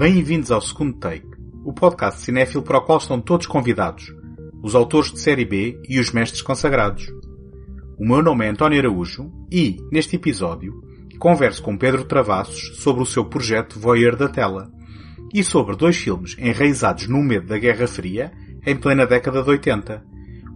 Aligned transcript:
Bem-vindos 0.00 0.50
ao 0.50 0.62
segundo 0.62 0.94
take, 0.94 1.28
o 1.62 1.74
podcast 1.74 2.22
cinéfilo 2.22 2.62
para 2.62 2.78
o 2.78 2.80
qual 2.80 2.96
estão 2.96 3.20
todos 3.20 3.46
convidados, 3.46 4.10
os 4.62 4.74
autores 4.74 5.12
de 5.12 5.20
série 5.20 5.44
B 5.44 5.78
e 5.86 6.00
os 6.00 6.10
mestres 6.10 6.40
consagrados. 6.40 7.12
O 7.98 8.06
meu 8.06 8.22
nome 8.22 8.46
é 8.46 8.48
António 8.48 8.78
Araújo 8.78 9.30
e, 9.52 9.76
neste 9.92 10.16
episódio, 10.16 10.72
converso 11.18 11.62
com 11.62 11.76
Pedro 11.76 12.02
Travassos 12.04 12.78
sobre 12.78 13.02
o 13.02 13.06
seu 13.06 13.26
projeto 13.26 13.78
Voyeur 13.78 14.16
da 14.16 14.26
Tela 14.26 14.70
e 15.34 15.44
sobre 15.44 15.76
dois 15.76 15.98
filmes 15.98 16.34
enraizados 16.38 17.06
no 17.06 17.22
medo 17.22 17.48
da 17.48 17.58
Guerra 17.58 17.86
Fria 17.86 18.32
em 18.64 18.76
plena 18.76 19.06
década 19.06 19.42
de 19.42 19.50
80. 19.50 20.02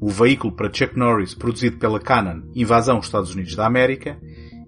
O 0.00 0.08
veículo 0.08 0.56
para 0.56 0.72
Chuck 0.72 0.98
Norris 0.98 1.34
produzido 1.34 1.76
pela 1.76 2.00
Canon 2.00 2.40
Invasão 2.54 2.98
Estados 2.98 3.34
Unidos 3.34 3.54
da 3.54 3.66
América 3.66 4.18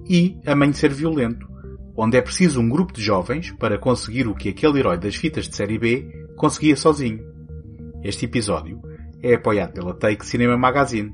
e 0.07 0.37
Amanhecer 0.45 0.93
Violento, 0.93 1.56
onde 1.97 2.17
é 2.17 2.23
preciso 2.23 2.61
um 2.61 2.69
grupo 2.69 2.93
de 2.93 3.03
jovens 3.03 3.51
para 3.53 3.79
conseguir 3.79 4.29
o 4.29 4.35
que 4.35 4.51
aquele 4.51 4.79
herói 4.79 4.99
das 4.99 5.17
fitas 5.17 5.49
de 5.49 5.57
série 5.57 5.79
B 5.79 6.27
conseguia 6.37 6.77
sozinho. 6.77 7.25
Este 8.05 8.27
episódio 8.27 8.81
é 9.23 9.35
apoiado 9.35 9.73
pela 9.73 9.95
Take 9.95 10.27
Cinema 10.27 10.57
Magazine. 10.57 11.13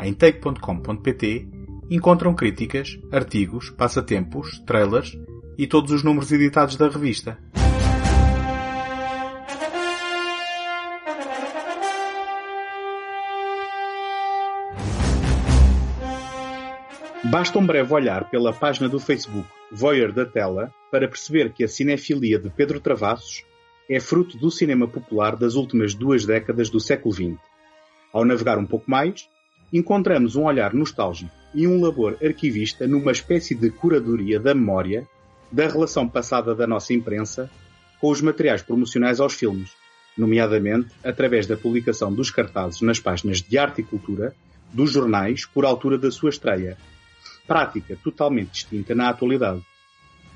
Em 0.00 0.14
take.com.pt 0.14 1.48
encontram 1.90 2.34
críticas, 2.34 2.98
artigos, 3.10 3.70
passatempos, 3.70 4.60
trailers 4.60 5.18
e 5.58 5.66
todos 5.66 5.90
os 5.90 6.04
números 6.04 6.30
editados 6.30 6.76
da 6.76 6.88
revista. 6.88 7.36
Basta 17.30 17.60
um 17.60 17.64
breve 17.64 17.94
olhar 17.94 18.28
pela 18.28 18.52
página 18.52 18.88
do 18.88 18.98
Facebook 18.98 19.48
Voyeur 19.70 20.12
da 20.12 20.26
Tela 20.26 20.74
para 20.90 21.06
perceber 21.06 21.52
que 21.52 21.62
a 21.62 21.68
cinefilia 21.68 22.40
de 22.40 22.50
Pedro 22.50 22.80
Travassos 22.80 23.44
é 23.88 24.00
fruto 24.00 24.36
do 24.36 24.50
cinema 24.50 24.88
popular 24.88 25.36
das 25.36 25.54
últimas 25.54 25.94
duas 25.94 26.26
décadas 26.26 26.68
do 26.68 26.80
século 26.80 27.14
XX. 27.14 27.38
Ao 28.12 28.24
navegar 28.24 28.58
um 28.58 28.66
pouco 28.66 28.90
mais, 28.90 29.28
encontramos 29.72 30.34
um 30.34 30.42
olhar 30.42 30.74
nostálgico 30.74 31.30
e 31.54 31.68
um 31.68 31.80
labor 31.80 32.18
arquivista 32.20 32.88
numa 32.88 33.12
espécie 33.12 33.54
de 33.54 33.70
curadoria 33.70 34.40
da 34.40 34.52
memória 34.52 35.06
da 35.52 35.68
relação 35.68 36.08
passada 36.08 36.52
da 36.52 36.66
nossa 36.66 36.92
imprensa 36.92 37.48
com 38.00 38.10
os 38.10 38.20
materiais 38.20 38.60
promocionais 38.60 39.20
aos 39.20 39.34
filmes, 39.34 39.70
nomeadamente 40.18 40.88
através 41.04 41.46
da 41.46 41.56
publicação 41.56 42.12
dos 42.12 42.28
cartazes 42.28 42.80
nas 42.80 42.98
páginas 42.98 43.40
de 43.40 43.56
arte 43.56 43.82
e 43.82 43.84
cultura 43.84 44.34
dos 44.72 44.90
jornais 44.90 45.46
por 45.46 45.64
altura 45.64 45.96
da 45.96 46.10
sua 46.10 46.30
estreia, 46.30 46.76
prática 47.50 47.98
totalmente 48.04 48.52
distinta 48.52 48.94
na 48.94 49.08
atualidade. 49.08 49.60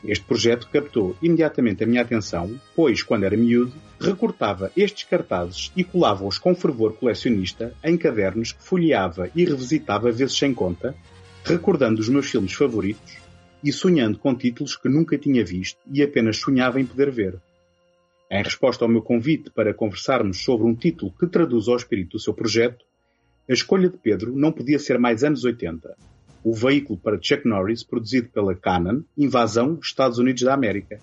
Este 0.05 0.25
projeto 0.25 0.69
captou 0.69 1.17
imediatamente 1.23 1.84
a 1.84 1.87
minha 1.87 2.03
atenção, 2.03 2.61
pois, 2.75 3.05
quando 3.05 3.23
era 3.23 3.37
miúdo, 3.37 3.73
recortava 4.01 4.73
estes 4.77 5.05
cartazes 5.05 5.71
e 5.77 5.84
colava-os 5.84 6.39
com 6.39 6.56
fervor 6.56 6.95
colecionista 6.95 7.73
em 7.84 7.97
cadernos 7.97 8.51
que 8.51 8.65
folheava 8.65 9.31
e 9.33 9.45
revisitava 9.45 10.11
vezes 10.11 10.37
sem 10.37 10.53
conta, 10.53 10.93
recordando 11.45 12.01
os 12.01 12.09
meus 12.09 12.29
filmes 12.29 12.53
favoritos 12.53 13.17
e 13.62 13.71
sonhando 13.71 14.19
com 14.19 14.34
títulos 14.34 14.77
que 14.77 14.89
nunca 14.89 15.17
tinha 15.17 15.45
visto 15.45 15.78
e 15.89 16.03
apenas 16.03 16.39
sonhava 16.39 16.81
em 16.81 16.84
poder 16.84 17.12
ver. 17.12 17.41
Em 18.28 18.43
resposta 18.43 18.84
ao 18.84 18.91
meu 18.91 19.03
convite 19.03 19.53
para 19.53 19.73
conversarmos 19.73 20.43
sobre 20.43 20.67
um 20.67 20.75
título 20.75 21.15
que 21.17 21.28
traduz 21.28 21.69
ao 21.69 21.77
espírito 21.77 22.17
do 22.17 22.21
seu 22.21 22.34
projeto, 22.34 22.84
a 23.49 23.53
escolha 23.53 23.89
de 23.89 23.99
Pedro 23.99 24.34
não 24.34 24.51
podia 24.51 24.81
ser 24.81 24.99
mais 24.99 25.23
anos 25.23 25.45
80 25.45 25.94
o 26.44 26.55
veículo 26.55 26.99
para 26.99 27.19
Chuck 27.21 27.49
Norris 27.49 27.82
produzido 27.82 28.28
pela 28.28 28.55
Canon, 28.55 29.00
Invasão 29.16 29.78
Estados 29.82 30.19
Unidos 30.19 30.43
da 30.43 30.53
América. 30.53 31.00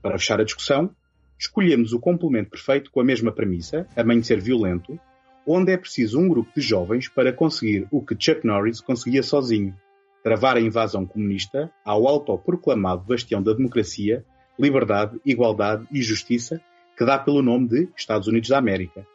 Para 0.00 0.18
fechar 0.18 0.40
a 0.40 0.44
discussão, 0.44 0.90
escolhemos 1.38 1.92
o 1.92 2.00
complemento 2.00 2.50
perfeito 2.50 2.90
com 2.90 3.00
a 3.00 3.04
mesma 3.04 3.30
premissa, 3.30 3.86
Amanhecer 3.94 4.40
Violento, 4.40 4.98
onde 5.46 5.70
é 5.70 5.76
preciso 5.76 6.18
um 6.18 6.26
grupo 6.26 6.50
de 6.56 6.62
jovens 6.62 7.08
para 7.08 7.30
conseguir 7.30 7.86
o 7.90 8.00
que 8.00 8.16
Chuck 8.18 8.46
Norris 8.46 8.80
conseguia 8.80 9.22
sozinho, 9.22 9.76
travar 10.22 10.56
a 10.56 10.60
invasão 10.60 11.04
comunista 11.04 11.70
ao 11.84 12.08
autoproclamado 12.08 13.04
bastião 13.04 13.42
da 13.42 13.52
democracia, 13.52 14.24
liberdade, 14.58 15.20
igualdade 15.26 15.86
e 15.92 16.00
justiça 16.00 16.58
que 16.96 17.04
dá 17.04 17.18
pelo 17.18 17.42
nome 17.42 17.68
de 17.68 17.88
Estados 17.94 18.28
Unidos 18.28 18.48
da 18.48 18.56
América. 18.56 19.06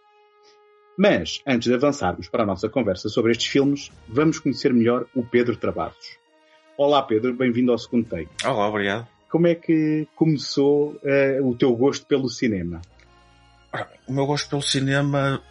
Mas, 1.01 1.41
antes 1.47 1.69
de 1.69 1.73
avançarmos 1.73 2.27
para 2.27 2.43
a 2.43 2.45
nossa 2.45 2.67
conversa 2.67 3.07
sobre 3.07 3.31
estes 3.31 3.47
filmes, 3.47 3.89
vamos 4.05 4.37
conhecer 4.37 4.73
melhor 4.73 5.05
o 5.15 5.23
Pedro 5.23 5.55
Travassos. 5.55 6.17
Olá 6.77 7.01
Pedro, 7.01 7.33
bem-vindo 7.33 7.71
ao 7.71 7.77
segundo 7.77 8.05
take. 8.09 8.27
Olá, 8.45 8.67
obrigado. 8.67 9.07
Como 9.29 9.47
é 9.47 9.55
que 9.55 10.09
começou 10.13 10.99
uh, 11.01 11.47
o 11.47 11.55
teu 11.55 11.73
gosto 11.73 12.05
pelo 12.05 12.27
cinema? 12.27 12.81
O 14.05 14.11
meu 14.11 14.25
gosto 14.25 14.49
pelo 14.49 14.61
cinema, 14.61 15.41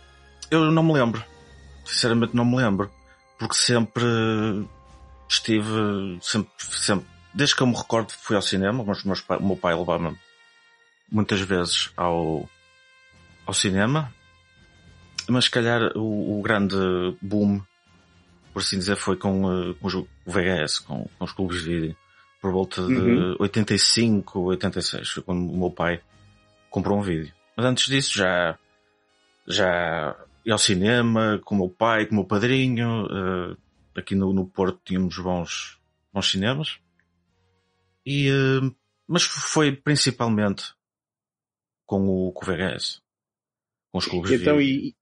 eu 0.51 0.71
não 0.71 0.83
me 0.83 0.93
lembro. 0.93 1.25
Sinceramente 1.83 2.37
não 2.37 2.45
me 2.45 2.57
lembro. 2.59 2.91
Porque 3.39 3.55
sempre 3.55 4.05
estive, 5.31 6.19
sempre, 6.21 6.53
sempre, 6.59 7.07
desde 7.33 7.57
que 7.57 7.63
eu 7.63 7.67
me 7.67 7.75
recordo 7.75 8.13
fui 8.13 8.37
ao 8.37 8.43
cinema, 8.43 8.85
mas 8.85 9.03
o 9.03 9.47
meu 9.47 9.57
pai 9.57 9.75
levava-me 9.75 10.15
muitas 11.11 11.41
vezes 11.41 11.91
ao, 11.97 12.47
ao 13.47 13.55
cinema 13.55 14.13
mas 15.29 15.45
se 15.45 15.51
calhar 15.51 15.97
o, 15.97 16.39
o, 16.39 16.43
grande 16.43 16.77
boom, 17.21 17.61
por 18.53 18.61
assim 18.61 18.79
dizer, 18.79 18.97
foi 18.97 19.17
com, 19.17 19.45
uh, 19.45 19.75
com 19.75 19.89
o 19.89 20.07
VHS, 20.27 20.79
com, 20.81 21.09
com, 21.19 21.25
os 21.25 21.33
clubes 21.33 21.63
de 21.63 21.69
vídeo. 21.69 21.97
Por 22.41 22.53
volta 22.53 22.87
de 22.87 22.95
uhum. 22.95 23.37
85, 23.41 24.41
86, 24.41 25.09
foi 25.09 25.23
quando 25.23 25.51
o 25.51 25.59
meu 25.59 25.71
pai 25.71 26.01
comprou 26.71 26.99
um 26.99 27.03
vídeo. 27.03 27.33
Mas 27.57 27.67
antes 27.67 27.87
disso 27.87 28.17
já, 28.17 28.57
já 29.47 30.17
ia 30.47 30.53
ao 30.53 30.59
cinema 30.59 31.41
com 31.45 31.57
o 31.57 31.59
meu 31.59 31.69
pai, 31.69 32.07
com 32.07 32.13
o 32.13 32.19
meu 32.19 32.25
padrinho. 32.25 33.07
Uh, 33.07 33.57
aqui 33.95 34.15
no, 34.15 34.33
no 34.33 34.47
Porto 34.47 34.81
tínhamos 34.85 35.19
bons, 35.19 35.79
bons 36.13 36.31
cinemas. 36.31 36.79
E, 38.07 38.31
uh, 38.31 38.75
mas 39.07 39.25
foi 39.25 39.73
principalmente 39.73 40.73
com 41.85 42.07
o, 42.07 42.33
com 42.33 42.45
o 42.45 42.47
VHS. 42.47 43.03
Com 43.91 43.99
os 43.99 44.07
clubes 44.07 44.31
então, 44.31 44.59
de 44.59 44.65
vídeo. 44.65 44.98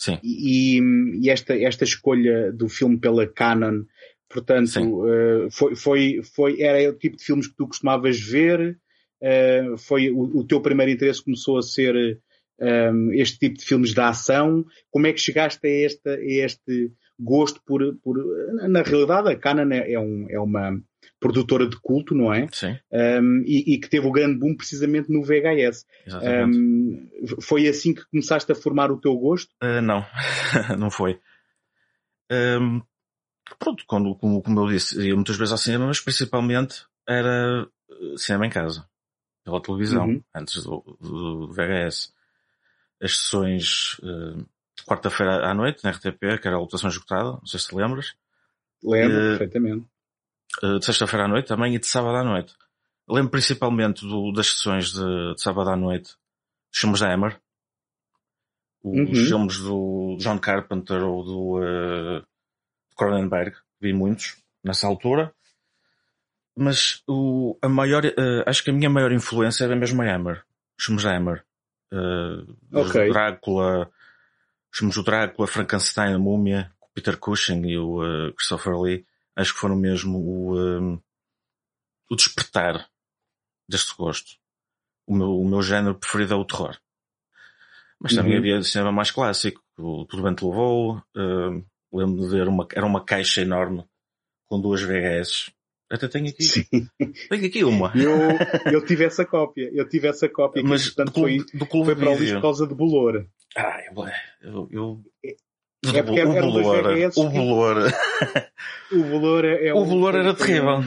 Sim. 0.00 0.18
E, 0.24 0.80
e, 1.20 1.28
esta, 1.28 1.54
esta 1.54 1.84
escolha 1.84 2.50
do 2.50 2.70
filme 2.70 2.98
pela 2.98 3.26
Canon, 3.26 3.84
portanto, 4.30 5.04
uh, 5.04 5.50
foi, 5.50 5.76
foi, 5.76 6.20
foi, 6.22 6.62
era 6.62 6.88
o 6.88 6.94
tipo 6.94 7.18
de 7.18 7.24
filmes 7.24 7.46
que 7.46 7.54
tu 7.54 7.66
costumavas 7.66 8.18
ver? 8.18 8.78
Uh, 9.20 9.76
foi 9.76 10.10
o, 10.10 10.38
o, 10.38 10.46
teu 10.46 10.62
primeiro 10.62 10.90
interesse 10.90 11.22
começou 11.22 11.58
a 11.58 11.62
ser 11.62 12.18
um, 12.58 13.12
este 13.12 13.38
tipo 13.38 13.58
de 13.58 13.64
filmes 13.66 13.92
de 13.92 14.00
ação? 14.00 14.64
Como 14.90 15.06
é 15.06 15.12
que 15.12 15.20
chegaste 15.20 15.66
a, 15.66 15.70
esta, 15.70 16.14
a 16.14 16.24
este 16.24 16.90
gosto 17.18 17.60
por, 17.66 17.94
por. 18.02 18.16
Na 18.70 18.80
realidade, 18.80 19.28
a 19.28 19.36
Canon 19.36 19.70
é, 19.70 19.92
é, 19.92 20.00
um, 20.00 20.26
é 20.30 20.40
uma 20.40 20.80
produtora 21.20 21.68
de 21.68 21.76
culto, 21.76 22.14
não 22.14 22.32
é? 22.32 22.48
Sim. 22.50 22.78
Um, 22.90 23.44
e, 23.46 23.74
e, 23.74 23.78
que 23.78 23.90
teve 23.90 24.06
o 24.06 24.10
grande 24.10 24.38
boom 24.38 24.56
precisamente 24.56 25.12
no 25.12 25.22
VHS. 25.22 25.86
Exatamente. 26.06 26.58
Um, 26.58 27.10
foi 27.42 27.68
assim 27.68 27.94
que 27.94 28.04
começaste 28.10 28.50
a 28.50 28.54
formar 28.54 28.90
o 28.90 28.98
teu 28.98 29.14
gosto? 29.16 29.50
Uh, 29.62 29.82
não, 29.82 30.04
não 30.78 30.90
foi. 30.90 31.20
Um, 32.32 32.80
pronto, 33.58 33.84
quando, 33.86 34.14
como, 34.14 34.42
como 34.42 34.60
eu 34.60 34.68
disse, 34.68 35.00
ia 35.00 35.14
muitas 35.14 35.36
vezes 35.36 35.52
ao 35.52 35.58
cinema, 35.58 35.86
mas 35.86 36.00
principalmente 36.00 36.84
era 37.06 37.68
eh, 37.90 38.16
cinema 38.16 38.46
em 38.46 38.50
casa, 38.50 38.88
pela 39.44 39.60
televisão, 39.60 40.06
uhum. 40.06 40.22
antes 40.34 40.62
do, 40.62 40.96
do, 41.00 41.52
VHS. 41.52 42.14
As 43.02 43.16
sessões 43.16 43.98
uh, 44.00 44.46
quarta-feira 44.86 45.46
à 45.46 45.54
noite, 45.54 45.82
na 45.82 45.90
RTP, 45.90 46.40
que 46.40 46.46
era 46.46 46.56
a 46.56 46.60
lotação 46.60 46.88
esgotada, 46.88 47.32
não 47.32 47.46
sei 47.46 47.58
se 47.58 47.68
te 47.68 47.74
lembras. 47.74 48.14
Lembro, 48.82 49.16
uh, 49.16 49.38
perfeitamente. 49.38 49.86
Uh, 50.62 50.78
de 50.78 50.84
sexta-feira 50.84 51.24
à 51.24 51.28
noite 51.28 51.46
também 51.46 51.74
e 51.74 51.78
de 51.78 51.86
sábado 51.86 52.16
à 52.16 52.24
noite. 52.24 52.54
Lembro 53.08 53.30
principalmente 53.30 54.06
do, 54.06 54.32
das 54.32 54.48
sessões 54.48 54.92
de, 54.92 55.34
de, 55.34 55.40
sábado 55.40 55.70
à 55.70 55.76
noite, 55.76 56.14
dos 56.70 56.80
filmes 56.80 57.00
da 57.00 57.12
Hammer. 57.12 57.40
Os 58.82 58.98
uhum. 58.98 59.14
filmes 59.14 59.58
do 59.58 60.16
John 60.18 60.38
Carpenter 60.38 61.02
ou 61.02 61.24
do 61.24 61.58
uh, 61.58 62.24
Cronenberg, 62.96 63.56
vi 63.80 63.92
muitos 63.92 64.36
nessa 64.64 64.86
altura. 64.86 65.32
Mas 66.56 67.02
o, 67.06 67.56
a 67.62 67.68
maior, 67.68 68.04
uh, 68.04 68.42
acho 68.46 68.64
que 68.64 68.70
a 68.70 68.72
minha 68.72 68.90
maior 68.90 69.12
influência 69.12 69.64
era 69.64 69.76
mesmo 69.76 70.02
a 70.02 70.14
Hammer. 70.14 70.44
Os 70.78 70.84
filmes 70.84 71.04
da 71.04 71.16
Hammer. 71.16 71.44
Uh, 71.92 72.56
okay. 72.72 73.10
Drácula, 73.10 73.90
Chamamos 74.72 74.96
o 74.96 75.02
Drácula, 75.02 75.48
Frankenstein, 75.48 76.14
a 76.14 76.18
Múmia, 76.18 76.72
o 76.80 76.86
Peter 76.94 77.16
Cushing 77.16 77.66
e 77.66 77.76
o 77.76 78.02
uh, 78.02 78.32
Christopher 78.34 78.78
Lee, 78.78 79.04
acho 79.36 79.54
que 79.54 79.60
foram 79.60 79.76
mesmo 79.76 80.18
o, 80.18 80.58
um, 80.58 81.00
o 82.10 82.16
despertar 82.16 82.88
deste 83.68 83.94
gosto. 83.96 84.38
O 85.06 85.14
meu, 85.14 85.38
o 85.38 85.48
meu 85.48 85.62
género 85.62 85.98
preferido 85.98 86.34
é 86.34 86.36
o 86.36 86.44
terror. 86.44 86.78
Mas 88.00 88.14
também 88.14 88.32
uhum. 88.32 88.38
havia 88.38 88.62
cinema 88.62 88.90
mais 88.90 89.10
clássico, 89.10 89.62
o 89.78 90.06
Tudo 90.06 90.22
Bem 90.22 90.34
Te 90.34 90.44
Levou, 90.44 90.96
uh, 90.96 91.66
lembro 91.92 92.22
de 92.22 92.28
ver 92.28 92.48
uma, 92.48 92.66
era 92.72 92.86
uma 92.86 93.04
caixa 93.04 93.42
enorme 93.42 93.84
com 94.46 94.60
duas 94.60 94.82
VHS 94.82 95.52
Até 95.90 96.08
tenho 96.08 96.28
aqui. 96.28 96.42
Sim. 96.42 96.64
Tenho 97.28 97.46
aqui 97.46 97.64
uma. 97.64 97.92
Eu, 97.94 98.72
eu 98.72 98.84
tive 98.84 99.04
essa 99.04 99.24
cópia. 99.24 99.70
Eu 99.72 99.88
tive 99.88 100.08
essa 100.08 100.28
cópia. 100.28 100.62
Mas 100.64 100.88
que, 100.88 100.94
portanto, 100.94 101.08
do 101.08 101.12
clube, 101.12 101.38
foi, 101.38 101.58
do 101.58 101.66
clube 101.66 101.86
foi 101.86 101.96
para 101.96 102.10
o 102.10 102.18
lixo 102.18 102.34
por 102.34 102.42
causa 102.42 102.66
de 102.66 102.74
Bolor. 102.74 103.26
Ah, 103.56 103.80
eu... 104.40 104.68
eu... 104.70 105.04
É 105.86 106.02
porque 106.02 106.22
o 106.22 106.32
bolor, 106.32 106.84
o 107.16 107.30
bolor. 107.30 107.76
O 108.92 109.02
bolor 109.04 109.44
é 109.44 109.72
o 109.72 109.84
bolor 109.84 110.14
era 110.16 110.34
terrível. 110.34 110.82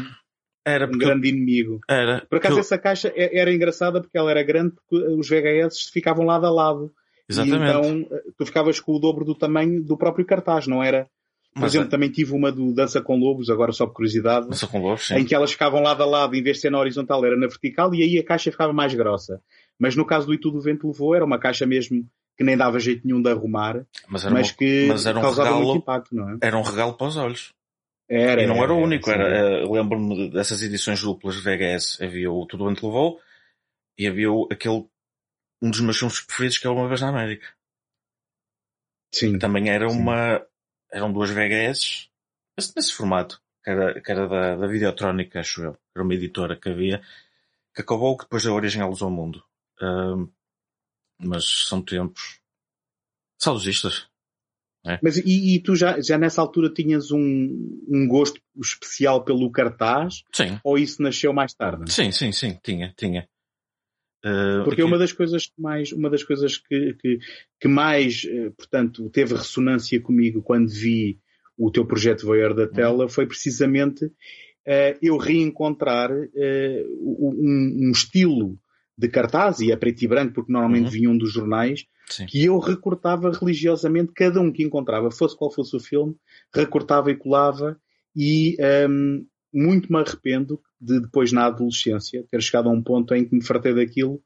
Era 0.66 0.86
um 0.86 0.98
grande 0.98 1.30
inimigo. 1.30 1.80
Era. 1.90 2.26
Por 2.30 2.38
acaso 2.38 2.56
eu... 2.56 2.60
essa 2.60 2.78
caixa 2.78 3.12
é, 3.16 3.38
era 3.40 3.54
engraçada 3.54 4.02
porque 4.02 4.18
ela 4.18 4.30
era 4.30 4.44
grande 4.44 4.74
porque 4.76 5.06
os 5.08 5.28
VHS 5.28 5.90
ficavam 5.92 6.26
lado 6.26 6.46
a 6.46 6.52
lado. 6.52 6.94
Exatamente. 7.28 7.62
E 7.62 7.68
então 7.68 8.08
eh, 8.12 8.24
tu 8.38 8.46
ficavas 8.46 8.80
com 8.80 8.94
o 8.94 9.00
dobro 9.00 9.26
do 9.26 9.36
tamanho 9.36 9.84
do 9.84 9.98
próprio 9.98 10.26
cartaz, 10.26 10.68
não 10.68 10.84
era? 10.84 11.08
Por 11.54 11.62
Mas 11.62 11.72
exemplo, 11.72 11.88
é... 11.88 11.92
também 11.92 12.10
tive 12.10 12.34
uma 12.34 12.52
do 12.52 12.74
Dança 12.74 13.02
com 13.02 13.18
Lobos, 13.18 13.50
agora 13.50 13.72
só 13.72 13.86
por 13.86 13.94
curiosidade. 13.94 14.48
Dança 14.48 14.68
com 14.68 14.82
Lobos, 14.82 15.08
sim. 15.08 15.16
Em 15.16 15.26
que 15.26 15.36
elas 15.36 15.52
ficavam 15.52 15.82
lado 15.82 16.02
a 16.02 16.06
lado, 16.06 16.36
em 16.36 16.42
vez 16.42 16.58
de 16.58 16.62
ser 16.62 16.70
na 16.72 16.80
horizontal, 16.80 17.24
era 17.24 17.38
na 17.38 17.48
vertical, 17.48 17.94
e 17.94 18.02
aí 18.02 18.18
a 18.18 18.26
caixa 18.26 18.52
ficava 18.52 18.74
mais 18.74 18.94
grossa. 18.94 19.42
Mas 19.78 19.96
no 19.96 20.06
caso 20.06 20.28
do 20.28 20.34
E 20.34 20.38
Tudo 20.38 20.58
o 20.58 20.62
Vento 20.62 20.88
Levou, 20.88 21.14
era 21.14 21.24
uma 21.24 21.38
caixa 21.38 21.66
mesmo 21.66 22.06
que 22.38 22.44
nem 22.44 22.58
dava 22.58 22.80
jeito 22.80 23.06
nenhum 23.06 23.22
de 23.22 23.30
arrumar, 23.30 23.86
mas, 24.08 24.24
mas 24.26 24.50
uma... 24.50 24.58
que 24.58 24.88
mas 24.88 25.06
era 25.06 25.20
um 25.20 25.22
causava 25.22 25.50
regalo... 25.50 25.66
muito 25.66 25.82
impacto, 25.82 26.16
não 26.16 26.30
é? 26.30 26.38
Era 26.42 26.58
um 26.58 26.64
regalo 26.64 26.94
para 26.96 27.08
os 27.08 27.18
olhos. 27.18 27.54
Era, 28.10 28.44
e 28.44 28.48
não 28.48 28.56
era, 28.56 28.66
era 28.66 28.74
o 28.74 28.78
único, 28.78 29.10
era, 29.10 29.24
era 29.24 29.72
lembro-me 29.72 30.30
dessas 30.30 30.62
edições 30.62 31.02
duplas 31.02 31.36
de 31.36 31.42
VHS, 31.42 32.02
havia 32.02 32.32
o 32.32 32.46
Tudo 32.46 32.68
Vento 32.68 32.86
Levou, 32.86 33.20
e 33.98 34.08
havia 34.08 34.32
o, 34.32 34.48
aquele, 34.52 34.86
um 35.62 35.72
dos 35.72 35.80
meus 35.80 35.98
filmes 35.98 36.22
preferidos 36.22 36.58
que 36.58 36.68
é 36.68 36.70
Uma 36.70 36.88
Vez 36.88 37.02
na 37.02 37.10
América. 37.10 37.48
Sim. 39.14 39.38
Também 39.38 39.70
era 39.70 39.88
Sim. 39.90 39.98
uma, 39.98 40.46
eram 40.92 41.14
duas 41.14 41.30
VHS, 41.30 42.10
nesse 42.76 42.94
formato, 42.94 43.42
que 43.64 43.70
era, 43.70 44.02
que 44.02 44.12
era 44.12 44.28
da, 44.28 44.56
da 44.56 44.68
Videotrónica, 44.68 45.40
acho 45.40 45.64
eu. 45.64 45.78
Era 45.96 46.04
uma 46.04 46.14
editora 46.14 46.60
que 46.60 46.70
havia, 46.70 47.02
que 47.74 47.82
acabou 47.82 48.18
que 48.18 48.26
depois 48.26 48.44
deu 48.44 48.54
origem 48.54 48.82
à 48.82 48.86
Luz 48.86 49.02
ao 49.02 49.10
Mundo. 49.10 49.44
Um, 49.82 50.30
mas 51.26 51.68
são 51.68 51.82
tempos 51.82 52.40
saudosistas. 53.40 54.08
É. 54.86 55.00
Mas 55.02 55.18
e, 55.18 55.56
e, 55.56 55.60
tu 55.62 55.76
já, 55.76 56.00
já 56.02 56.18
nessa 56.18 56.42
altura 56.42 56.70
tinhas 56.70 57.10
um, 57.10 57.20
um 57.88 58.08
gosto 58.08 58.42
especial 58.62 59.24
pelo 59.24 59.50
cartaz? 59.50 60.24
Sim. 60.34 60.60
Ou 60.64 60.78
isso 60.78 61.02
nasceu 61.02 61.32
mais 61.34 61.54
tarde? 61.54 61.92
Sim, 61.92 62.12
sim, 62.12 62.32
sim, 62.32 62.60
tinha, 62.62 62.94
tinha. 62.98 63.28
Uh, 64.26 64.64
Porque 64.64 64.82
aqui... 64.82 64.84
uma 64.84 64.98
das 64.98 65.14
coisas 65.14 65.48
que 65.48 65.62
mais, 65.62 65.92
uma 65.92 66.10
das 66.10 66.24
coisas 66.24 66.58
que, 66.58 66.94
que, 66.96 67.20
que 67.60 67.68
mais, 67.68 68.24
uh, 68.24 68.52
portanto, 68.58 69.10
teve 69.10 69.36
ressonância 69.36 70.00
comigo 70.02 70.42
quando 70.42 70.70
vi 70.70 71.20
o 71.58 71.72
teu 71.72 71.86
projeto 71.86 72.26
Voyeur 72.26 72.54
da 72.54 72.68
Tela 72.68 73.08
foi 73.08 73.26
precisamente 73.26 74.06
uh, 74.06 74.98
eu 75.02 75.18
reencontrar 75.18 76.10
um, 76.12 77.88
um, 77.88 77.92
estilo 77.92 78.58
de 78.98 79.08
cartaz, 79.08 79.60
e 79.60 79.72
é 79.72 79.76
preto 79.76 80.04
e 80.04 80.08
branco 80.08 80.34
porque 80.34 80.52
normalmente 80.52 80.86
uhum. 80.86 80.92
vinham 80.92 81.18
dos 81.18 81.32
jornais, 81.32 81.86
Sim. 82.10 82.26
que 82.26 82.46
eu 82.46 82.60
recortava 82.60 83.32
religiosamente 83.32 84.14
cada 84.14 84.40
um 84.40 84.52
que 84.52 84.64
encontrava, 84.64 85.10
fosse 85.12 85.38
qual 85.38 85.52
fosse 85.52 85.76
o 85.76 85.80
filme, 85.80 86.16
recortava 86.54 87.12
e 87.12 87.16
colava 87.16 87.78
e 88.16 88.56
um, 88.90 89.26
muito 89.54 89.92
me 89.92 90.00
arrependo 90.00 90.60
de 90.80 91.00
depois 91.00 91.32
na 91.32 91.46
adolescência 91.46 92.26
ter 92.30 92.42
chegado 92.42 92.70
a 92.70 92.72
um 92.72 92.82
ponto 92.82 93.14
em 93.16 93.26
que 93.26 93.36
me 93.36 93.44
fartei 93.44 93.74
daquilo 93.74 94.22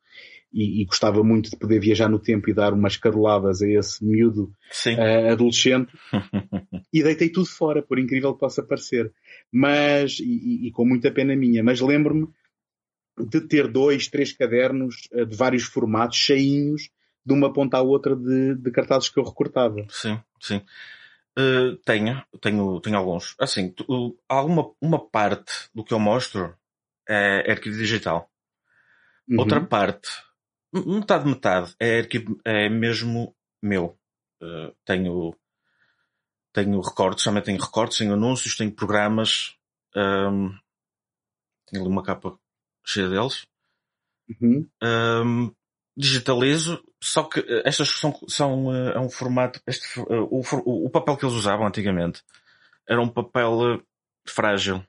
e, 0.53 0.81
e 0.81 0.85
gostava 0.85 1.23
muito 1.23 1.49
de 1.49 1.57
poder 1.57 1.79
viajar 1.79 2.09
no 2.09 2.19
tempo 2.19 2.49
e 2.49 2.53
dar 2.53 2.73
umas 2.73 2.97
caroladas 2.97 3.61
a 3.61 3.67
esse 3.67 4.03
miúdo 4.03 4.51
uh, 4.97 5.31
adolescente 5.31 5.91
e 6.91 7.03
deitei 7.03 7.29
tudo 7.29 7.47
fora, 7.47 7.81
por 7.81 7.99
incrível 7.99 8.33
que 8.33 8.39
possa 8.39 8.63
parecer. 8.63 9.11
Mas, 9.51 10.19
e, 10.19 10.67
e 10.67 10.71
com 10.71 10.85
muita 10.85 11.11
pena 11.11 11.35
minha, 11.35 11.63
mas 11.63 11.81
lembro-me 11.81 12.27
de 13.17 13.41
ter 13.41 13.67
dois, 13.67 14.07
três 14.07 14.31
cadernos 14.31 15.07
uh, 15.11 15.25
de 15.25 15.35
vários 15.35 15.63
formatos, 15.63 16.17
cheinhos, 16.17 16.89
de 17.25 17.33
uma 17.33 17.51
ponta 17.51 17.77
à 17.77 17.81
outra 17.81 18.15
de, 18.15 18.55
de 18.55 18.71
cartazes 18.71 19.09
que 19.09 19.19
eu 19.19 19.23
recortava. 19.23 19.85
Sim, 19.89 20.19
sim. 20.39 20.61
Uh, 21.37 21.75
tenho, 21.85 22.23
tenho, 22.41 22.79
tenho 22.79 22.97
alguns. 22.97 23.35
Assim, 23.39 23.69
tu, 23.69 24.17
alguma 24.27 24.71
uma 24.81 24.97
parte 24.97 25.51
do 25.73 25.83
que 25.83 25.93
eu 25.93 25.99
mostro 25.99 26.55
é, 27.07 27.43
é 27.45 27.51
arquivo 27.51 27.77
digital. 27.77 28.29
Uhum. 29.27 29.39
Outra 29.39 29.61
parte, 29.61 30.09
metade, 30.73 31.27
metade, 31.27 31.75
é, 31.79 31.99
arquivo, 31.99 32.39
é 32.45 32.69
mesmo 32.69 33.35
meu. 33.61 33.97
Uh, 34.41 34.73
tenho, 34.85 35.35
tenho 36.53 36.79
recortes, 36.79 37.23
também 37.23 37.43
tenho 37.43 37.59
recortes, 37.59 37.97
tenho 37.97 38.13
anúncios, 38.13 38.55
tenho 38.55 38.71
programas. 38.71 39.55
Um, 39.95 40.49
tenho 41.67 41.83
ali 41.83 41.91
uma 41.91 42.03
capa 42.03 42.39
cheia 42.87 43.09
deles. 43.09 43.45
Uhum. 44.41 44.67
Um, 44.81 45.55
digitalizo, 45.95 46.83
só 47.01 47.23
que 47.23 47.39
eh, 47.39 47.63
estas 47.65 47.89
são, 47.89 48.17
são 48.27 48.67
uh, 48.67 48.89
é 48.89 48.99
um 48.99 49.09
formato, 49.09 49.61
este, 49.65 49.99
uh, 49.99 50.27
o, 50.29 50.41
o, 50.85 50.89
papel 50.89 51.17
que 51.17 51.25
eles 51.25 51.35
usavam 51.35 51.65
antigamente 51.65 52.23
era 52.87 53.01
um 53.01 53.09
papel 53.09 53.81
frágil 54.27 54.83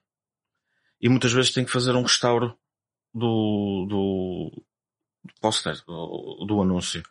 e 1.01 1.09
muitas 1.09 1.33
vezes 1.33 1.53
tem 1.53 1.65
que 1.65 1.71
fazer 1.71 1.95
um 1.95 2.03
restauro 2.03 2.57
do, 3.15 3.87
do, 3.89 4.65
do 5.25 5.35
póster, 5.41 5.81
do, 5.87 6.45
do, 6.47 6.63
anúncio. 6.63 7.03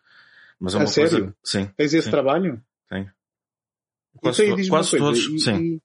Mas 0.60 0.75
é 0.75 0.78
uma 0.78 0.88
sério? 0.88 1.10
coisa. 1.10 1.36
Sim. 1.44 1.66
Tens 1.75 1.94
esse 1.94 2.06
sim. 2.06 2.12
trabalho? 2.12 2.63
Tenho. 2.90 3.12
Quase, 4.18 4.45
então, 4.45 4.68
quase 4.68 4.98
todos, 4.98 5.19
e, 5.19 5.40
sim. 5.40 5.81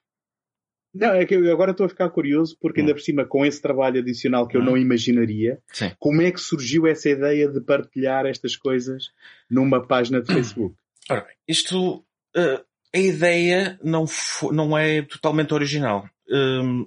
Não, 0.94 1.14
é 1.14 1.24
que 1.24 1.34
eu 1.34 1.50
agora 1.52 1.70
estou 1.70 1.86
a 1.86 1.88
ficar 1.88 2.10
curioso 2.10 2.56
porque 2.60 2.80
ainda 2.80 2.92
hum. 2.92 2.96
por 2.96 3.00
cima 3.00 3.24
com 3.24 3.46
esse 3.46 3.62
trabalho 3.62 4.00
adicional 4.00 4.46
que 4.46 4.56
eu 4.56 4.60
hum. 4.60 4.64
não 4.64 4.76
imaginaria, 4.76 5.58
Sim. 5.72 5.90
como 5.98 6.20
é 6.20 6.30
que 6.30 6.40
surgiu 6.40 6.86
essa 6.86 7.08
ideia 7.08 7.48
de 7.48 7.60
partilhar 7.60 8.26
estas 8.26 8.56
coisas 8.56 9.10
numa 9.50 9.86
página 9.86 10.20
de 10.20 10.32
Facebook? 10.32 10.76
Ora 11.10 11.22
bem, 11.22 11.34
isto, 11.48 11.96
uh, 12.36 12.64
a 12.94 12.98
ideia 12.98 13.78
não, 13.82 14.04
não 14.52 14.76
é 14.76 15.02
totalmente 15.02 15.54
original. 15.54 16.08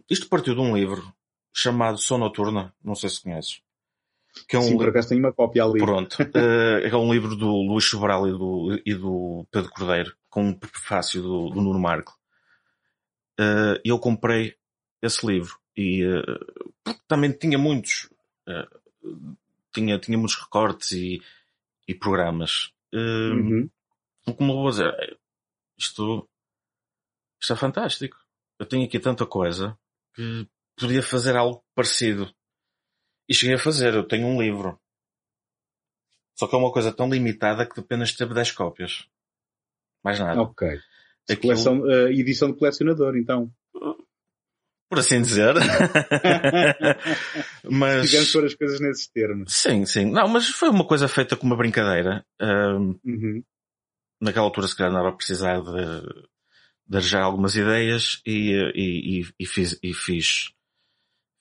Isto 0.10 0.28
partiu 0.28 0.56
de 0.56 0.62
um 0.62 0.76
livro 0.76 1.04
chamado 1.54 1.98
Som 1.98 2.18
Noturna, 2.18 2.74
não 2.84 2.96
sei 2.96 3.10
se 3.10 3.22
conheces. 3.22 3.62
Que 4.48 4.56
é 4.56 4.60
um 4.60 4.64
Sim, 4.64 4.78
por 4.78 4.90
acaso 4.90 5.10
tenho 5.10 5.22
uma 5.22 5.32
cópia 5.32 5.64
ali. 5.64 5.80
Pronto. 5.80 6.14
uh, 6.22 6.26
é 6.84 6.96
um 6.96 7.12
livro 7.14 7.36
do 7.36 7.48
Luís 7.48 7.86
Sobral 7.86 8.28
e 8.28 8.32
do, 8.32 8.82
e 8.86 8.94
do 8.94 9.46
Pedro 9.52 9.72
Cordeiro, 9.72 10.16
com 10.30 10.44
um 10.44 10.54
prefácio 10.54 11.22
do, 11.22 11.50
do 11.50 11.62
Nuno 11.62 11.80
Marco 11.80 12.14
uh, 13.40 13.80
eu 13.84 14.00
comprei 14.00 14.58
esse 15.02 15.26
livro 15.26 15.60
e 15.76 16.06
uh, 16.06 16.96
também 17.08 17.32
tinha 17.32 17.58
muitos 17.58 18.10
uh, 18.48 19.38
tinha, 19.74 20.00
tinha 20.00 20.18
muitos 20.18 20.36
recortes 20.36 20.92
e, 20.94 21.22
e 21.88 21.94
programas. 21.94 22.74
Uhum. 22.94 23.70
como 24.38 24.54
vou 24.54 24.70
dizer 24.70 25.20
isto 25.78 26.30
isto 27.42 27.54
é 27.54 27.56
fantástico. 27.56 28.18
Eu 28.58 28.66
tenho 28.66 28.86
aqui 28.86 29.00
tanta 29.00 29.26
coisa 29.26 29.78
que 30.14 30.48
podia 30.78 31.04
fazer 31.04 31.36
algo 31.36 31.64
parecido. 31.76 32.34
E 33.28 33.34
cheguei 33.34 33.56
a 33.56 33.60
fazer 33.60 33.94
eu 33.94 34.08
tenho 34.08 34.28
um 34.28 34.42
livro. 34.42 34.80
Só 36.38 36.48
que 36.48 36.56
é 36.56 36.58
uma 36.58 36.72
coisa 36.72 36.94
tão 36.94 37.10
limitada 37.10 37.68
que 37.68 37.80
apenas 37.80 38.14
teve 38.14 38.34
10 38.34 38.52
cópias. 38.54 39.10
Mais 40.04 40.20
nada. 40.20 40.42
Ok 40.42 40.80
Aquilo... 41.30 41.54
Coleção, 41.54 41.82
uh, 41.82 42.08
edição 42.10 42.52
de 42.52 42.58
colecionador, 42.58 43.16
então. 43.16 43.52
Por 44.90 45.00
assim 45.00 45.22
dizer. 45.22 45.56
mas... 47.70 48.10
Digamos 48.10 48.32
pôr 48.32 48.46
as 48.46 48.54
coisas 48.54 48.80
nesses 48.80 49.08
termos. 49.08 49.52
Sim, 49.52 49.86
sim. 49.86 50.12
Não, 50.12 50.28
mas 50.28 50.48
foi 50.48 50.70
uma 50.70 50.86
coisa 50.86 51.08
feita 51.08 51.36
com 51.36 51.48
uma 51.48 51.58
brincadeira. 51.58 52.24
uhum. 53.04 53.44
Naquela 54.22 54.46
altura 54.46 54.68
se 54.68 54.76
calhar 54.76 54.92
andava 54.92 55.10
a 55.10 55.16
precisar 55.16 55.60
de, 55.60 56.26
de 56.88 57.02
já 57.02 57.24
algumas 57.24 57.56
ideias 57.56 58.22
e, 58.26 58.52
e, 58.76 59.22
e, 59.22 59.26
e, 59.40 59.46
fiz, 59.46 59.78
e 59.82 59.94
fiz, 59.94 60.52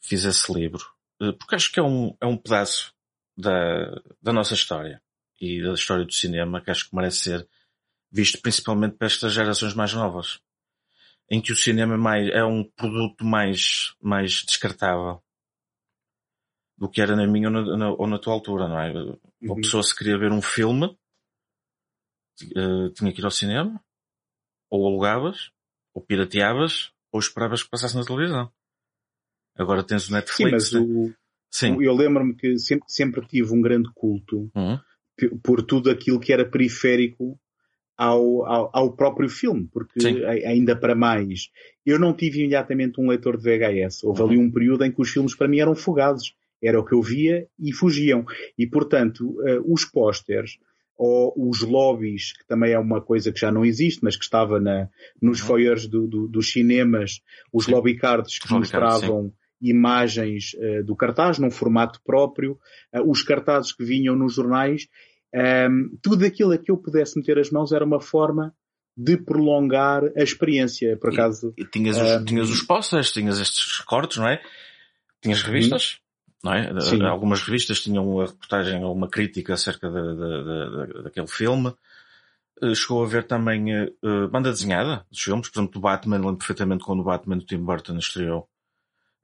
fiz 0.03 0.25
esse 0.25 0.53
livro. 0.53 0.85
Eh, 1.21 1.33
porque 1.33 1.55
acho 1.55 1.71
que 1.71 1.79
é 1.79 1.83
um, 1.83 2.17
é 2.21 2.27
um 2.27 2.37
pedaço 2.37 2.93
da, 3.37 4.01
da 4.23 4.33
nossa 4.33 4.55
história 4.55 5.03
e 5.41 5.63
da 5.63 5.73
história 5.73 6.05
do 6.05 6.13
cinema 6.13 6.61
que 6.61 6.71
acho 6.71 6.89
que 6.89 6.97
merece 6.97 7.19
ser 7.19 7.49
visto 8.15 8.41
principalmente 8.41 8.97
para 8.97 9.09
estas 9.09 9.33
gerações 9.33 9.75
mais 9.75 9.93
novas, 9.93 10.41
em 11.29 11.43
que 11.43 11.51
o 11.51 11.57
cinema 11.57 11.95
é, 11.95 11.97
mais, 11.97 12.29
é 12.29 12.45
um 12.45 12.63
produto 12.63 13.25
mais, 13.25 13.97
mais 14.01 14.45
descartável 14.47 15.21
do 16.79 16.89
que 16.89 17.01
era 17.01 17.17
na 17.17 17.27
minha 17.27 17.49
ou 17.49 17.53
na, 17.53 17.77
na, 17.77 17.91
ou 17.91 18.07
na 18.07 18.19
tua 18.19 18.33
altura, 18.33 18.69
não 18.69 18.79
é? 18.79 18.93
Uhum. 18.93 19.19
Uma 19.43 19.57
pessoa 19.57 19.83
se 19.83 19.97
queria 19.97 20.17
ver 20.17 20.31
um 20.31 20.41
filme, 20.41 20.87
uh, 20.87 22.91
tinha 22.95 23.13
que 23.13 23.21
ir 23.21 23.25
ao 23.25 23.33
cinema, 23.33 23.85
ou 24.71 24.87
alugavas, 24.87 25.51
ou 25.93 26.01
pirateavas, 26.01 26.93
ou 27.11 27.19
esperavas 27.19 27.65
que 27.65 27.71
passasse 27.71 27.97
na 27.97 28.05
televisão. 28.05 28.49
Agora 29.57 29.85
tens 29.85 30.09
o 30.09 30.13
Netflix. 30.13 30.69
Sim, 30.69 30.79
mas 30.79 30.85
o, 30.87 31.13
Sim. 31.51 31.83
eu 31.83 31.93
lembro-me 31.93 32.37
que 32.37 32.59
sempre, 32.59 32.85
sempre 32.89 33.27
tive 33.27 33.53
um 33.53 33.61
grande 33.61 33.91
culto 33.93 34.53
uhum. 34.55 34.79
por 35.43 35.65
tudo 35.65 35.91
aquilo 35.91 36.21
que 36.21 36.33
era 36.33 36.49
periférico 36.49 37.41
ao, 37.97 38.45
ao, 38.45 38.71
ao 38.73 38.93
próprio 38.93 39.29
filme, 39.29 39.69
porque 39.73 40.01
Sim. 40.01 40.25
ainda 40.25 40.77
para 40.77 40.95
mais, 40.95 41.51
eu 41.87 41.99
não 41.99 42.13
tive 42.13 42.41
imediatamente 42.41 43.01
um 43.01 43.09
leitor 43.09 43.37
de 43.37 43.45
VHS. 43.45 44.05
Houve 44.05 44.23
uhum. 44.23 44.29
ali 44.29 44.39
um 44.39 44.51
período 44.51 44.85
em 44.85 44.93
que 44.93 45.01
os 45.01 45.11
filmes 45.11 45.35
para 45.35 45.49
mim 45.49 45.59
eram 45.59 45.75
fugazes. 45.75 46.35
Era 46.63 46.81
o 46.81 46.85
que 46.85 46.95
eu 46.95 47.03
via 47.03 47.47
e 47.59 47.73
fugiam. 47.73 48.25
E, 48.59 48.67
portanto, 48.67 49.37
uh, 49.41 49.73
os 49.73 49.85
pósteres 49.85 50.59
ou 50.97 51.35
os 51.37 51.61
lobbies, 51.61 52.33
que 52.33 52.47
também 52.47 52.73
é 52.73 52.79
uma 52.79 53.01
coisa 53.01 53.33
que 53.33 53.41
já 53.41 53.51
não 53.51 53.65
existe, 53.65 54.03
mas 54.03 54.17
que 54.17 54.25
estava 54.25 54.61
na, 54.61 54.89
nos 55.21 55.41
uhum. 55.41 55.47
foyers 55.47 55.87
do, 55.87 56.07
do, 56.07 56.29
dos 56.29 56.53
cinemas, 56.53 57.21
os 57.53 57.67
sim. 57.67 57.73
lobby 57.73 57.97
cards 57.97 58.39
que 58.39 58.51
mostravam 58.53 59.33
imagens 59.61 60.55
uh, 60.55 60.85
do 60.85 60.95
cartaz 60.95 61.39
num 61.39 61.51
formato 61.51 62.01
próprio, 62.05 62.59
uh, 62.95 63.11
os 63.11 63.23
cartazes 63.23 63.73
que 63.73 63.85
vinham 63.85 64.17
nos 64.17 64.35
jornais, 64.35 64.89
um, 65.35 65.99
tudo 66.01 66.25
aquilo 66.25 66.53
a 66.53 66.59
que 66.59 66.71
eu 66.71 66.77
pudesse 66.77 67.19
meter 67.19 67.39
as 67.39 67.51
mãos 67.51 67.73
era 67.73 67.85
uma 67.85 68.01
forma 68.01 68.55
de 68.97 69.17
prolongar 69.17 70.05
a 70.17 70.23
experiência, 70.23 70.97
por 70.97 71.13
acaso. 71.13 71.53
E, 71.59 71.63
e 71.63 71.67
tinhas, 71.67 71.97
os, 71.97 72.03
ehm, 72.03 72.25
tinhas 72.25 72.51
os 72.51 72.63
posters, 72.63 73.13
tinhas 73.13 73.41
estes 73.41 73.79
cortes, 73.81 74.19
não 74.19 74.29
é? 74.29 74.41
Tinhas 75.21 75.43
revistas, 75.43 75.99
não 76.43 76.55
é? 76.55 76.81
Sim. 76.81 77.03
Algumas 77.03 77.43
revistas 77.43 77.81
tinham 77.81 78.09
uma 78.09 78.27
reportagem 78.27 78.85
ou 78.85 78.95
uma 78.95 79.09
crítica 79.09 79.55
acerca 79.55 79.89
de, 79.89 80.01
de, 80.01 80.93
de, 80.93 81.03
daquele 81.03 81.27
filme. 81.27 81.75
Eh, 82.63 82.75
chegou 82.75 83.03
a 83.03 83.07
ver 83.07 83.25
também 83.27 83.75
uh, 83.83 84.29
banda 84.31 84.53
desenhada 84.53 85.05
dos 85.11 85.21
filmes, 85.21 85.49
por 85.49 85.59
exemplo, 85.59 85.73
do 85.75 85.81
Batman, 85.81 86.17
lembro 86.17 86.37
perfeitamente 86.37 86.85
quando 86.85 87.01
o 87.01 87.05
Batman 87.05 87.39
do 87.39 87.45
Tim 87.45 87.59
Burton 87.59 87.99
estreou 87.99 88.49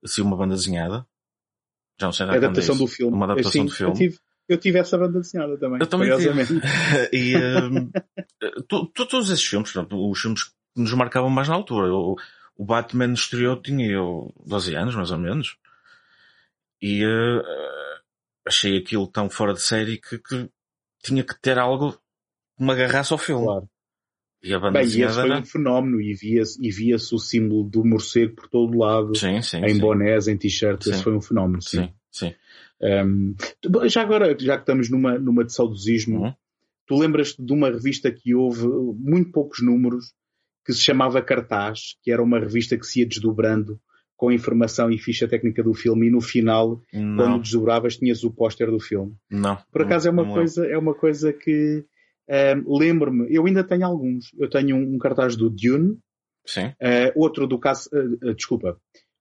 assim 0.03 0.23
uma 0.23 0.37
banda 0.37 0.55
desenhada. 0.55 1.07
Já 2.01 2.07
não 2.07 2.13
sei 2.13 2.27
nada. 2.27 2.39
É 2.39 2.39
adaptação 2.39 2.77
do 2.77 2.87
filme. 2.87 3.15
Uma 3.15 3.27
adaptação 3.27 3.53
Sim, 3.53 3.65
do 3.67 3.73
filme. 3.73 3.93
Eu 3.93 3.97
tive, 3.97 4.19
eu 4.53 4.59
tive 4.59 4.79
essa 4.79 4.99
banda 4.99 5.21
desenhada 5.21 5.57
também. 5.59 5.81
Eu 5.81 5.87
também 5.87 6.17
tive. 6.17 6.61
e 7.13 7.37
um, 7.37 7.91
tu, 8.69 8.87
tu, 8.87 9.07
todos 9.07 9.31
esses 9.31 9.45
filmes, 9.45 9.73
os 9.75 10.21
filmes 10.21 10.45
que 10.45 10.53
nos 10.77 10.93
marcavam 10.95 11.31
mais 11.31 11.49
na 11.49 11.55
altura. 11.55 11.93
O, 11.93 12.17
o 12.57 12.65
Batman 12.65 13.13
estreou, 13.13 13.61
tinha 13.61 13.87
eu 13.87 14.35
12 14.47 14.75
anos, 14.75 14.95
mais 14.95 15.11
ou 15.11 15.19
menos. 15.19 15.57
E 16.83 17.05
uh, 17.05 17.43
achei 18.47 18.79
aquilo 18.79 19.07
tão 19.07 19.29
fora 19.31 19.53
de 19.53 19.61
série 19.61 19.99
que, 19.99 20.19
que 20.19 20.49
tinha 21.03 21.23
que 21.23 21.39
ter 21.41 21.59
algo 21.59 21.93
que 21.93 22.65
me 22.65 22.73
agarrasse 22.73 23.13
ao 23.13 23.19
filme. 23.19 23.45
Claro. 23.45 23.69
E 24.43 24.55
a 24.55 24.59
banda 24.59 24.79
Bem, 24.79 24.87
esse 24.87 25.09
foi 25.09 25.31
um 25.33 25.45
fenómeno 25.45 26.01
e 26.01 26.15
via-se 26.15 26.59
e 26.67 26.71
via 26.71 26.97
o 26.97 27.19
símbolo 27.19 27.65
do 27.65 27.85
morcego 27.85 28.35
por 28.35 28.49
todo 28.49 28.79
lado. 28.79 29.15
Sim, 29.15 29.43
sim, 29.43 29.59
em 29.59 29.75
sim. 29.75 29.81
bonés, 29.81 30.29
em 30.29 30.37
t-shirts, 30.37 30.87
esse 30.87 31.03
foi 31.03 31.15
um 31.15 31.21
fenómeno, 31.21 31.61
sim. 31.61 31.83
Sim, 31.83 31.93
sim. 32.11 32.35
Um, 32.83 33.35
já 33.89 34.03
agora, 34.03 34.37
já 34.39 34.57
que 34.57 34.63
estamos 34.63 34.91
numa, 34.91 35.19
numa 35.19 35.45
de 35.45 35.53
saudosismo, 35.53 36.23
uhum. 36.23 36.35
tu 36.87 36.97
lembras-te 36.97 37.45
de 37.45 37.53
uma 37.53 37.69
revista 37.69 38.11
que 38.11 38.35
houve 38.35 38.67
muito 38.99 39.31
poucos 39.31 39.63
números, 39.63 40.13
que 40.65 40.73
se 40.73 40.81
chamava 40.81 41.23
Cartaz, 41.23 41.97
que 42.03 42.11
era 42.11 42.23
uma 42.23 42.39
revista 42.39 42.77
que 42.77 42.87
se 42.87 43.01
ia 43.01 43.07
desdobrando 43.07 43.81
com 44.17 44.31
informação 44.31 44.91
e 44.91 44.99
ficha 44.99 45.27
técnica 45.27 45.63
do 45.63 45.73
filme 45.73 46.09
e 46.09 46.11
no 46.11 46.21
final, 46.21 46.83
não. 46.93 47.17
quando 47.17 47.43
desdobravas, 47.43 47.97
tinhas 47.97 48.23
o 48.23 48.31
póster 48.31 48.71
do 48.71 48.79
filme. 48.79 49.15
Não. 49.31 49.57
Por 49.73 49.83
acaso 49.83 50.09
é 50.09 50.11
uma 50.11 50.31
coisa, 50.31 50.67
é 50.67 50.77
uma 50.77 50.95
coisa 50.95 51.33
que 51.33 51.87
uh, 52.29 52.79
lembro-me, 52.79 53.35
eu 53.35 53.47
ainda 53.47 53.65
tenho 53.65 53.87
alguns. 53.87 54.27
Eu 54.39 54.51
tenho 54.51 54.77
um, 54.77 54.95
um 54.95 54.99
cartaz 54.99 55.37
do 55.37 55.49
Dune, 55.49 55.99
Sim. 56.45 56.67
Uh, 56.67 57.13
outro 57.15 57.47
do 57.47 57.59
caça, 57.59 57.89
uh, 57.95 58.35
desculpa, 58.35 58.79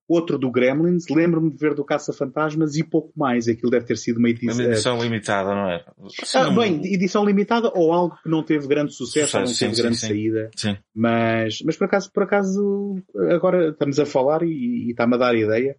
outro 0.09 0.39
do 0.39 0.51
Gremlins, 0.51 1.05
lembro-me 1.07 1.51
de 1.51 1.57
ver 1.57 1.75
do 1.75 1.85
Caça-Fantasmas 1.85 2.75
e 2.75 2.83
pouco 2.83 3.11
mais. 3.15 3.47
Aquilo 3.47 3.69
deve 3.69 3.85
ter 3.85 3.95
sido 3.95 4.17
uma 4.17 4.29
edição, 4.29 4.55
uma 4.55 4.63
edição 4.63 5.01
limitada, 5.01 5.53
não 5.53 5.69
é? 5.69 5.85
Ah, 6.33 6.49
bem, 6.49 6.81
edição 6.91 7.23
limitada 7.23 7.71
ou 7.75 7.93
algo 7.93 8.17
que 8.23 8.27
não 8.27 8.41
teve 8.41 8.67
grande 8.67 8.91
sucesso, 8.91 9.27
sucesso 9.27 9.37
não 9.37 9.45
teve 9.45 9.75
sim, 9.75 9.81
grande 9.83 9.97
sim, 9.97 10.07
saída. 10.07 10.49
Sim. 10.55 10.77
Mas, 10.95 11.61
mas 11.63 11.77
por 11.77 11.85
acaso, 11.85 12.11
por 12.11 12.23
acaso, 12.23 12.95
agora 13.29 13.69
estamos 13.69 13.99
a 13.99 14.05
falar 14.05 14.41
e, 14.41 14.87
e 14.87 14.91
está-me 14.91 15.13
a 15.13 15.19
dar 15.19 15.35
ideia. 15.35 15.75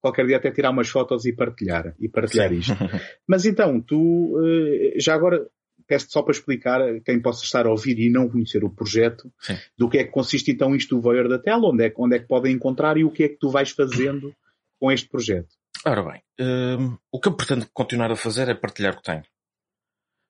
Qualquer 0.00 0.26
dia 0.26 0.36
até 0.36 0.50
tirar 0.50 0.70
umas 0.70 0.88
fotos 0.88 1.24
e 1.24 1.32
partilhar, 1.32 1.94
e 2.00 2.08
partilhar 2.08 2.52
isto. 2.52 2.72
mas 3.28 3.44
então, 3.44 3.80
tu, 3.80 4.40
eh, 4.44 4.98
já 4.98 5.14
agora, 5.14 5.44
peço 5.88 6.10
só 6.10 6.22
para 6.22 6.32
explicar 6.32 6.82
a 6.82 7.00
quem 7.00 7.20
possa 7.20 7.42
estar 7.42 7.66
a 7.66 7.70
ouvir 7.70 7.98
e 7.98 8.10
não 8.10 8.28
conhecer 8.28 8.62
o 8.62 8.70
projeto, 8.70 9.32
Sim. 9.40 9.56
do 9.76 9.88
que 9.88 9.98
é 9.98 10.04
que 10.04 10.10
consiste 10.10 10.50
então 10.50 10.76
isto 10.76 10.94
do 10.94 11.00
Voyeur 11.00 11.28
da 11.28 11.38
Tela, 11.38 11.66
onde 11.66 11.86
é, 11.86 11.92
onde 11.96 12.16
é 12.16 12.18
que 12.18 12.28
podem 12.28 12.54
encontrar 12.54 12.98
e 12.98 13.04
o 13.04 13.10
que 13.10 13.24
é 13.24 13.28
que 13.28 13.38
tu 13.38 13.48
vais 13.48 13.70
fazendo 13.70 14.32
com 14.78 14.92
este 14.92 15.08
projeto. 15.08 15.48
Ora 15.84 16.02
bem, 16.02 16.22
um, 16.40 16.98
o 17.10 17.18
que 17.18 17.28
eu 17.28 17.32
pretendo 17.34 17.66
continuar 17.72 18.12
a 18.12 18.16
fazer 18.16 18.48
é 18.48 18.54
partilhar 18.54 18.92
o 18.92 18.96
que 18.98 19.02
tenho. 19.02 19.24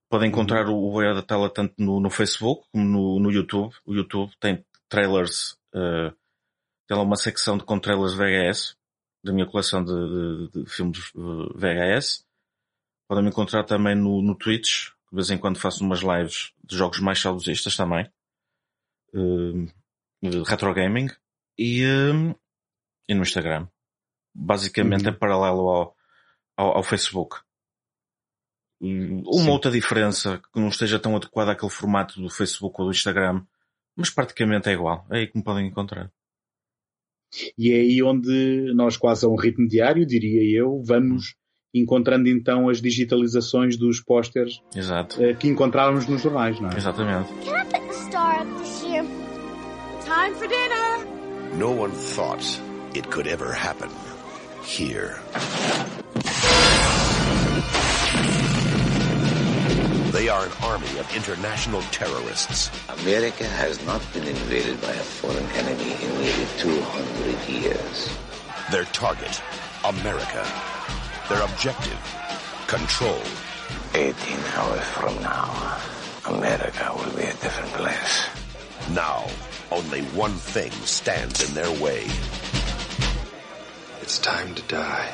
Podem 0.08 0.28
encontrar 0.28 0.66
uhum. 0.66 0.74
o 0.74 0.92
Voyeur 0.92 1.14
da 1.14 1.22
Tela 1.22 1.50
tanto 1.50 1.74
no, 1.78 2.00
no, 2.00 2.08
Facebook 2.08 2.66
como 2.72 2.84
no, 2.84 3.20
no 3.20 3.30
YouTube. 3.30 3.74
O 3.84 3.94
YouTube 3.94 4.30
tem 4.40 4.64
trailers, 4.88 5.52
uh, 5.74 6.14
tem 6.86 6.96
lá 6.96 7.02
uma 7.02 7.16
secção 7.16 7.58
de, 7.58 7.64
com 7.64 7.78
trailers 7.78 8.14
VHS, 8.14 8.76
da 9.24 9.32
minha 9.32 9.46
coleção 9.46 9.84
de, 9.84 9.92
de, 9.92 10.62
de 10.62 10.70
filmes 10.70 11.12
uh, 11.14 11.52
VHS. 11.54 12.24
Podem 13.08 13.24
me 13.24 13.30
encontrar 13.30 13.64
também 13.64 13.94
no, 13.94 14.22
no 14.22 14.34
Twitch, 14.36 14.90
de 15.10 15.16
vez 15.16 15.30
em 15.30 15.38
quando 15.38 15.58
faço 15.58 15.84
umas 15.84 16.00
lives 16.00 16.52
de 16.64 16.76
jogos 16.76 17.00
mais 17.00 17.18
saudosistas 17.18 17.76
também. 17.76 18.10
Uh, 19.14 19.66
de 20.22 20.42
retro 20.46 20.72
gaming. 20.74 21.08
E, 21.56 21.84
uh, 21.84 22.38
e 23.08 23.14
no 23.14 23.22
Instagram. 23.22 23.66
Basicamente 24.34 25.04
uhum. 25.04 25.10
é 25.10 25.12
paralelo 25.12 25.68
ao, 25.68 25.96
ao, 26.56 26.76
ao 26.76 26.82
Facebook. 26.82 27.36
Uma 28.80 29.42
Sim. 29.42 29.50
outra 29.50 29.70
diferença 29.70 30.40
que 30.52 30.60
não 30.60 30.68
esteja 30.68 31.00
tão 31.00 31.16
adequada 31.16 31.52
àquele 31.52 31.70
formato 31.70 32.20
do 32.20 32.30
Facebook 32.30 32.80
ou 32.80 32.86
do 32.86 32.92
Instagram, 32.92 33.44
mas 33.96 34.10
praticamente 34.10 34.68
é 34.68 34.72
igual. 34.72 35.04
É 35.10 35.18
aí 35.18 35.26
que 35.26 35.36
me 35.36 35.42
podem 35.42 35.66
encontrar. 35.66 36.12
E 37.56 37.72
é 37.72 37.80
aí 37.80 38.02
onde 38.02 38.72
nós, 38.74 38.96
quase 38.96 39.26
a 39.26 39.28
um 39.28 39.36
ritmo 39.36 39.66
diário, 39.66 40.06
diria 40.06 40.60
eu, 40.60 40.80
vamos 40.84 41.34
encontrando 41.74 42.28
então 42.28 42.68
as 42.68 42.80
digitalizações 42.80 43.76
dos 43.76 44.00
pósteres 44.00 44.60
uh, 44.74 45.36
que 45.36 45.48
encontrávamos 45.48 46.06
nos 46.06 46.22
jornais, 46.22 46.58
não 46.60 46.70
é? 46.70 46.76
Exatamente. 46.76 47.28
Time 50.04 50.34
for 50.36 50.48
dinner. 50.48 51.06
No 51.58 51.70
one 51.70 51.92
thought 51.92 52.42
it 52.94 53.10
could 53.10 53.26
ever 53.28 53.52
happen 53.52 53.90
here. 54.64 55.20
They 60.12 60.28
are 60.30 60.46
an 60.46 60.52
army 60.62 60.98
of 60.98 61.14
international 61.14 61.82
terrorists. 61.90 62.70
America 62.88 63.44
has 63.44 63.78
not 63.84 64.00
been 64.14 64.26
invaded 64.26 64.80
by 64.80 64.92
a 64.92 65.04
foreign 65.20 65.44
enemy 65.56 65.92
in 66.02 66.10
nearly 66.20 66.46
200 66.58 67.48
years. 67.48 68.08
Their 68.70 68.84
target, 68.86 69.42
America. 69.84 70.44
Their 71.28 71.42
objective, 71.42 72.00
control. 72.68 73.20
18 73.94 74.14
hours 74.56 74.84
from 74.96 75.14
now, 75.20 75.76
America 76.24 76.90
will 76.96 77.12
be 77.14 77.24
a 77.24 77.34
different 77.34 77.70
place. 77.74 78.28
Now, 78.94 79.26
only 79.70 80.00
one 80.16 80.32
thing 80.32 80.72
stands 80.86 81.46
in 81.46 81.54
their 81.54 81.70
way. 81.82 82.06
It's 84.00 84.18
time 84.18 84.54
to 84.54 84.62
die. 84.68 85.12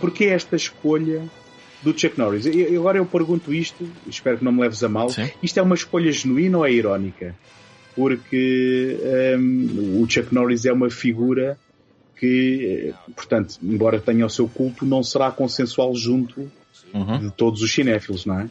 Porque 0.00 0.24
esta 0.24 0.56
escolha 0.56 1.22
do 1.84 1.92
Chuck 1.92 2.18
Norris? 2.18 2.46
E 2.46 2.76
agora 2.76 2.98
eu 2.98 3.06
pergunto 3.06 3.54
isto, 3.54 3.88
espero 4.08 4.38
que 4.38 4.44
não 4.44 4.50
me 4.50 4.60
leves 4.60 4.82
a 4.82 4.88
mal. 4.88 5.08
Sim. 5.08 5.30
Isto 5.40 5.60
é 5.60 5.62
uma 5.62 5.76
escolha 5.76 6.10
genuína 6.10 6.58
ou 6.58 6.66
é 6.66 6.72
irónica? 6.72 7.36
Porque 7.94 8.98
um, 9.38 10.02
o 10.02 10.10
Chuck 10.10 10.34
Norris 10.34 10.64
é 10.64 10.72
uma 10.72 10.90
figura 10.90 11.56
que, 12.22 12.94
portanto, 13.16 13.58
embora 13.60 14.00
tenha 14.00 14.24
o 14.24 14.30
seu 14.30 14.48
culto, 14.48 14.86
não 14.86 15.02
será 15.02 15.32
consensual 15.32 15.92
junto 15.92 16.52
uhum. 16.94 17.18
de 17.18 17.32
todos 17.32 17.60
os 17.62 17.74
cinéfilos, 17.74 18.24
não 18.24 18.38
é? 18.38 18.50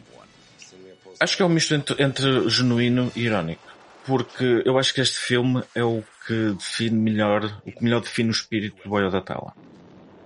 Acho 1.18 1.38
que 1.38 1.42
é 1.42 1.46
um 1.46 1.48
misto 1.48 1.74
entre, 1.74 2.02
entre, 2.02 2.50
genuíno 2.50 3.10
e 3.16 3.22
irónico. 3.22 3.62
Porque 4.04 4.62
eu 4.66 4.78
acho 4.78 4.92
que 4.92 5.00
este 5.00 5.18
filme 5.18 5.64
é 5.74 5.82
o 5.82 6.04
que 6.26 6.52
define 6.52 6.98
melhor, 6.98 7.62
o 7.64 7.72
que 7.72 7.82
melhor 7.82 8.02
define 8.02 8.28
o 8.28 8.32
espírito 8.32 8.82
do 8.82 8.90
Boio 8.90 9.10
da 9.10 9.22
Tela. 9.22 9.54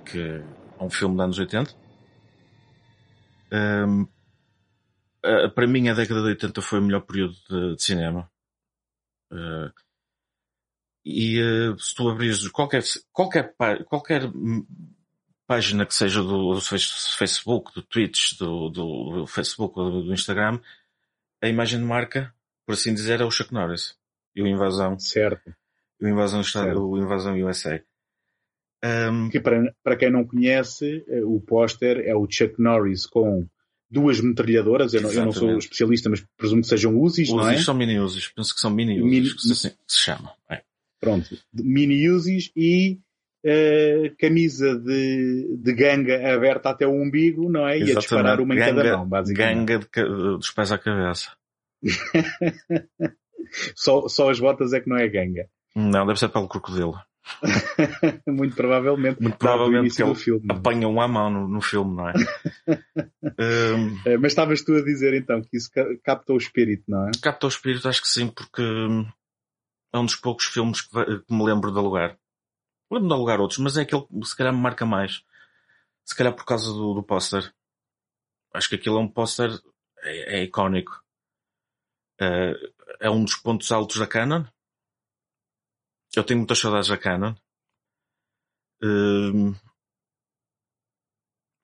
Que 0.04 0.42
é 0.80 0.82
um 0.82 0.90
filme 0.90 1.14
dos 1.14 1.24
anos 1.24 1.38
80. 1.38 1.72
Um, 3.52 4.08
para 5.54 5.66
mim 5.68 5.88
a 5.88 5.94
década 5.94 6.20
de 6.22 6.28
80 6.30 6.62
foi 6.62 6.80
o 6.80 6.82
melhor 6.82 7.02
período 7.02 7.36
de, 7.48 7.76
de 7.76 7.82
cinema. 7.82 8.28
Uh, 9.30 9.70
e 11.08 11.40
uh, 11.40 11.78
se 11.78 11.94
tu 11.94 12.08
abrires 12.08 12.48
qualquer, 12.48 12.82
qualquer, 13.12 13.54
qualquer 13.84 14.22
página 15.46 15.86
que 15.86 15.94
seja 15.94 16.20
do, 16.20 16.54
do 16.54 16.60
Facebook, 16.60 17.72
do 17.72 17.82
Twitch, 17.82 18.36
do, 18.36 18.68
do, 18.68 19.10
do 19.18 19.26
Facebook 19.28 19.78
ou 19.78 19.88
do, 19.88 20.02
do, 20.02 20.12
Instagram, 20.12 20.58
a 21.40 21.48
imagem 21.48 21.78
de 21.78 21.84
marca, 21.84 22.34
por 22.66 22.72
assim 22.72 22.92
dizer, 22.92 23.20
é 23.20 23.24
o 23.24 23.30
Chuck 23.30 23.54
Norris. 23.54 23.94
E 24.34 24.42
o 24.42 24.48
Invasão. 24.48 24.98
Certo. 24.98 25.54
E 26.00 26.06
o 26.06 26.08
Invasão, 26.08 26.40
Estado, 26.40 26.84
o 26.84 26.98
Invasão 26.98 27.40
USA. 27.40 27.80
Um... 28.84 29.30
Que 29.30 29.38
para, 29.38 29.72
para 29.84 29.96
quem 29.96 30.10
não 30.10 30.26
conhece, 30.26 31.04
eh, 31.08 31.24
o 31.24 31.40
póster 31.40 32.02
é 32.04 32.16
o 32.16 32.26
Chuck 32.28 32.60
Norris 32.60 33.06
com 33.06 33.46
duas 33.88 34.20
metralhadoras, 34.20 34.92
eu 34.92 35.02
não, 35.02 35.12
eu 35.12 35.24
não, 35.26 35.32
sou 35.32 35.56
especialista, 35.56 36.10
mas 36.10 36.20
presumo 36.36 36.62
que 36.62 36.68
sejam 36.68 37.00
Uzis, 37.00 37.28
não 37.28 37.48
é? 37.48 37.58
são 37.58 37.74
mini 37.74 38.00
Uzis, 38.00 38.28
penso 38.28 38.52
que 38.52 38.60
são 38.60 38.70
mini 38.72 39.00
Uzis, 39.00 39.10
mini... 39.10 39.30
que, 39.30 39.52
assim, 39.52 39.70
que 39.70 39.76
se 39.86 39.98
chamam. 39.98 40.32
É. 40.50 40.65
Pronto, 41.00 41.28
mini 41.52 42.08
Uzis 42.08 42.50
e 42.56 42.98
uh, 43.44 44.16
camisa 44.18 44.78
de, 44.78 45.56
de 45.58 45.72
ganga 45.74 46.34
aberta 46.34 46.70
até 46.70 46.86
o 46.86 46.92
umbigo, 46.92 47.50
não 47.50 47.66
é? 47.66 47.78
E 47.78 47.92
a 47.92 47.94
disparar 47.94 48.40
uma 48.40 48.54
em 48.54 48.58
ganga, 48.58 48.82
cada 48.82 48.96
mão, 48.96 49.08
basicamente. 49.08 49.66
Ganga 49.66 49.78
de, 49.78 50.36
dos 50.36 50.50
pés 50.50 50.72
à 50.72 50.78
cabeça. 50.78 51.30
só, 53.74 54.08
só 54.08 54.30
as 54.30 54.40
botas 54.40 54.72
é 54.72 54.80
que 54.80 54.88
não 54.88 54.96
é 54.96 55.08
ganga. 55.08 55.48
Não, 55.74 56.06
deve 56.06 56.18
ser 56.18 56.28
pelo 56.28 56.48
crocodilo. 56.48 56.94
Muito 58.26 58.54
provavelmente. 58.54 59.20
Muito 59.20 59.36
provavelmente 59.36 59.96
que 59.96 60.02
ele 60.02 60.14
filme, 60.14 60.46
apanha 60.48 60.88
um 60.88 61.00
à 61.00 61.08
mão 61.08 61.28
no, 61.28 61.48
no 61.48 61.60
filme, 61.60 61.96
não 61.96 62.08
é? 62.08 62.12
um, 63.74 64.20
Mas 64.20 64.32
estavas 64.32 64.62
tu 64.62 64.74
a 64.74 64.82
dizer 64.82 65.12
então 65.14 65.42
que 65.42 65.56
isso 65.56 65.68
capta 66.04 66.32
o 66.32 66.36
espírito, 66.36 66.84
não 66.88 67.08
é? 67.08 67.10
Capta 67.20 67.46
o 67.46 67.48
espírito, 67.48 67.88
acho 67.88 68.00
que 68.00 68.08
sim, 68.08 68.28
porque 68.28 68.62
é 69.96 70.00
um 70.00 70.06
dos 70.06 70.16
poucos 70.16 70.46
filmes 70.46 70.82
que, 70.82 70.88
que 70.88 71.34
me 71.34 71.44
lembro 71.44 71.72
de 71.72 71.78
alugar. 71.78 72.18
Lembro 72.90 73.08
de 73.08 73.14
alugar 73.14 73.40
outros, 73.40 73.58
mas 73.58 73.76
é 73.76 73.82
aquele 73.82 74.02
que 74.02 74.24
se 74.24 74.36
calhar 74.36 74.54
me 74.54 74.60
marca 74.60 74.86
mais. 74.86 75.24
Se 76.04 76.14
calhar 76.14 76.34
por 76.34 76.44
causa 76.44 76.72
do, 76.72 76.94
do 76.94 77.02
póster. 77.02 77.52
Acho 78.54 78.68
que 78.68 78.76
aquilo 78.76 78.98
é 78.98 79.00
um 79.00 79.08
póster 79.08 79.50
é, 80.02 80.38
é 80.38 80.42
icónico. 80.44 81.02
É, 82.20 82.52
é 83.00 83.10
um 83.10 83.24
dos 83.24 83.34
pontos 83.36 83.70
altos 83.72 83.98
da 83.98 84.06
Canon 84.06 84.44
eu 86.16 86.24
tenho 86.24 86.38
muitas 86.38 86.58
saudades 86.58 86.88
da 86.88 86.96
Canon. 86.96 87.34
Uh, 88.82 89.54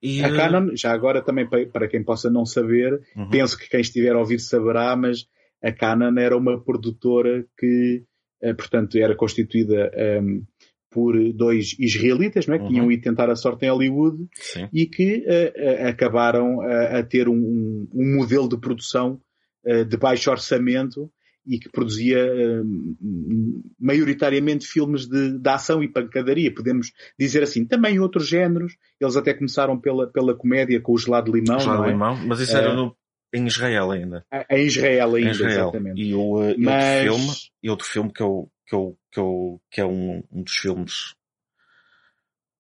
e, 0.02 0.22
a 0.22 0.34
Canon, 0.34 0.74
já 0.76 0.92
agora 0.92 1.22
também 1.22 1.48
para 1.48 1.88
quem 1.88 2.02
possa 2.02 2.30
não 2.30 2.44
saber, 2.44 3.00
uhum. 3.16 3.30
penso 3.30 3.56
que 3.56 3.68
quem 3.68 3.80
estiver 3.80 4.14
a 4.14 4.18
ouvir 4.18 4.40
saberá, 4.40 4.94
mas 4.96 5.26
a 5.62 5.72
Canon 5.72 6.18
era 6.18 6.36
uma 6.36 6.60
produtora 6.62 7.46
que, 7.58 8.04
portanto, 8.56 8.96
era 8.96 9.14
constituída 9.14 9.90
um, 9.94 10.00
ehm, 10.00 10.42
por 10.90 11.14
dois 11.32 11.74
israelitas, 11.78 12.46
não 12.46 12.54
é? 12.54 12.58
que 12.58 12.64
uhum. 12.64 12.72
iam 12.72 12.92
ir 12.92 13.00
tentar 13.00 13.30
a 13.30 13.36
sorte 13.36 13.64
em 13.64 13.70
Hollywood 13.70 14.26
Sim. 14.34 14.68
e 14.72 14.86
que 14.86 15.24
uh, 15.26 15.84
uh, 15.84 15.88
acabaram 15.88 16.58
uh, 16.58 16.98
a 16.98 17.02
ter 17.02 17.28
um, 17.28 17.88
um, 17.92 18.16
modelo 18.16 18.48
de 18.48 18.58
produção 18.58 19.20
de 19.88 19.96
baixo 19.96 20.28
orçamento 20.28 21.08
e 21.46 21.58
que 21.58 21.68
produzia 21.68 22.24
uh, 22.24 23.64
maioritariamente 23.78 24.66
filmes 24.66 25.06
de, 25.06 25.38
de, 25.38 25.48
ação 25.50 25.82
e 25.82 25.88
pancadaria, 25.88 26.54
podemos 26.54 26.92
dizer 27.18 27.42
assim. 27.42 27.66
Também 27.66 27.98
outros 27.98 28.28
géneros, 28.28 28.76
eles 29.00 29.16
até 29.16 29.34
começaram 29.34 29.78
pela, 29.78 30.06
pela 30.06 30.36
comédia 30.36 30.80
com 30.80 30.92
o 30.92 30.98
gelado 30.98 31.32
de 31.32 31.40
limão. 31.40 31.58
Gelado 31.58 31.82
de 31.82 31.88
é? 31.88 31.92
limão, 31.92 32.16
mas 32.26 32.40
isso 32.40 32.56
era 32.56 32.72
uh, 32.72 32.76
no, 32.76 32.96
em 33.32 33.46
Israel 33.46 33.90
ainda. 33.90 34.26
Em 34.50 34.64
Israel 34.64 35.14
ainda, 35.14 35.28
em 35.28 35.30
Israel. 35.30 35.68
exatamente. 35.68 36.00
E, 36.00 36.14
o, 36.14 36.40
uh, 36.40 36.54
mas... 36.58 37.08
outro 37.08 37.18
filme, 37.18 37.36
e 37.62 37.70
outro 37.70 37.86
filme 37.86 38.12
que, 38.12 38.22
eu, 38.22 38.50
que, 38.66 38.74
eu, 38.74 38.98
que, 39.10 39.20
eu, 39.20 39.62
que 39.70 39.80
é 39.80 39.86
um, 39.86 40.22
um 40.30 40.42
dos 40.42 40.54
filmes 40.54 41.14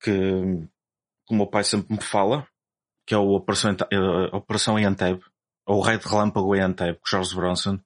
que, 0.00 0.10
que 0.12 1.34
o 1.34 1.36
meu 1.36 1.46
pai 1.46 1.64
sempre 1.64 1.94
me 1.94 2.02
fala, 2.02 2.46
que 3.06 3.14
é 3.14 3.18
o 3.18 3.30
Operação, 3.30 3.76
Operação 4.32 4.78
em 4.78 4.84
Anteb, 4.84 5.20
ou 5.66 5.78
o 5.78 5.82
Rei 5.82 5.98
de 5.98 6.06
Relâmpago 6.06 6.54
em 6.54 6.60
Anteb, 6.60 6.96
com 6.98 7.06
Charles 7.06 7.32
Bronson 7.32 7.78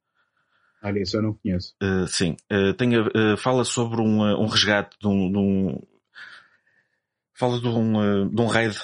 Olha, 0.82 1.00
isso 1.00 1.16
eu 1.16 1.22
não 1.22 1.34
conheço. 1.34 1.74
Uh, 1.82 2.06
sim. 2.06 2.36
Uh, 2.52 2.72
tem, 2.74 2.96
uh, 2.96 3.36
fala 3.36 3.64
sobre 3.64 4.00
um, 4.00 4.22
um 4.22 4.46
resgate 4.46 4.96
de 5.00 5.08
um, 5.08 5.32
de 5.32 5.38
um, 5.38 5.82
fala 7.34 7.60
de 7.60 7.66
um, 7.66 8.28
de 8.28 8.40
um 8.40 8.46
raid 8.46 8.78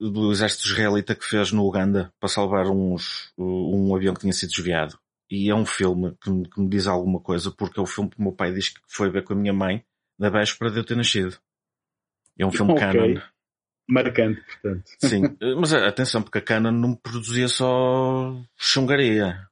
do 0.00 0.32
exército 0.32 0.66
israelita 0.66 1.14
que 1.14 1.24
fez 1.24 1.52
no 1.52 1.66
Uganda 1.66 2.12
para 2.18 2.28
salvar 2.28 2.66
uns, 2.66 3.32
um 3.38 3.94
avião 3.94 4.14
que 4.14 4.20
tinha 4.20 4.32
sido 4.32 4.50
desviado. 4.50 4.98
E 5.30 5.50
é 5.50 5.54
um 5.54 5.64
filme 5.64 6.16
que 6.20 6.30
me, 6.30 6.48
que 6.48 6.60
me 6.60 6.68
diz 6.68 6.86
alguma 6.86 7.20
coisa, 7.20 7.50
porque 7.50 7.80
é 7.80 7.82
o 7.82 7.86
filme 7.86 8.10
que 8.10 8.18
o 8.18 8.22
meu 8.22 8.32
pai 8.32 8.52
diz 8.52 8.68
que 8.68 8.80
foi 8.86 9.10
ver 9.10 9.24
com 9.24 9.32
a 9.32 9.36
minha 9.36 9.52
mãe 9.52 9.84
na 10.18 10.28
véspera 10.28 10.70
de 10.70 10.78
eu 10.78 10.84
ter 10.84 10.96
nascido. 10.96 11.36
É 12.38 12.44
um 12.44 12.52
filme 12.52 12.72
okay. 12.72 12.86
canon. 12.86 13.20
Marcante, 13.88 14.40
portanto. 14.40 14.84
Sim, 15.00 15.22
mas 15.60 15.72
atenção, 15.72 16.22
porque 16.22 16.38
a 16.38 16.42
Canon 16.42 16.70
não 16.70 16.94
produzia 16.94 17.48
só 17.48 18.34
chungaria 18.56 19.46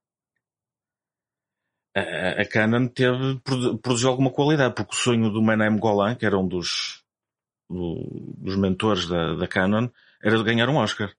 a, 1.95 2.45
Canon 2.47 2.89
teve, 2.89 3.41
produziu 3.83 4.09
alguma 4.09 4.31
qualidade, 4.31 4.75
porque 4.75 4.95
o 4.95 4.99
sonho 4.99 5.31
do 5.31 5.43
Menem 5.43 5.79
Golan, 5.79 6.15
que 6.15 6.25
era 6.25 6.39
um 6.39 6.49
dos, 6.49 7.03
do, 7.69 8.35
dos 8.39 8.57
mentores 8.57 9.07
da, 9.07 9.35
da 9.35 9.47
Canon, 9.47 9.89
era 10.23 10.39
de 10.39 10.45
ganhar 10.45 10.69
um 10.69 10.77
Oscar. 10.77 11.13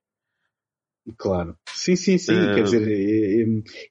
Claro. 1.18 1.58
Sim, 1.74 1.96
sim, 1.96 2.18
sim. 2.18 2.34
Uh, 2.34 2.56
Quer 2.56 2.64
dizer, 2.64 2.88
é, 2.88 3.42
é, 3.42 3.46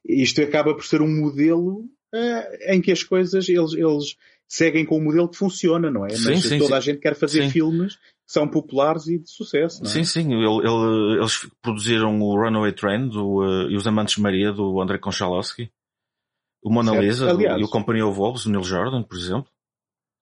isto 0.05 0.41
acaba 0.41 0.73
por 0.73 0.83
ser 0.83 1.01
um 1.01 1.07
modelo 1.07 1.81
uh, 2.13 2.73
em 2.73 2.81
que 2.81 2.91
as 2.91 3.03
coisas, 3.03 3.47
eles, 3.47 3.73
eles 3.73 4.15
seguem 4.47 4.85
com 4.85 4.97
um 4.97 5.03
modelo 5.03 5.29
que 5.29 5.37
funciona, 5.37 5.91
não 5.91 6.05
é? 6.05 6.09
Sim, 6.09 6.31
Mas 6.31 6.43
sim, 6.43 6.57
toda 6.57 6.69
sim. 6.69 6.73
a 6.73 6.79
gente 6.79 6.99
quer 6.99 7.15
fazer 7.15 7.49
filmes 7.49 7.95
que 7.95 8.31
são 8.33 8.47
populares 8.47 9.07
e 9.07 9.19
de 9.19 9.29
sucesso, 9.29 9.83
não 9.83 9.89
é? 9.89 9.93
Sim, 9.93 10.03
sim. 10.03 10.33
Ele, 10.33 10.67
ele, 10.67 11.19
eles 11.19 11.47
produziram 11.61 12.19
o 12.19 12.35
Runaway 12.35 12.71
Train 12.71 13.09
do, 13.09 13.43
uh, 13.43 13.69
e 13.69 13.75
Os 13.75 13.85
Amantes 13.85 14.15
de 14.15 14.21
Maria, 14.21 14.51
do 14.51 14.81
André 14.81 14.97
Konchalovsky. 14.97 15.71
O 16.63 16.71
Mona 16.71 16.95
Lisa 16.95 17.29
Aliás, 17.29 17.59
e 17.59 17.63
o 17.63 17.67
Company 17.67 18.01
of 18.01 18.17
Wolves, 18.17 18.45
o 18.45 18.49
Neil 18.49 18.63
Jordan, 18.63 19.03
por 19.03 19.17
exemplo. 19.17 19.51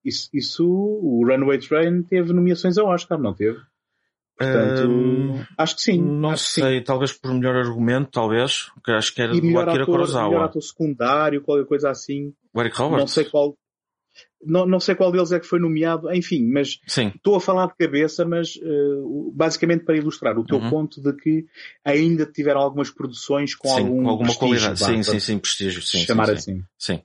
Isso, 0.03 0.27
isso, 0.33 0.67
o 0.67 1.23
Runaway 1.23 1.59
Train 1.59 2.01
teve 2.01 2.33
nomeações 2.33 2.79
ao 2.79 2.87
Oscar, 2.87 3.19
não 3.19 3.35
teve? 3.35 3.59
Portanto, 4.41 5.47
acho 5.57 5.75
que 5.75 5.81
sim. 5.81 6.01
Não 6.01 6.35
sei, 6.35 6.79
sim. 6.79 6.83
talvez 6.83 7.11
por 7.13 7.33
melhor 7.33 7.55
argumento, 7.55 8.09
talvez, 8.11 8.71
que 8.83 8.91
acho 8.91 9.13
que 9.13 9.21
era 9.21 9.35
e 9.35 9.41
do 9.41 9.59
Akira 9.59 9.83
ator, 9.83 9.85
Kurosawa. 9.85 10.29
Melhor 10.29 10.45
ator 10.45 10.61
secundário, 10.61 11.41
qualquer 11.41 11.65
coisa 11.65 11.89
assim. 11.89 12.33
O 12.53 12.61
Eric 12.61 12.77
Roberts? 12.77 12.99
Não 12.99 13.07
sei 13.07 13.25
qual, 13.25 13.55
não, 14.43 14.65
não 14.65 14.79
sei 14.79 14.95
qual 14.95 15.11
deles 15.11 15.31
é 15.31 15.39
que 15.39 15.45
foi 15.45 15.59
nomeado, 15.59 16.11
enfim, 16.13 16.45
mas 16.51 16.79
Sim. 16.87 17.11
estou 17.15 17.35
a 17.35 17.41
falar 17.41 17.67
de 17.67 17.75
cabeça, 17.75 18.25
mas 18.25 18.55
uh, 18.55 19.31
basicamente 19.33 19.85
para 19.85 19.97
ilustrar 19.97 20.37
o 20.37 20.43
teu 20.43 20.57
uhum. 20.57 20.69
ponto 20.69 21.01
de 21.01 21.13
que 21.13 21.45
ainda 21.85 22.25
tiveram 22.25 22.61
algumas 22.61 22.89
produções 22.89 23.55
com 23.55 23.67
sim, 23.67 23.79
algum 23.79 24.03
com 24.03 24.09
alguma 24.09 24.35
qualidade. 24.35 24.79
Sim, 24.79 25.03
sim, 25.03 25.19
sim, 25.19 25.39
prestígio, 25.39 25.81
sim. 25.81 25.99
Chamar 25.99 26.27
sim, 26.27 26.33
assim. 26.33 26.63
Sim. 26.77 27.01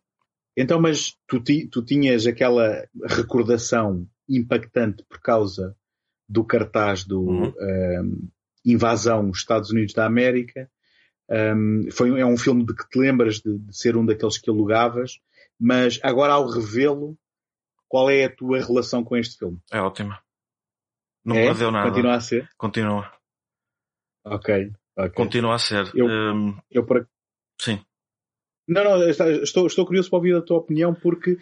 Então, 0.57 0.81
mas 0.81 1.15
tu, 1.29 1.39
ti, 1.41 1.69
tu 1.71 1.83
tinhas 1.83 2.27
aquela 2.27 2.87
recordação 3.05 4.07
impactante 4.29 5.05
por 5.09 5.21
causa 5.21 5.77
do 6.29 6.45
cartaz 6.45 7.05
do 7.05 7.21
uhum. 7.21 7.49
um, 7.49 7.53
ehm, 7.61 8.29
Invasão 8.65 9.31
Estados 9.31 9.71
Unidos 9.71 9.95
da 9.95 10.07
América. 10.07 10.71
Um, 11.29 11.35
ehm, 11.35 11.91
foi, 11.91 12.21
é 12.21 12.27
um 12.27 12.37
filme 12.37 12.65
de 12.65 12.75
que 12.75 12.89
te 12.89 12.99
lembras 12.99 13.41
de, 13.41 13.59
de 13.59 13.77
ser 13.77 13.97
um 13.97 14.05
daqueles 14.05 14.39
que 14.39 14.51
alugavas, 14.51 15.21
mas 15.59 16.01
agora 16.03 16.35
ao 16.35 16.49
revê-lo 16.49 17.17
qual 17.89 18.11
é 18.11 18.25
a 18.25 18.35
tua 18.35 18.59
relação 18.59 19.05
com 19.05 19.17
este 19.17 19.39
filme? 19.39 19.59
É 19.71 19.81
ótima. 19.81 20.21
Não 21.25 21.37
é? 21.37 21.47
perdeu 21.47 21.71
nada. 21.71 21.89
Continua 21.89 22.15
a 22.15 22.21
ser? 22.21 22.49
Continua. 22.57 23.13
Ok. 24.25 24.73
okay. 24.97 25.11
Continua 25.11 25.55
a 25.55 25.59
ser. 25.59 25.91
Eu, 25.95 26.07
um... 26.07 26.57
eu 26.71 26.85
por... 26.85 27.09
Sim. 27.61 27.81
Não, 28.69 28.83
não, 28.83 29.09
estou, 29.09 29.67
estou 29.67 29.87
curioso 29.87 30.11
para 30.11 30.17
ouvir 30.17 30.37
a 30.37 30.43
tua 30.43 30.59
opinião 30.59 30.93
porque 30.93 31.39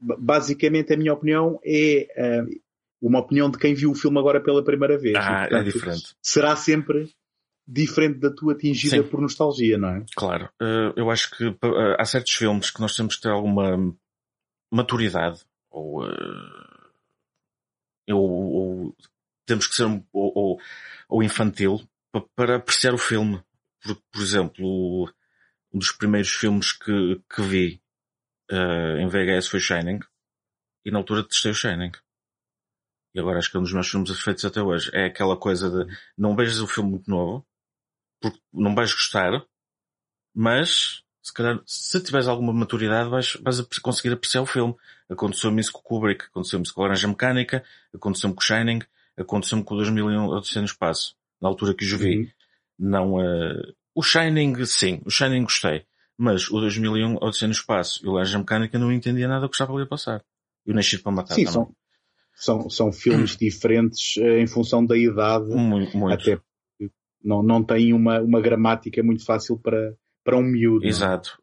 basicamente 0.00 0.94
a 0.94 0.96
minha 0.96 1.12
opinião 1.12 1.60
é 1.62 2.08
uh, 2.16 2.63
uma 3.06 3.20
opinião 3.20 3.50
de 3.50 3.58
quem 3.58 3.74
viu 3.74 3.90
o 3.90 3.94
filme 3.94 4.18
agora 4.18 4.42
pela 4.42 4.64
primeira 4.64 4.96
vez. 4.96 5.14
Ah, 5.16 5.20
e, 5.20 5.48
portanto, 5.48 5.60
é 5.60 5.64
diferente. 5.64 6.16
Será 6.22 6.56
sempre 6.56 7.10
diferente 7.66 8.18
da 8.18 8.30
tua 8.30 8.54
atingida 8.54 8.96
Sim. 8.96 9.08
por 9.08 9.20
nostalgia, 9.20 9.76
não 9.78 9.88
é? 9.88 10.04
Claro. 10.16 10.48
Uh, 10.60 10.92
eu 10.96 11.10
acho 11.10 11.30
que 11.36 11.46
uh, 11.46 11.96
há 11.98 12.04
certos 12.04 12.32
filmes 12.32 12.70
que 12.70 12.80
nós 12.80 12.94
temos 12.94 13.16
que 13.16 13.22
ter 13.22 13.30
alguma 13.30 13.94
maturidade 14.70 15.40
ou, 15.70 16.02
ou, 18.10 18.30
ou, 18.30 18.96
temos 19.46 19.66
que 19.66 19.74
ser 19.74 19.84
um, 19.84 20.02
ou, 20.12 20.58
ou 21.08 21.22
infantil 21.22 21.80
para, 22.34 22.56
apreciar 22.56 22.94
o 22.94 22.98
filme. 22.98 23.42
Por, 23.82 23.96
por 24.10 24.22
exemplo, 24.22 25.12
um 25.72 25.78
dos 25.78 25.92
primeiros 25.92 26.30
filmes 26.30 26.72
que, 26.72 27.20
que 27.34 27.42
vi 27.42 27.80
em 29.00 29.08
VHS 29.08 29.48
foi 29.48 29.60
Shining 29.60 30.00
e 30.84 30.90
na 30.90 30.98
altura 30.98 31.24
testei 31.24 31.50
o 31.50 31.54
Shining. 31.54 31.92
E 33.14 33.20
agora 33.20 33.38
acho 33.38 33.50
que 33.50 33.56
é 33.56 33.60
um 33.60 33.62
dos 33.62 33.72
meus 33.72 33.88
filmes 33.88 34.20
feitos 34.20 34.44
até 34.44 34.60
hoje. 34.60 34.90
É 34.92 35.06
aquela 35.06 35.36
coisa 35.36 35.70
de 35.70 35.96
não 36.18 36.34
vejas 36.34 36.60
o 36.60 36.66
filme 36.66 36.90
muito 36.90 37.08
novo, 37.08 37.46
porque 38.20 38.40
não 38.52 38.74
vais 38.74 38.92
gostar, 38.92 39.44
mas 40.34 41.04
se 41.22 41.32
calhar, 41.32 41.58
se 41.64 42.02
tiveres 42.02 42.28
alguma 42.28 42.52
maturidade, 42.52 43.08
vais, 43.08 43.34
vais 43.40 43.60
conseguir 43.80 44.12
apreciar 44.12 44.42
o 44.42 44.46
filme. 44.46 44.74
Aconteceu-me 45.08 45.60
isso 45.60 45.72
com 45.72 45.78
o 45.78 45.82
Kubrick, 45.82 46.26
aconteceu-me 46.26 46.64
isso 46.64 46.74
com 46.74 46.82
a 46.82 46.84
Laranja 46.84 47.08
Mecânica, 47.08 47.64
aconteceu-me 47.94 48.34
com 48.34 48.42
o 48.42 48.44
Shining, 48.44 48.80
aconteceu-me 49.16 49.64
com 49.64 49.74
o 49.74 49.76
2001 49.78 50.26
Odisseia 50.28 50.60
no 50.60 50.66
Espaço, 50.66 51.16
na 51.40 51.48
altura 51.48 51.72
que 51.72 51.84
o 51.84 51.98
vi. 51.98 52.18
Uhum. 52.18 52.28
Não, 52.78 53.14
uh... 53.14 53.74
o 53.94 54.02
Shining, 54.02 54.66
sim, 54.66 55.00
o 55.06 55.10
Shining 55.10 55.44
gostei. 55.44 55.86
Mas 56.16 56.50
o 56.50 56.60
2001 56.60 57.16
Odisseia 57.22 57.48
no 57.48 57.54
Espaço 57.54 58.04
e 58.04 58.08
o 58.08 58.12
Laranja 58.12 58.38
Mecânica 58.38 58.78
não 58.78 58.92
entendia 58.92 59.26
nada 59.26 59.42
do 59.42 59.48
que 59.48 59.54
estava 59.54 59.72
ali 59.72 59.84
a 59.84 59.86
passar. 59.86 60.22
E 60.66 60.72
o 60.72 60.74
Nascido 60.74 61.02
para 61.02 61.12
Matar 61.12 61.34
sim, 61.34 61.44
também. 61.44 61.52
São, 61.52 61.74
são, 62.34 62.68
são 62.68 62.92
filmes 62.92 63.36
diferentes 63.36 64.16
uh, 64.16 64.38
em 64.38 64.46
função 64.46 64.84
da 64.84 64.96
idade. 64.96 65.46
Muito, 65.46 65.96
muito. 65.96 66.14
Até 66.14 66.40
Não, 67.22 67.42
não 67.42 67.62
tem 67.62 67.92
uma, 67.92 68.20
uma 68.20 68.40
gramática 68.40 69.02
muito 69.02 69.24
fácil 69.24 69.58
para, 69.58 69.94
para 70.24 70.36
um 70.36 70.42
miúdo. 70.42 70.86
Exato. 70.86 71.38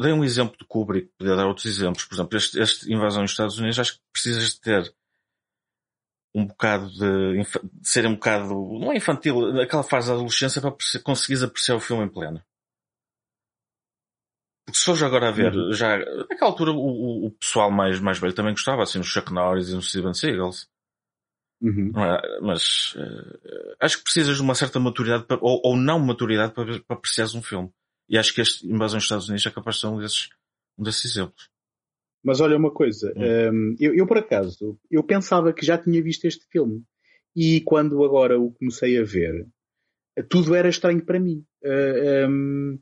Dei 0.00 0.12
um 0.12 0.24
exemplo 0.24 0.56
de 0.58 0.64
Kubrick, 0.66 1.10
podia 1.18 1.36
dar 1.36 1.46
outros 1.46 1.66
exemplos. 1.66 2.04
Por 2.04 2.14
exemplo, 2.14 2.36
este, 2.36 2.60
este 2.60 2.92
invasão 2.92 3.22
nos 3.22 3.32
Estados 3.32 3.58
Unidos, 3.58 3.78
acho 3.78 3.94
que 3.94 4.00
precisas 4.12 4.54
de 4.54 4.60
ter 4.60 4.94
um 6.34 6.46
bocado 6.46 6.88
de, 6.90 7.42
de, 7.42 7.48
ser 7.82 8.06
um 8.06 8.14
bocado, 8.14 8.54
não 8.78 8.92
é 8.92 8.96
infantil, 8.96 9.60
aquela 9.60 9.82
fase 9.82 10.08
da 10.08 10.14
adolescência 10.14 10.60
para 10.60 10.72
conseguires 11.02 11.42
apreciar 11.42 11.74
o 11.74 11.80
filme 11.80 12.04
em 12.04 12.08
pleno. 12.08 12.40
Porque 14.64 14.78
se 14.78 14.84
fores 14.84 15.02
agora 15.02 15.28
a 15.28 15.32
ver, 15.32 15.54
uhum. 15.54 15.72
já, 15.72 15.98
naquela 15.98 16.50
altura 16.50 16.70
o, 16.72 17.26
o, 17.26 17.30
pessoal 17.32 17.70
mais, 17.70 17.98
mais 17.98 18.18
velho 18.18 18.34
também 18.34 18.52
gostava, 18.52 18.82
assim, 18.82 18.98
nos 18.98 19.08
Chuck 19.08 19.32
Norris 19.32 19.68
e 19.68 19.74
nos 19.74 19.88
Steven 19.88 20.14
Seagals. 20.14 20.68
Uhum. 21.60 21.92
É? 21.96 22.40
Mas 22.40 22.94
uh, 22.94 23.76
acho 23.80 23.98
que 23.98 24.04
precisas 24.04 24.36
de 24.36 24.42
uma 24.42 24.54
certa 24.54 24.80
maturidade 24.80 25.24
para, 25.26 25.38
ou, 25.42 25.60
ou, 25.64 25.76
não 25.76 25.98
maturidade 25.98 26.54
para, 26.54 26.80
para 26.80 26.96
apreciares 26.96 27.34
um 27.34 27.42
filme. 27.42 27.70
E 28.08 28.16
acho 28.16 28.34
que 28.34 28.40
este 28.40 28.66
Invasão 28.66 28.98
dos 28.98 29.04
Estados 29.04 29.28
Unidos 29.28 29.46
é 29.46 29.50
capaz 29.50 29.76
de 29.76 29.80
ser 29.82 29.86
um 29.88 29.98
desses, 29.98 30.28
um 30.78 30.82
desses 30.82 31.04
exemplos. 31.04 31.48
Mas 32.22 32.40
olha 32.40 32.56
uma 32.56 32.70
coisa, 32.70 33.12
hum. 33.16 33.50
um, 33.52 33.76
eu, 33.78 33.94
eu, 33.94 34.06
por 34.06 34.18
acaso, 34.18 34.78
eu 34.90 35.02
pensava 35.02 35.52
que 35.52 35.64
já 35.64 35.78
tinha 35.78 36.02
visto 36.02 36.26
este 36.26 36.46
filme. 36.50 36.82
E 37.34 37.60
quando 37.62 38.04
agora 38.04 38.38
o 38.38 38.52
comecei 38.52 38.98
a 38.98 39.04
ver, 39.04 39.46
tudo 40.28 40.54
era 40.54 40.68
estranho 40.68 41.04
para 41.04 41.20
mim. 41.20 41.44
Uh, 41.62 42.28
um, 42.28 42.78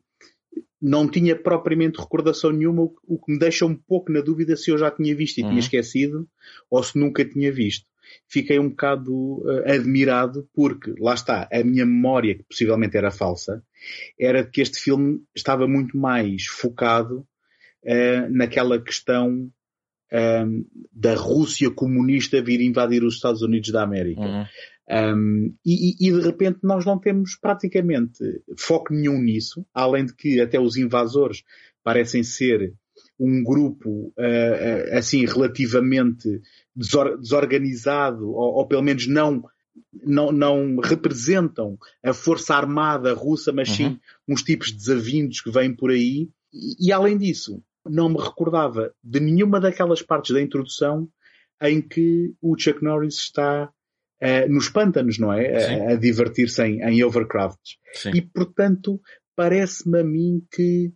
não 0.80 1.08
tinha 1.08 1.36
propriamente 1.36 2.00
recordação 2.00 2.50
nenhuma, 2.50 2.82
o 3.04 3.18
que 3.18 3.32
me 3.32 3.38
deixa 3.38 3.66
um 3.66 3.74
pouco 3.74 4.12
na 4.12 4.20
dúvida 4.20 4.56
se 4.56 4.70
eu 4.70 4.78
já 4.78 4.90
tinha 4.90 5.14
visto 5.14 5.38
e 5.38 5.42
uhum. 5.42 5.48
tinha 5.50 5.60
esquecido, 5.60 6.28
ou 6.70 6.82
se 6.82 6.98
nunca 6.98 7.24
tinha 7.24 7.52
visto. 7.52 7.86
Fiquei 8.26 8.58
um 8.58 8.70
bocado 8.70 9.12
uh, 9.12 9.64
admirado 9.66 10.48
porque, 10.54 10.94
lá 10.98 11.14
está, 11.14 11.48
a 11.52 11.62
minha 11.62 11.84
memória, 11.84 12.36
que 12.36 12.44
possivelmente 12.44 12.96
era 12.96 13.10
falsa, 13.10 13.62
era 14.18 14.42
de 14.42 14.50
que 14.50 14.60
este 14.60 14.78
filme 14.78 15.20
estava 15.34 15.66
muito 15.68 15.96
mais 15.96 16.46
focado 16.46 17.26
uh, 17.84 18.30
naquela 18.30 18.80
questão 18.80 19.50
um, 20.12 20.64
da 20.92 21.14
Rússia 21.14 21.70
comunista 21.70 22.42
vir 22.42 22.60
invadir 22.60 23.04
os 23.04 23.14
Estados 23.14 23.42
Unidos 23.42 23.70
da 23.70 23.82
América. 23.82 24.20
Uhum. 24.20 24.44
Um, 24.90 25.54
e, 25.66 26.08
e, 26.08 26.10
de 26.10 26.20
repente 26.20 26.60
nós 26.62 26.86
não 26.86 26.98
temos 26.98 27.36
praticamente 27.36 28.24
foco 28.56 28.94
nenhum 28.94 29.20
nisso, 29.20 29.66
além 29.74 30.06
de 30.06 30.14
que 30.14 30.40
até 30.40 30.58
os 30.58 30.78
invasores 30.78 31.42
parecem 31.84 32.22
ser 32.22 32.74
um 33.20 33.44
grupo 33.44 34.14
uh, 34.16 34.96
assim 34.96 35.26
relativamente 35.26 36.40
desor 36.74 37.18
desorganizado 37.18 38.30
ou, 38.30 38.54
ou, 38.54 38.66
pelo 38.66 38.82
menos 38.82 39.06
não 39.06 39.44
não, 40.02 40.32
não 40.32 40.78
representam 40.78 41.78
a 42.02 42.12
força 42.12 42.54
armada 42.54 43.12
russa, 43.12 43.52
mas 43.52 43.68
sim 43.68 43.86
uhum. 43.86 43.98
uns 44.28 44.42
tipos 44.42 44.72
desavindos 44.72 45.40
que 45.40 45.50
vêm 45.50 45.74
por 45.74 45.90
aí. 45.90 46.28
E, 46.52 46.88
e 46.88 46.92
além 46.92 47.16
disso, 47.16 47.62
não 47.86 48.08
me 48.08 48.18
recordava 48.18 48.92
de 49.02 49.20
nenhuma 49.20 49.60
daquelas 49.60 50.02
partes 50.02 50.34
da 50.34 50.42
introdução 50.42 51.08
em 51.62 51.80
que 51.80 52.34
o 52.40 52.56
Chuck 52.58 52.82
Norris 52.82 53.16
está 53.16 53.70
uh, 54.22 54.52
nos 54.52 54.68
pântanos, 54.68 55.18
não 55.18 55.32
é? 55.32 55.88
A, 55.88 55.92
a 55.92 55.96
divertir-se 55.96 56.62
em, 56.62 56.82
em 56.82 57.02
overcrafts. 57.02 57.76
Sim. 57.92 58.10
E, 58.14 58.22
portanto, 58.22 59.00
parece-me 59.36 60.00
a 60.00 60.04
mim 60.04 60.42
que 60.50 60.90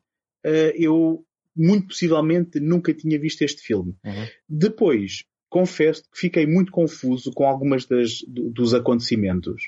uh, 0.46 0.72
eu, 0.74 1.24
muito 1.56 1.88
possivelmente, 1.88 2.60
nunca 2.60 2.92
tinha 2.92 3.18
visto 3.18 3.42
este 3.42 3.62
filme. 3.62 3.94
Uhum. 4.04 4.26
Depois, 4.48 5.24
confesso 5.48 6.02
que 6.02 6.18
fiquei 6.18 6.46
muito 6.46 6.72
confuso 6.72 7.30
com 7.32 7.44
algumas 7.44 7.84
das, 7.86 8.20
do, 8.26 8.50
dos 8.50 8.74
acontecimentos. 8.74 9.62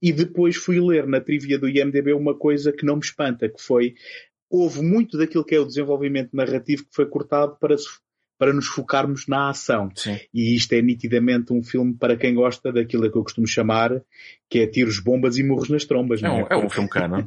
E 0.00 0.12
depois 0.12 0.56
fui 0.56 0.80
ler 0.80 1.06
na 1.06 1.20
trivia 1.20 1.58
do 1.58 1.68
IMDB 1.68 2.12
uma 2.12 2.36
coisa 2.36 2.72
que 2.72 2.84
não 2.84 2.96
me 2.96 3.02
espanta, 3.02 3.48
que 3.48 3.60
foi 3.60 3.94
houve 4.50 4.82
muito 4.82 5.18
daquilo 5.18 5.44
que 5.44 5.54
é 5.54 5.58
o 5.58 5.64
desenvolvimento 5.64 6.30
narrativo 6.32 6.84
que 6.84 6.94
foi 6.94 7.06
cortado 7.06 7.56
para 7.58 7.74
para 8.38 8.52
nos 8.52 8.66
focarmos 8.66 9.26
na 9.26 9.50
ação. 9.50 9.90
Sim. 9.94 10.18
E 10.32 10.54
isto 10.54 10.72
é 10.72 10.82
nitidamente 10.82 11.52
um 11.52 11.62
filme 11.62 11.94
para 11.94 12.16
quem 12.16 12.34
gosta 12.34 12.72
daquilo 12.72 13.10
que 13.10 13.16
eu 13.16 13.22
costumo 13.22 13.46
chamar, 13.46 13.90
que 14.48 14.58
é 14.58 14.66
tiros, 14.66 14.98
bombas 14.98 15.36
e 15.36 15.42
murros 15.42 15.68
nas 15.68 15.84
trombas. 15.84 16.22
É, 16.22 16.30
um, 16.30 16.40
é? 16.40 16.46
é 16.50 16.56
um 16.56 16.68
filme 16.68 16.88
canon. 16.88 17.24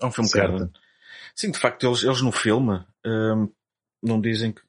É 0.00 0.06
um 0.06 0.10
filme 0.10 0.30
certo. 0.30 0.52
canon. 0.52 0.68
Sim, 1.34 1.50
de 1.50 1.58
facto, 1.58 1.86
eles, 1.86 2.02
eles 2.02 2.22
no 2.22 2.32
filme 2.32 2.82
hum, 3.06 3.48
não 4.02 4.20
dizem 4.20 4.52
que, 4.52 4.62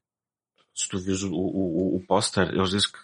se 0.76 0.88
tu 0.88 1.00
vês 1.00 1.24
o, 1.24 1.32
o, 1.34 1.96
o 1.96 2.06
póster, 2.06 2.50
eles 2.50 2.70
dizem 2.70 2.92
que 2.92 3.00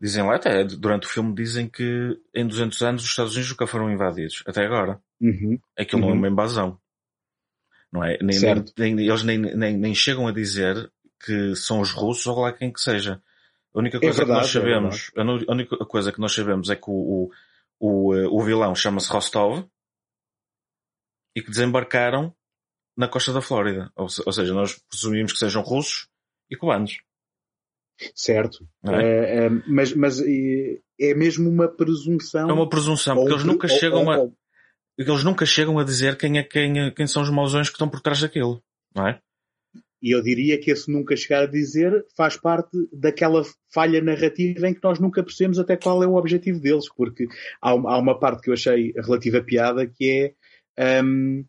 dizem 0.00 0.24
lá, 0.24 0.36
até 0.36 0.64
durante 0.64 1.06
o 1.06 1.10
filme 1.10 1.34
dizem 1.34 1.68
que 1.68 2.18
em 2.34 2.46
200 2.46 2.82
anos 2.82 3.02
os 3.02 3.08
Estados 3.10 3.32
Unidos 3.32 3.50
nunca 3.50 3.66
foram 3.66 3.90
invadidos, 3.90 4.42
até 4.46 4.64
agora. 4.64 5.00
Uhum. 5.20 5.58
Aquilo 5.78 6.02
uhum. 6.02 6.08
não 6.08 6.14
é 6.14 6.18
uma 6.18 6.28
invasão. 6.28 6.80
Não 7.92 8.04
é? 8.04 8.16
Nem, 8.22 8.40
nem, 8.40 8.94
nem, 8.94 9.06
eles 9.06 9.22
nem, 9.22 9.38
nem, 9.38 9.76
nem 9.76 9.94
chegam 9.94 10.26
a 10.26 10.32
dizer 10.32 10.90
que 11.24 11.54
são 11.54 11.80
os 11.80 11.92
russos 11.92 12.26
ou 12.26 12.40
lá 12.40 12.52
quem 12.52 12.72
que 12.72 12.80
seja. 12.80 13.22
A 13.74 13.78
única 13.78 13.98
é 13.98 14.00
coisa 14.00 14.22
é 14.22 14.24
verdade, 14.24 14.38
que 14.38 14.44
nós 14.44 14.52
sabemos, 14.52 15.12
é 15.16 15.20
a 15.20 15.52
única 15.52 15.76
coisa 15.86 16.12
que 16.12 16.20
nós 16.20 16.32
sabemos 16.32 16.70
é 16.70 16.76
que 16.76 16.88
o, 16.90 17.30
o, 17.78 18.08
o, 18.08 18.14
eh, 18.14 18.26
o 18.28 18.42
vilão 18.42 18.74
chama-se 18.74 19.10
Rostov 19.10 19.64
e 21.36 21.42
que 21.42 21.50
desembarcaram 21.50 22.34
na 22.96 23.06
costa 23.06 23.32
da 23.32 23.40
Flórida. 23.40 23.92
Ou, 23.94 24.06
ou, 24.26 24.32
seja, 24.32 24.52
nós 24.52 24.76
presumimos 24.90 25.32
que 25.32 25.38
sejam 25.38 25.62
russos 25.62 26.08
e 26.50 26.56
cubanos. 26.56 26.98
Certo. 28.14 28.66
É? 28.84 28.90
É, 28.90 29.44
é, 29.44 29.50
mas, 29.68 29.94
mas 29.94 30.20
é 30.20 31.14
mesmo 31.14 31.48
uma 31.48 31.68
presunção. 31.68 32.48
É 32.48 32.52
uma 32.52 32.68
presunção, 32.68 33.14
porque 33.14 33.32
eles 33.32 33.44
nunca 33.44 33.66
ou, 33.70 33.78
chegam 33.78 34.04
ou, 34.06 34.10
a. 34.10 34.30
Eles 34.98 35.24
nunca 35.24 35.46
chegam 35.46 35.78
a 35.78 35.84
dizer 35.84 36.16
quem 36.16 36.38
é 36.38 36.42
quem, 36.42 36.92
quem 36.92 37.06
são 37.06 37.22
os 37.22 37.30
mausões 37.30 37.68
que 37.68 37.74
estão 37.74 37.88
por 37.88 38.00
trás 38.00 38.20
daquilo, 38.20 38.62
não 38.94 39.06
é? 39.06 39.20
E 40.02 40.14
eu 40.14 40.22
diria 40.22 40.58
que 40.58 40.70
esse 40.70 40.90
nunca 40.90 41.16
chegar 41.16 41.42
a 41.42 41.46
dizer 41.46 42.04
faz 42.16 42.36
parte 42.36 42.70
daquela 42.92 43.42
falha 43.72 44.00
narrativa 44.00 44.68
em 44.68 44.74
que 44.74 44.82
nós 44.82 44.98
nunca 44.98 45.22
percebemos 45.22 45.58
até 45.58 45.76
qual 45.76 46.02
é 46.02 46.06
o 46.06 46.14
objetivo 46.14 46.60
deles, 46.60 46.86
porque 46.96 47.26
há, 47.60 47.70
há 47.70 47.98
uma 47.98 48.18
parte 48.18 48.42
que 48.42 48.50
eu 48.50 48.54
achei 48.54 48.92
relativa 48.96 49.42
piada 49.42 49.86
que 49.86 50.34
é 50.78 51.02
um, 51.04 51.44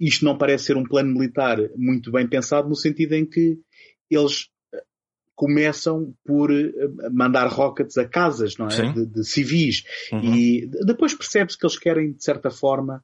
isto 0.00 0.24
não 0.24 0.36
parece 0.36 0.64
ser 0.64 0.76
um 0.76 0.84
plano 0.84 1.12
militar 1.12 1.58
muito 1.76 2.10
bem 2.10 2.26
pensado 2.26 2.68
no 2.68 2.76
sentido 2.76 3.14
em 3.14 3.24
que 3.24 3.58
eles 4.10 4.48
eh, 4.74 4.82
começam 5.34 6.14
por 6.24 6.50
eh, 6.52 6.72
mandar 7.12 7.46
rockets 7.46 7.96
a 7.96 8.06
casas, 8.06 8.56
não 8.58 8.68
é? 8.68 8.92
De, 8.92 9.06
de, 9.06 9.24
civis. 9.24 9.84
Uhum. 10.12 10.34
E 10.34 10.66
depois 10.84 11.14
percebe-se 11.14 11.58
que 11.58 11.64
eles 11.64 11.78
querem, 11.78 12.12
de 12.12 12.22
certa 12.22 12.50
forma, 12.50 13.02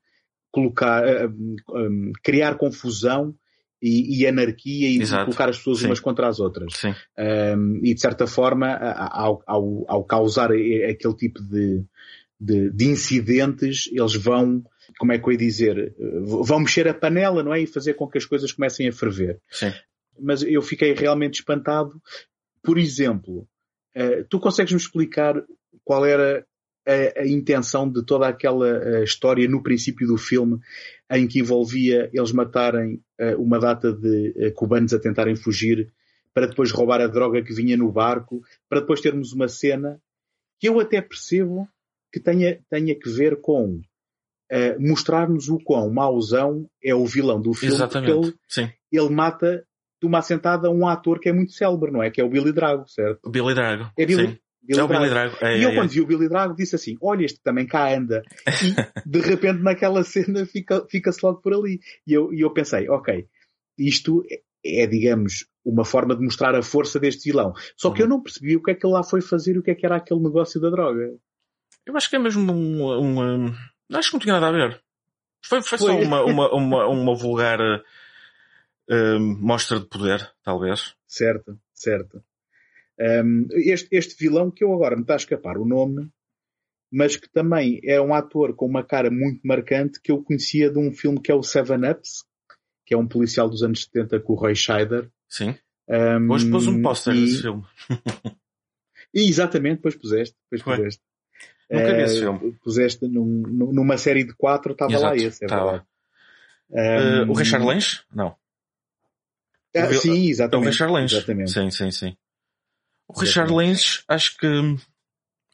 colocar, 0.51 1.03
um, 1.31 1.57
um, 1.71 2.13
criar 2.23 2.57
confusão 2.57 3.35
e, 3.83 4.21
e 4.21 4.27
anarquia 4.27 4.89
e 4.89 5.03
Exato. 5.03 5.25
colocar 5.25 5.49
as 5.49 5.59
pessoas 5.59 5.81
Sim. 5.81 5.87
umas 5.87 5.99
contra 5.99 6.29
as 6.29 6.39
outras. 6.39 6.73
Um, 7.19 7.81
e 7.83 7.93
de 7.93 8.01
certa 8.01 8.27
forma, 8.29 8.73
ao, 8.73 9.43
ao, 9.45 9.85
ao, 9.89 10.05
causar 10.05 10.53
aquele 10.53 11.17
tipo 11.17 11.43
de, 11.43 11.85
de, 12.41 12.71
de, 12.71 12.85
incidentes, 12.85 13.91
eles 13.93 14.15
vão, 14.15 14.63
como 14.99 15.13
é 15.13 15.19
que 15.19 15.27
eu 15.27 15.33
ia 15.33 15.39
dizer, 15.39 15.95
vão 16.23 16.61
mexer 16.61 16.87
a 16.87 16.95
panela, 16.95 17.43
não 17.43 17.53
é? 17.53 17.61
E 17.61 17.67
fazer 17.67 17.95
com 17.95 18.07
que 18.07 18.19
as 18.19 18.25
coisas 18.25 18.53
comecem 18.53 18.89
a 18.89 18.93
ferver. 18.93 19.41
Sim. 19.51 19.73
Mas 20.19 20.43
eu 20.43 20.63
fiquei 20.63 20.95
realmente 20.95 21.41
espantado. 21.41 22.01
Por 22.63 22.79
exemplo, 22.79 23.49
uh, 23.97 24.25
tu 24.31 24.39
consegues-me 24.39 24.79
explicar 24.79 25.43
qual 25.85 26.07
era 26.07 26.47
a, 26.87 27.21
a, 27.21 27.27
intenção 27.27 27.89
de 27.89 28.05
toda 28.05 28.27
aquela 28.27 29.03
história 29.03 29.49
no 29.49 29.63
princípio 29.63 30.07
do 30.07 30.17
filme 30.17 30.59
em 31.11 31.29
que 31.29 31.41
envolvia 31.41 32.11
eles 32.13 32.33
matarem 32.33 33.01
uh, 33.21 33.41
uma 33.41 33.59
data 33.59 33.93
de 33.93 34.35
uh, 34.37 34.53
cubanos 34.55 34.95
a 34.95 34.99
tentarem 34.99 35.37
fugir 35.37 35.93
para 36.33 36.47
depois 36.47 36.71
roubar 36.71 37.01
a 37.03 37.07
droga 37.07 37.43
que 37.43 37.53
vinha 37.53 37.77
no 37.77 37.93
barco, 37.93 38.43
para 38.69 38.81
depois 38.81 39.03
termos 39.03 39.33
uma 39.33 39.49
cena 39.49 40.01
que 40.59 40.69
eu 40.69 40.81
até 40.81 41.03
percebo 41.03 41.69
que 42.11 42.19
tenha, 42.19 42.59
tenha 42.71 42.99
que 42.99 43.11
ver 43.11 43.41
com 43.41 43.75
uh, 43.77 44.81
mostrar-nos 44.81 45.49
o 45.51 45.59
quão 45.59 45.93
mauzão 45.93 46.67
é 46.83 46.95
o 46.95 47.05
vilão 47.05 47.41
do 47.41 47.53
filme. 47.53 47.75
Exatamente. 47.75 48.35
Ele, 48.57 48.73
ele 48.91 49.11
mata 49.11 49.67
de 50.01 50.09
uma 50.09 50.19
assentada 50.19 50.71
um 50.71 50.87
ator 50.87 51.21
que 51.21 51.29
é 51.29 51.33
muito 51.33 51.53
célebre, 51.53 51.93
não 51.93 52.03
é? 52.03 52.11
Que 52.11 52.21
é 52.21 52.25
o 52.25 52.29
Billy 52.29 52.53
Drago, 52.53 52.89
certo? 52.89 53.31
Billy 53.31 53.55
Drago. 53.55 53.91
É 53.97 54.07
Billy, 54.07 54.29
Sim. 54.29 54.39
Billy 54.63 54.81
é 54.81 54.85
o 54.85 54.89
Billy 54.89 55.09
Drago. 55.09 55.37
É, 55.41 55.59
e 55.59 55.63
eu 55.63 55.71
é, 55.71 55.75
quando 55.75 55.91
é. 55.91 55.93
vi 55.93 56.01
o 56.01 56.07
Billy 56.07 56.29
Drago 56.29 56.55
disse 56.55 56.77
assim, 56.77 56.97
olha 57.03 57.25
este 57.25 57.41
também 57.43 57.67
cá 57.67 57.93
anda. 57.93 58.23
E 58.47 59.09
de 59.09 59.21
repente 59.21 59.61
naquela 59.61 60.05
cena 60.05 60.47
fica-se 60.47 60.87
fica 60.89 61.11
logo 61.23 61.41
por 61.41 61.53
ali. 61.53 61.81
E 62.07 62.13
eu, 62.13 62.33
e 62.33 62.41
eu 62.41 62.53
pensei, 62.53 62.89
ok, 62.89 63.27
isto 63.77 64.23
é, 64.65 64.87
digamos, 64.87 65.47
uma 65.65 65.85
forma 65.85 66.15
de 66.15 66.23
mostrar 66.23 66.55
a 66.55 66.63
força 66.63 67.01
deste 67.01 67.31
vilão. 67.31 67.53
Só 67.77 67.91
que 67.91 68.03
uhum. 68.03 68.07
eu 68.07 68.11
não 68.11 68.23
percebi 68.23 68.57
o 68.57 68.63
que 68.63 68.71
é 68.71 68.75
que 68.75 68.87
ele 68.87 68.95
lá 68.95 69.03
foi 69.03 69.21
fazer 69.21 69.57
e 69.57 69.59
o 69.59 69.63
que 69.63 69.73
é 69.73 69.75
que 69.75 69.85
era 69.85 69.97
aquele 69.97 70.21
negócio 70.21 70.61
da 70.61 70.71
droga. 70.71 71.13
Eu 71.85 71.97
acho 71.97 72.09
que 72.09 72.17
é 72.17 72.19
mesmo 72.19 72.53
um, 72.53 72.83
um, 72.83 73.47
um 73.47 73.55
acho 73.93 74.11
que 74.11 74.15
não 74.15 74.21
tinha 74.21 74.39
nada 74.39 74.49
a 74.49 74.53
ver. 74.53 74.83
Foi, 75.45 75.61
foi, 75.63 75.79
foi. 75.79 75.89
só 75.89 75.99
uma, 75.99 76.23
uma, 76.25 76.55
uma, 76.55 76.87
uma 76.87 77.15
vulgar 77.17 77.59
uh, 77.61 79.21
mostra 79.21 79.81
de 79.81 79.87
poder, 79.87 80.31
talvez. 80.45 80.95
Certo, 81.07 81.59
certo. 81.75 82.23
Um, 83.03 83.49
este, 83.51 83.89
este 83.91 84.15
vilão 84.17 84.49
que 84.49 84.63
eu 84.63 84.73
agora 84.73 84.95
me 84.95 85.03
está 85.03 85.15
a 85.15 85.17
escapar 85.17 85.59
o 85.59 85.65
nome, 85.65 86.09
mas 86.91 87.17
que 87.17 87.29
também 87.29 87.81
é 87.83 88.01
um 88.01 88.15
ator 88.15 88.55
com 88.55 88.67
uma 88.67 88.85
cara 88.85 89.11
muito 89.11 89.41
marcante 89.45 90.01
que 90.01 90.13
eu 90.13 90.23
conhecia 90.23 90.71
de 90.71 90.79
um 90.79 90.93
filme 90.93 91.21
que 91.21 91.33
é 91.33 91.35
o 91.35 91.43
Seven 91.43 91.91
Ups, 91.91 92.25
que 92.87 92.95
é 92.95 92.97
um 92.99 93.09
policial 93.09 93.49
dos 93.51 93.63
anos 93.63 93.85
70 93.85 94.21
com 94.21 94.35
o 94.35 94.37
Roy 94.37 94.55
Scheider. 94.55 95.11
Sim. 95.29 95.57
Um, 95.89 96.31
Hoje 96.31 96.49
pôs 96.49 96.67
um 96.69 96.81
póster 96.81 97.15
e... 97.15 97.25
desse 97.25 97.43
filme. 97.43 97.65
e, 99.13 99.29
exatamente, 99.29 99.77
depois 99.77 99.97
puseste. 99.97 100.37
Depois 100.51 100.63
puseste. 100.63 101.03
Nunca 101.71 101.95
vi 101.95 102.03
esse 102.03 102.19
eh, 102.19 102.21
filme. 102.21 102.53
Puseste 102.63 103.09
num, 103.09 103.43
numa 103.73 103.97
série 103.97 104.25
de 104.25 104.35
quatro, 104.35 104.73
estava 104.73 104.97
lá 104.99 105.17
esse, 105.17 105.45
é 105.45 105.49
verdade. 105.49 105.85
Uh, 106.71 107.31
o 107.31 107.33
Richard 107.35 107.67
Lynch? 107.67 108.05
Não. 108.15 108.37
Ah, 109.75 109.93
sim, 109.95 110.29
exatamente. 110.29 110.67
O 110.67 110.71
Richard 110.71 110.95
Lynch. 110.95 111.15
Exatamente. 111.15 111.51
Sim, 111.51 111.71
sim, 111.71 111.91
sim. 111.91 112.17
O 113.15 113.21
Richard 113.21 113.53
Lynch, 113.53 114.03
acho 114.09 114.37
que, 114.39 114.77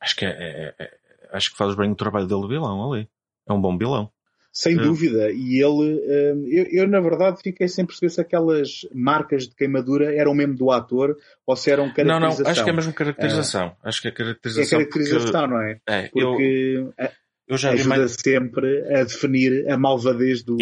acho 0.00 0.16
que 0.16 0.24
é, 0.24 0.28
é, 0.28 0.74
é, 0.78 0.90
acho 1.32 1.50
que 1.50 1.56
faz 1.56 1.74
bem 1.74 1.90
o 1.90 1.96
trabalho 1.96 2.26
dele 2.26 2.48
vilão 2.48 2.92
ali. 2.92 3.08
É 3.48 3.52
um 3.52 3.60
bom 3.60 3.76
vilão. 3.76 4.10
Sem 4.52 4.76
uh, 4.76 4.82
dúvida. 4.82 5.30
E 5.30 5.62
ele, 5.62 5.94
uh, 5.94 6.48
eu, 6.48 6.66
eu, 6.70 6.88
na 6.88 7.00
verdade 7.00 7.40
fiquei 7.42 7.68
sem 7.68 7.86
perceber 7.86 8.10
se 8.10 8.20
aquelas 8.20 8.80
marcas 8.92 9.44
de 9.48 9.54
queimadura 9.54 10.14
eram 10.14 10.34
mesmo 10.34 10.56
do 10.56 10.70
ator 10.70 11.16
ou 11.46 11.56
se 11.56 11.70
eram 11.70 11.92
caracterização. 11.92 12.20
Não, 12.20 12.44
não, 12.44 12.50
acho 12.50 12.64
que 12.64 12.70
é 12.70 12.72
mesmo 12.72 12.92
caracterização. 12.92 13.68
Uh, 13.68 13.76
acho 13.84 14.02
que 14.02 14.08
é 14.08 14.10
caracterização. 14.10 14.64
É 14.64 14.82
caracterização, 14.82 15.40
porque, 15.40 15.54
não 15.54 15.62
é? 15.62 15.80
é 15.86 16.08
porque 16.08 16.92
eu, 16.98 17.08
eu 17.46 17.56
já 17.56 17.70
ajuda 17.70 17.88
mais... 17.88 18.16
sempre 18.20 18.84
a 18.92 19.04
definir 19.04 19.70
a 19.70 19.78
malvadez 19.78 20.42
do, 20.42 20.56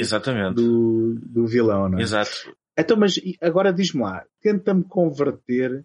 do, 0.54 1.14
do 1.14 1.46
vilão, 1.46 1.88
não 1.88 1.98
é? 1.98 2.02
Exato. 2.02 2.54
Então, 2.78 2.96
mas 2.96 3.18
agora 3.40 3.72
diz-me 3.72 4.02
lá, 4.02 4.24
tenta-me 4.42 4.84
converter 4.84 5.84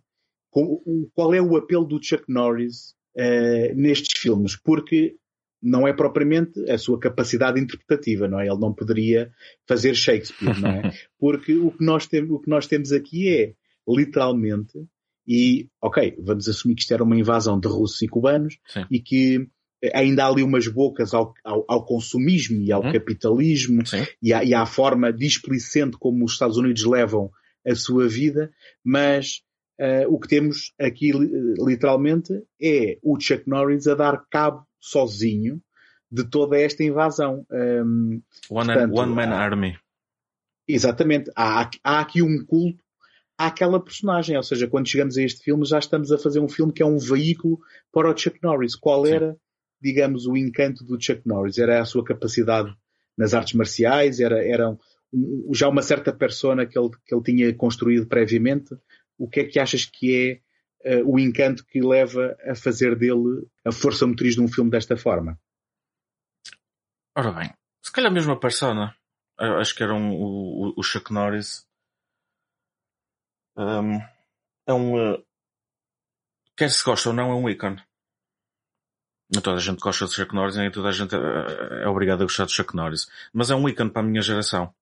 com, 0.52 1.10
qual 1.16 1.34
é 1.34 1.42
o 1.42 1.56
apelo 1.58 1.86
do 1.86 2.04
Chuck 2.04 2.26
Norris 2.28 2.94
uh, 3.18 3.74
nestes 3.76 4.20
filmes, 4.20 4.56
porque 4.56 5.16
não 5.62 5.88
é 5.88 5.94
propriamente 5.94 6.70
a 6.70 6.78
sua 6.78 7.00
capacidade 7.00 7.60
interpretativa, 7.60 8.28
não 8.28 8.40
é? 8.40 8.48
Ele 8.48 8.60
não 8.60 8.74
poderia 8.74 9.32
fazer 9.68 9.96
Shakespeare, 9.96 10.60
não 10.60 10.70
é? 10.70 10.92
Porque 11.20 11.54
o 11.56 11.72
que 11.72 11.86
nós, 11.86 12.08
tem, 12.08 12.24
o 12.24 12.40
que 12.40 12.50
nós 12.50 12.66
temos 12.66 12.92
aqui 12.92 13.30
é, 13.30 13.54
literalmente, 13.88 14.74
e, 15.28 15.70
ok, 15.80 16.16
vamos 16.20 16.50
assumir 16.50 16.76
que 16.76 16.82
isto 16.82 16.94
era 16.94 17.04
uma 17.04 17.16
invasão 17.16 17.60
de 17.60 17.68
russos 17.68 18.02
e 18.02 18.08
cubanos 18.08 18.58
Sim. 18.68 18.86
e 18.90 19.00
que 19.00 19.48
ainda 19.94 20.24
há 20.24 20.28
ali 20.28 20.42
umas 20.44 20.68
bocas 20.68 21.14
ao, 21.14 21.34
ao, 21.44 21.64
ao 21.68 21.86
consumismo 21.86 22.62
e 22.62 22.72
ao 22.72 22.84
hum. 22.84 22.92
capitalismo 22.92 23.84
e 24.22 24.34
à, 24.34 24.44
e 24.44 24.54
à, 24.54 24.66
forma 24.66 25.14
displicente 25.14 25.98
como 25.98 26.26
os 26.26 26.34
Estados 26.34 26.58
Unidos 26.58 26.84
levam 26.84 27.32
a 27.66 27.76
sua 27.76 28.08
vida, 28.08 28.52
mas 28.84 29.42
uh, 29.82 30.14
o 30.14 30.20
que 30.20 30.28
temos 30.28 30.74
aqui 30.80 31.12
literalmente 31.12 32.32
é 32.62 33.00
o 33.02 33.20
Chuck 33.20 33.50
Norris 33.50 33.88
a 33.88 33.96
dar 33.96 34.24
cabo 34.30 34.66
sozinho 34.80 35.62
de 36.12 36.24
toda 36.24 36.60
esta 36.60 36.84
invasão. 36.84 37.46
Um, 37.52 38.22
one, 38.50 38.68
portanto, 38.68 38.94
one 38.94 39.14
Man 39.14 39.30
há, 39.30 39.40
Army. 39.40 39.78
Exatamente. 40.68 41.32
Há, 41.36 41.70
há 41.84 42.00
aqui 42.00 42.22
um 42.22 42.46
culto 42.46 42.84
àquela 43.38 43.80
personagem, 43.80 44.38
ou 44.38 44.44
seja, 44.44 44.68
quando 44.68 44.88
chegamos 44.88 45.18
a 45.18 45.24
este 45.24 45.44
filme 45.44 45.66
já 45.66 45.80
estamos 45.80 46.12
a 46.12 46.18
fazer 46.18 46.40
um 46.40 46.50
filme 46.50 46.72
que 46.72 46.84
é 46.84 46.86
um 46.86 46.98
veículo 46.98 47.60
para 47.92 48.10
o 48.10 48.18
Chuck 48.18 48.38
Norris. 48.44 48.76
Qual 48.76 49.08
era, 49.08 49.32
Sim. 49.32 49.40
digamos, 49.82 50.28
o 50.28 50.38
encanto 50.38 50.84
do 50.84 51.02
Chuck 51.02 51.22
Norris? 51.26 51.58
Era 51.58 51.82
a 51.82 51.86
sua 51.86 52.04
capacidade 52.04 52.72
nas 53.18 53.34
artes 53.34 53.54
marciais? 53.54 54.20
Era, 54.20 54.46
era 54.46 54.70
um, 55.14 55.52
já 55.54 55.70
uma 55.70 55.82
certa 55.82 56.14
persona 56.14 56.66
que 56.66 56.78
ele, 56.78 56.90
que 57.06 57.16
ele 57.16 57.24
tinha 57.24 57.54
construído 57.54 58.06
previamente? 58.06 58.76
O 59.22 59.30
que 59.30 59.42
é 59.42 59.46
que 59.46 59.60
achas 59.60 59.86
que 59.86 60.42
é 60.84 61.00
uh, 61.00 61.08
o 61.08 61.20
encanto 61.20 61.64
que 61.64 61.80
leva 61.80 62.36
a 62.44 62.56
fazer 62.56 62.98
dele 62.98 63.48
a 63.64 63.72
força 63.72 64.08
motriz 64.08 64.34
de 64.34 64.42
um 64.42 64.48
filme 64.48 64.72
desta 64.72 64.98
forma? 64.98 65.40
Ora 67.16 67.32
bem, 67.32 67.54
se 67.86 67.92
calhar 67.92 68.12
mesmo 68.12 68.32
a 68.32 68.40
persona. 68.40 68.98
Eu 69.40 69.60
acho 69.60 69.76
que 69.76 69.84
era 69.84 69.94
um, 69.94 70.12
o, 70.12 70.74
o 70.76 70.82
Chuck 70.82 71.14
Norris. 71.14 71.68
Um, 73.56 74.00
é 74.66 74.74
um. 74.74 75.14
Uh, 75.14 75.24
quer 76.58 76.72
se 76.72 76.84
gosta 76.84 77.10
ou 77.10 77.16
não, 77.16 77.30
é 77.32 77.36
um 77.36 77.48
ícone. 77.48 77.80
Nem 79.32 79.40
toda 79.40 79.58
a 79.58 79.62
gente 79.62 79.82
gosta 79.82 80.08
de 80.08 80.16
Chuck 80.16 80.34
Norris, 80.34 80.56
nem 80.56 80.72
toda 80.72 80.90
a 80.90 80.92
gente 80.92 81.14
é, 81.14 81.84
é 81.84 81.88
obrigada 81.88 82.24
a 82.24 82.26
gostar 82.26 82.46
de 82.46 82.54
Chuck 82.54 82.76
Norris. 82.76 83.08
Mas 83.32 83.52
é 83.52 83.56
um 83.56 83.70
ícone 83.70 83.92
para 83.92 84.02
a 84.02 84.06
minha 84.06 84.24
geração. 84.24 84.74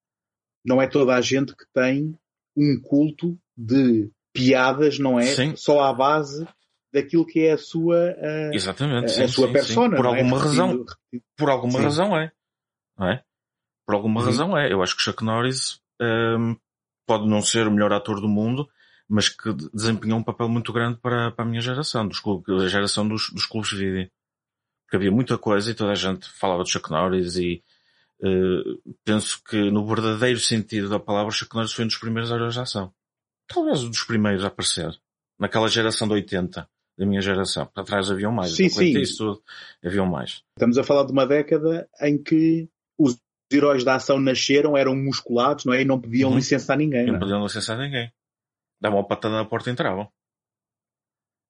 Não 0.66 0.82
é 0.82 0.88
toda 0.88 1.14
a 1.14 1.20
gente 1.20 1.54
que 1.54 1.66
tem 1.74 2.18
um 2.56 2.82
culto 2.82 3.38
de 3.58 4.10
piadas, 4.34 5.00
não 5.00 5.20
é? 5.20 5.26
Sim. 5.26 5.56
Só 5.56 5.84
à 5.84 5.94
base 5.94 6.48
daquilo 6.92 7.26
que 7.26 7.42
é 7.42 7.54
a 7.54 7.58
sua, 7.58 8.16
uh, 8.18 8.54
Exatamente, 8.54 9.06
a, 9.06 9.08
sim, 9.10 9.24
a 9.24 9.28
sua 9.28 9.48
sim, 9.48 9.54
persona. 9.54 9.96
Por 9.96 10.06
alguma 10.06 10.38
é? 10.38 10.40
razão. 10.40 10.68
Repetido. 10.70 11.24
Por 11.38 11.50
alguma 11.50 11.82
razão 11.82 12.18
é. 12.18 12.32
Não 12.98 13.10
é? 13.10 13.24
Por 13.86 13.96
alguma 13.96 14.24
razão 14.24 14.58
é. 14.58 14.72
Eu 14.72 14.82
acho 14.82 14.96
que 14.96 15.04
Chuck 15.04 15.24
Norris 15.24 15.80
um, 16.02 16.56
pode 17.06 17.28
não 17.28 17.42
ser 17.42 17.68
o 17.68 17.72
melhor 17.72 17.92
ator 17.94 18.20
do 18.22 18.28
mundo, 18.28 18.68
mas 19.08 19.30
que 19.30 19.52
desempenhou 19.74 20.20
um 20.20 20.24
papel 20.24 20.48
muito 20.48 20.72
grande 20.72 21.00
para, 21.00 21.32
para 21.32 21.46
a 21.46 21.48
minha 21.48 21.62
geração, 21.62 22.08
dos 22.08 22.20
clubes, 22.20 22.62
a 22.62 22.68
geração 22.68 23.08
dos, 23.08 23.30
dos 23.32 23.46
clubes 23.46 23.70
de 23.70 23.78
vídeo. 23.78 24.12
Porque 24.84 24.98
havia 24.98 25.12
muita 25.12 25.38
coisa 25.38 25.72
e 25.72 25.76
toda 25.76 25.92
a 25.92 25.96
gente 25.96 26.30
falava 26.30 26.64
de 26.64 26.72
Chuck 26.72 26.90
Norris 26.90 27.36
e 27.36 27.64
uh, 28.22 28.96
penso 29.04 29.42
que 29.44 29.70
no 29.72 29.86
verdadeiro 29.86 30.40
sentido 30.40 30.90
da 30.90 31.00
palavra 31.00 31.32
Chuck 31.32 31.56
Norris 31.56 31.74
foi 31.74 31.86
um 31.86 31.88
dos 31.88 31.98
primeiros 31.98 32.32
heróis 32.32 32.54
de 32.54 32.60
ação. 32.60 32.94
Talvez 33.50 33.84
um 33.84 33.90
dos 33.90 34.04
primeiros 34.04 34.46
a 34.46 34.48
aparecer. 34.48 34.90
Naquela 35.40 35.68
geração 35.68 36.08
de 36.08 36.14
80 36.14 36.70
da 36.98 37.06
minha 37.06 37.22
geração. 37.22 37.66
Para 37.66 37.84
trás 37.84 38.12
haviam 38.12 38.32
mais. 38.32 38.56
Sim, 38.56 38.70
sim. 38.70 38.98
Isso 39.00 39.18
tudo, 39.18 39.44
haviam 39.84 40.06
mais. 40.06 40.44
Estamos 40.56 40.78
a 40.78 40.84
falar 40.84 41.06
de 41.06 41.12
uma 41.12 41.26
década 41.26 41.90
em 42.02 42.22
que 42.22 42.70
os 42.98 43.18
heróis 43.52 43.84
da 43.84 43.96
ação 43.96 44.20
nasceram, 44.20 44.78
eram 44.78 44.96
musculados, 44.96 45.66
não 45.66 45.74
é? 45.74 45.82
E 45.82 45.86
não 45.86 46.00
podiam 46.00 46.30
uhum. 46.30 46.36
licenciar 46.36 46.78
ninguém. 46.78 47.06
Não, 47.06 47.14
não 47.14 47.16
é? 47.16 47.20
podiam 47.20 47.44
licenciar 47.44 47.78
ninguém. 47.78 48.12
Davam 48.80 49.00
uma 49.00 49.08
patada 49.08 49.36
na 49.36 49.46
porta 49.46 49.70
e 49.70 49.74
entravam. 49.74 50.12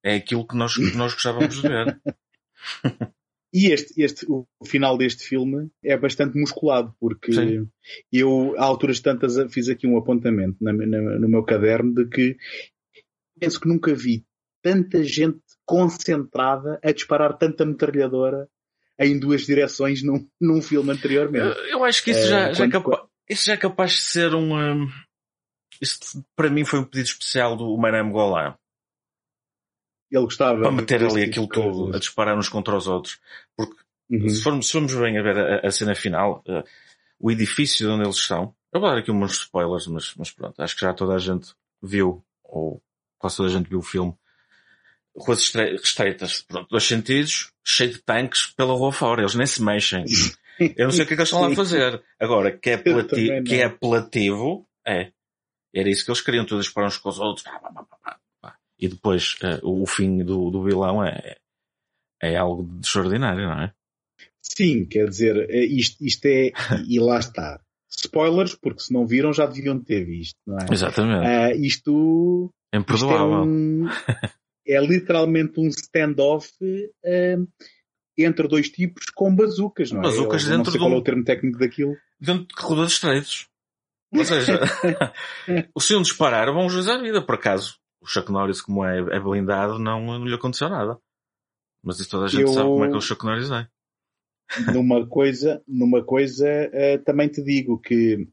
É 0.03 0.15
aquilo 0.15 0.47
que 0.47 0.55
nós, 0.55 0.75
que 0.75 0.95
nós 0.95 1.13
gostávamos 1.13 1.55
de 1.55 1.61
ver. 1.67 2.01
E 3.51 3.71
este, 3.71 4.01
este, 4.01 4.25
o 4.29 4.45
final 4.65 4.97
deste 4.97 5.23
filme 5.23 5.69
é 5.83 5.97
bastante 5.97 6.37
musculado, 6.37 6.93
porque 6.99 7.33
Sim. 7.33 7.67
eu, 8.11 8.53
a 8.57 8.63
alturas 8.63 8.99
tantas, 8.99 9.35
fiz 9.51 9.69
aqui 9.69 9.87
um 9.87 9.97
apontamento 9.97 10.57
na, 10.61 10.71
na, 10.71 11.19
no 11.19 11.27
meu 11.27 11.43
caderno 11.43 11.93
de 11.93 12.07
que 12.07 12.37
penso 13.39 13.59
que 13.59 13.67
nunca 13.67 13.93
vi 13.95 14.23
tanta 14.61 15.03
gente 15.03 15.39
concentrada 15.65 16.79
a 16.83 16.91
disparar 16.91 17.37
tanta 17.37 17.65
metralhadora 17.65 18.47
em 18.99 19.17
duas 19.17 19.45
direções 19.45 20.03
num, 20.03 20.27
num 20.39 20.61
filme 20.61 20.91
anteriormente. 20.91 21.57
Eu, 21.59 21.65
eu 21.65 21.83
acho 21.85 22.03
que 22.03 22.11
isso, 22.11 22.27
já, 22.27 22.51
uh, 22.51 22.53
já 22.53 22.65
é 22.65 22.69
capaz, 22.69 23.03
isso 23.29 23.45
já 23.45 23.53
é 23.53 23.57
capaz 23.57 23.91
de 23.93 24.01
ser 24.01 24.35
um. 24.35 24.55
um 24.55 24.87
isso 25.81 26.23
para 26.35 26.49
mim 26.49 26.65
foi 26.65 26.79
um 26.79 26.83
pedido 26.83 27.07
especial 27.07 27.55
do 27.55 27.77
Maram 27.77 28.11
Golan. 28.11 28.55
Ele 30.11 30.23
gostava. 30.23 30.61
Para 30.61 30.71
meter 30.71 31.03
ali 31.03 31.29
tipo 31.29 31.45
aquilo 31.45 31.47
tudo, 31.47 31.95
a 31.95 31.99
disparar 31.99 32.37
uns 32.37 32.49
contra 32.49 32.75
os 32.75 32.87
outros. 32.87 33.19
Porque 33.55 33.75
uhum. 34.09 34.29
se, 34.29 34.41
formos, 34.41 34.67
se 34.67 34.71
formos 34.73 34.95
bem 34.95 35.17
a 35.17 35.21
ver 35.21 35.37
a, 35.37 35.67
a 35.67 35.71
cena 35.71 35.95
final, 35.95 36.43
uh, 36.47 36.63
o 37.19 37.29
edifício 37.31 37.91
onde 37.91 38.03
eles 38.03 38.15
estão, 38.15 38.55
eu 38.73 38.79
vou 38.79 38.89
dar 38.89 38.97
aqui 38.97 39.11
uns 39.11 39.33
spoilers, 39.33 39.87
mas, 39.87 40.13
mas 40.15 40.31
pronto, 40.31 40.61
acho 40.61 40.75
que 40.75 40.81
já 40.81 40.93
toda 40.93 41.13
a 41.15 41.19
gente 41.19 41.53
viu, 41.81 42.23
ou 42.43 42.81
quase 43.17 43.37
toda 43.37 43.49
a 43.49 43.51
gente 43.51 43.69
viu 43.69 43.79
o 43.79 43.83
filme. 43.83 44.13
Ruas 45.15 45.39
estreitas, 45.39 46.41
pronto, 46.41 46.69
dois 46.69 46.83
sentidos, 46.83 47.51
cheio 47.63 47.91
de 47.91 47.99
tanques 47.99 48.47
pela 48.47 48.73
rua 48.73 48.91
fora, 48.91 49.21
eles 49.21 49.35
nem 49.35 49.47
se 49.47 49.61
mexem. 49.61 50.05
Eu 50.75 50.85
não 50.85 50.91
sei 50.91 51.05
o 51.05 51.07
que 51.07 51.13
é 51.13 51.15
que 51.15 51.21
eles 51.21 51.29
estão 51.29 51.41
lá 51.41 51.47
a 51.47 51.55
fazer. 51.55 52.03
Agora, 52.19 52.51
que 52.51 52.69
é, 52.69 52.73
apelativo, 52.73 53.43
que 53.43 53.55
é 53.55 53.63
apelativo, 53.63 54.67
é. 54.85 55.11
Era 55.73 55.89
isso 55.89 56.03
que 56.03 56.11
eles 56.11 56.21
queriam, 56.21 56.45
todos 56.45 56.65
disparar 56.65 56.89
uns 56.89 56.97
com 56.97 57.09
os 57.09 57.17
outros. 57.17 57.45
Pá, 57.45 57.59
pá, 57.59 57.83
pá, 58.03 58.18
e 58.79 58.87
depois 58.87 59.35
uh, 59.43 59.59
o 59.63 59.85
fim 59.85 60.23
do, 60.23 60.49
do 60.49 60.63
vilão 60.63 61.03
é, 61.03 61.35
é 62.21 62.37
algo 62.37 62.67
extraordinário, 62.81 63.45
não 63.45 63.61
é? 63.61 63.73
Sim, 64.41 64.85
quer 64.85 65.07
dizer, 65.07 65.49
eh, 65.49 65.65
isto, 65.65 66.03
isto 66.03 66.25
é, 66.25 66.51
e 66.87 66.99
lá 66.99 67.19
está. 67.19 67.59
Spoilers, 67.89 68.55
porque 68.55 68.81
se 68.81 68.93
não 68.93 69.05
viram 69.05 69.33
já 69.33 69.45
deviam 69.45 69.79
ter 69.79 70.05
visto, 70.05 70.37
não 70.47 70.57
é? 70.57 70.65
Exatamente. 70.71 71.27
Uh, 71.27 71.65
isto, 71.65 72.53
é 72.73 72.77
imperdoável. 72.77 73.43
Isto 73.43 74.09
é, 74.67 74.81
um, 74.81 74.85
é, 74.85 74.87
literalmente 74.87 75.59
um 75.59 75.67
standoff 75.67 76.49
uh, 76.63 77.47
entre 78.17 78.47
dois 78.47 78.69
tipos 78.69 79.05
com 79.13 79.35
bazucas, 79.35 79.91
não 79.91 79.99
é? 79.99 80.03
Bazucas 80.03 80.43
Eu, 80.43 80.49
dentro 80.49 80.65
não 80.65 80.71
sei 80.71 80.79
qual 80.79 80.93
é 80.93 80.95
o 80.95 81.03
termo 81.03 81.23
técnico 81.23 81.59
daquilo. 81.59 81.95
Dentro 82.19 82.47
de 82.47 82.53
corredores 82.53 82.93
estreitos. 82.93 83.47
Ou 84.13 84.25
seja, 84.25 84.59
se 85.79 85.95
um 85.95 86.01
disparar, 86.01 86.51
vão 86.53 86.65
usar 86.65 86.95
a 86.95 87.01
vida, 87.01 87.21
por 87.21 87.35
acaso 87.35 87.79
o 88.01 88.07
Chuck 88.07 88.31
Norris, 88.31 88.61
como 88.61 88.85
é, 88.85 88.99
é 88.99 89.19
blindado, 89.19 89.77
não, 89.79 90.05
não 90.05 90.25
lhe 90.25 90.33
aconteceu 90.33 90.69
nada. 90.69 90.97
Mas 91.83 91.99
isso 91.99 92.09
toda 92.09 92.25
a 92.25 92.27
gente 92.27 92.41
eu... 92.41 92.47
sabe 92.49 92.67
como 92.67 92.85
é 92.85 92.89
que 92.89 92.97
o 92.97 93.01
Chuck 93.01 93.25
Norris 93.25 93.51
é. 93.51 93.67
Numa 94.73 95.05
coisa, 95.07 95.61
numa 95.67 96.03
coisa 96.03 96.47
uh, 96.47 97.03
também 97.03 97.27
te 97.27 97.43
digo 97.43 97.79
que 97.79 98.27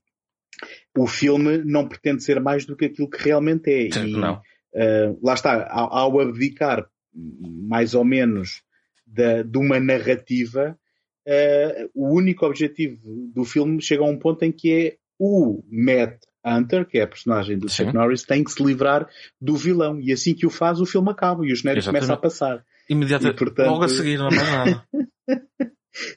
o 0.96 1.06
filme 1.06 1.58
não 1.58 1.86
pretende 1.86 2.22
ser 2.22 2.40
mais 2.40 2.64
do 2.64 2.74
que 2.74 2.86
aquilo 2.86 3.10
que 3.10 3.22
realmente 3.22 3.70
é. 3.70 3.90
Sim, 3.90 4.08
e, 4.08 4.12
não. 4.12 4.40
Uh, 4.72 5.18
lá 5.22 5.34
está, 5.34 5.68
ao, 5.70 5.92
ao 5.92 6.20
abdicar 6.20 6.88
mais 7.14 7.94
ou 7.94 8.04
menos 8.04 8.62
da, 9.06 9.42
de 9.42 9.58
uma 9.58 9.78
narrativa, 9.78 10.78
uh, 11.26 11.90
o 11.94 12.14
único 12.14 12.46
objetivo 12.46 12.98
do 13.34 13.44
filme 13.44 13.80
chega 13.80 14.02
a 14.02 14.06
um 14.06 14.18
ponto 14.18 14.42
em 14.42 14.52
que 14.52 14.72
é 14.72 14.96
o 15.18 15.62
Matt 15.70 16.18
Hunter, 16.46 16.86
que 16.86 16.98
é 16.98 17.02
a 17.02 17.06
personagem 17.06 17.58
do 17.58 17.68
Chuck 17.68 17.92
Norris, 17.92 18.22
tem 18.22 18.44
que 18.44 18.52
se 18.52 18.62
livrar 18.62 19.08
do 19.40 19.56
vilão. 19.56 20.00
E 20.00 20.12
assim 20.12 20.34
que 20.34 20.46
o 20.46 20.50
faz, 20.50 20.80
o 20.80 20.86
filme 20.86 21.10
acaba 21.10 21.44
e 21.44 21.52
o 21.52 21.56
genérico 21.56 21.86
começa 21.86 22.12
a 22.12 22.16
passar. 22.16 22.64
Imediatamente, 22.88 23.38
portanto... 23.38 23.66
logo 23.66 23.84
a 23.84 23.88
seguir, 23.88 24.16
não 24.18 24.28
há 24.28 24.30
mais 24.30 24.48
nada. 24.48 24.84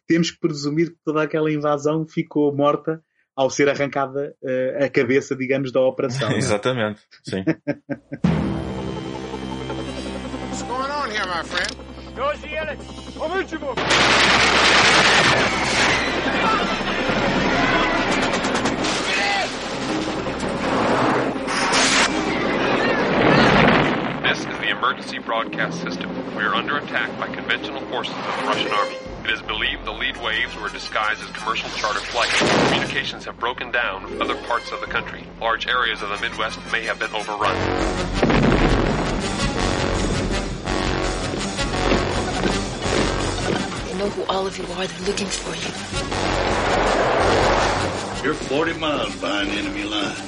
Temos 0.07 0.29
que 0.29 0.39
presumir 0.39 0.91
que 0.91 0.97
toda 1.03 1.23
aquela 1.23 1.51
invasão 1.51 2.05
ficou 2.05 2.55
morta 2.55 3.01
ao 3.35 3.49
ser 3.49 3.69
arrancada 3.69 4.35
uh, 4.43 4.83
a 4.83 4.89
cabeça, 4.89 5.35
digamos, 5.35 5.71
da 5.71 5.81
operação. 5.81 6.31
Exatamente, 6.37 7.01
sim. 7.23 7.43
What's 10.49 10.63
going 10.63 10.91
on 10.91 11.09
here, 11.09 11.25
my 11.25 11.43
friend? 11.43 11.89
This 15.29 15.68
broadcast 25.59 25.83
system. 25.83 26.35
We 26.37 26.43
are 26.43 26.55
under 26.55 26.77
attack 26.77 27.17
by 27.19 27.27
conventional 27.27 27.81
forces 27.87 28.15
of 28.15 28.23
the 28.23 28.47
Russian 28.47 28.71
army. 28.71 28.95
It 29.25 29.31
is 29.31 29.41
believed 29.41 29.83
the 29.83 29.91
lead 29.91 30.15
waves 30.23 30.55
were 30.55 30.69
disguised 30.69 31.21
as 31.21 31.29
commercial 31.31 31.69
charter 31.71 31.99
flights. 31.99 32.37
Communications 32.69 33.25
have 33.25 33.37
broken 33.39 33.69
down 33.69 34.05
with 34.05 34.21
other 34.21 34.35
parts 34.43 34.71
of 34.71 34.79
the 34.79 34.87
country. 34.87 35.25
Large 35.41 35.67
areas 35.67 36.01
of 36.01 36.09
the 36.09 36.17
Midwest 36.19 36.59
may 36.71 36.83
have 36.83 36.97
been 36.97 37.11
overrun. 37.13 37.55
They 43.85 43.93
know 43.97 44.09
who 44.09 44.23
all 44.31 44.47
of 44.47 44.57
you 44.57 44.63
are. 44.63 44.87
They're 44.87 45.07
looking 45.07 45.27
for 45.27 45.55
you. 45.55 45.71
You're 48.23 48.33
40 48.33 48.73
miles 48.79 49.13
behind 49.17 49.49
enemy 49.49 49.83
lines. 49.83 50.19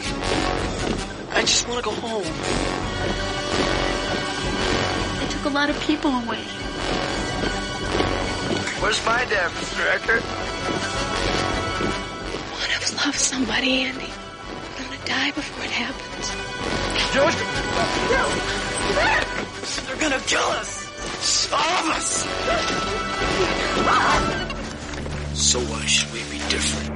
I 1.32 1.42
just 1.42 1.68
want 1.70 1.84
to 1.86 1.90
go 1.90 1.96
home 1.96 2.81
took 5.42 5.52
a 5.52 5.56
lot 5.56 5.70
of 5.72 5.80
people 5.82 6.12
away. 6.12 6.44
Where's 8.80 9.04
my 9.06 9.26
dad, 9.26 9.50
Mr. 9.52 9.86
Eckert? 9.96 10.22
One 12.52 12.70
of 12.76 12.84
us 12.84 13.06
loves 13.06 13.20
somebody, 13.20 13.82
Andy. 13.82 14.06
I'm 14.78 14.84
gonna 14.84 15.06
die 15.06 15.32
before 15.32 15.64
it 15.66 15.72
happens. 15.72 16.32
George! 17.14 17.36
They're 19.88 20.02
gonna 20.10 20.22
kill 20.28 20.50
us! 20.60 21.52
All 21.52 21.78
of 21.80 21.88
us! 21.98 22.26
So 25.34 25.60
why 25.60 25.86
should 25.86 26.12
we 26.14 26.20
be 26.30 26.38
different? 26.50 26.91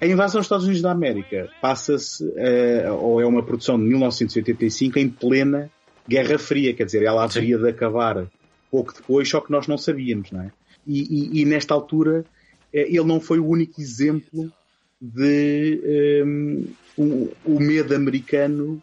A 0.00 0.06
invasão 0.06 0.38
dos 0.38 0.46
Estados 0.46 0.64
Unidos 0.64 0.80
da 0.80 0.92
América 0.92 1.50
passa-se, 1.60 2.24
uh, 2.24 2.94
ou 2.98 3.20
é 3.20 3.26
uma 3.26 3.42
produção 3.42 3.78
de 3.78 3.84
1985, 3.84 4.98
em 4.98 5.10
plena 5.10 5.70
Guerra 6.08 6.38
Fria, 6.38 6.72
quer 6.72 6.86
dizer, 6.86 7.02
ela 7.02 7.24
haveria 7.24 7.58
Sim. 7.58 7.62
de 7.64 7.68
acabar 7.68 8.26
pouco 8.70 8.94
depois, 8.94 9.28
só 9.28 9.40
que 9.40 9.52
nós 9.52 9.66
não 9.66 9.76
sabíamos, 9.76 10.30
não 10.30 10.40
é? 10.40 10.52
E, 10.86 11.02
e, 11.38 11.42
e 11.42 11.44
nesta 11.44 11.74
altura, 11.74 12.20
uh, 12.20 12.24
ele 12.72 13.04
não 13.04 13.20
foi 13.20 13.38
o 13.38 13.46
único 13.46 13.78
exemplo 13.78 14.50
de 14.98 16.22
um, 16.24 16.66
o, 16.96 17.32
o, 17.44 17.60
medo 17.60 17.94
americano 17.94 18.82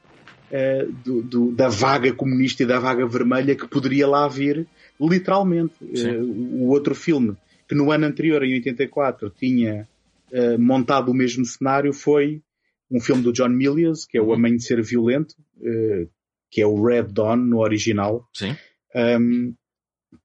uh, 0.51 0.91
do, 1.03 1.23
do, 1.23 1.51
da 1.51 1.67
vaga 1.67 2.13
comunista 2.13 2.61
e 2.61 2.65
da 2.65 2.77
vaga 2.77 3.07
vermelha 3.07 3.55
que 3.55 3.67
poderia 3.67 4.07
lá 4.07 4.27
vir, 4.27 4.67
literalmente. 5.01 5.73
o 5.81 6.69
outro 6.69 6.93
filme, 6.93 7.35
que 7.67 7.73
no 7.73 7.91
ano 7.91 8.05
anterior, 8.05 8.43
em 8.43 8.53
84, 8.53 9.31
tinha 9.31 9.87
uh, 10.31 10.59
montado 10.59 11.11
o 11.11 11.13
mesmo 11.13 11.45
cenário 11.45 11.93
foi 11.93 12.41
um 12.89 12.99
filme 12.99 13.21
do 13.21 13.33
John 13.33 13.49
Milius, 13.49 14.05
que 14.05 14.17
é 14.17 14.21
O 14.21 14.27
uhum. 14.27 14.33
Amanhecer 14.33 14.81
Violento, 14.81 15.35
uh, 15.57 16.09
que 16.49 16.61
é 16.61 16.65
o 16.65 16.81
Red 16.83 17.03
Dawn 17.03 17.37
no 17.37 17.59
original. 17.59 18.27
Sim. 18.33 18.55
Um, 18.95 19.53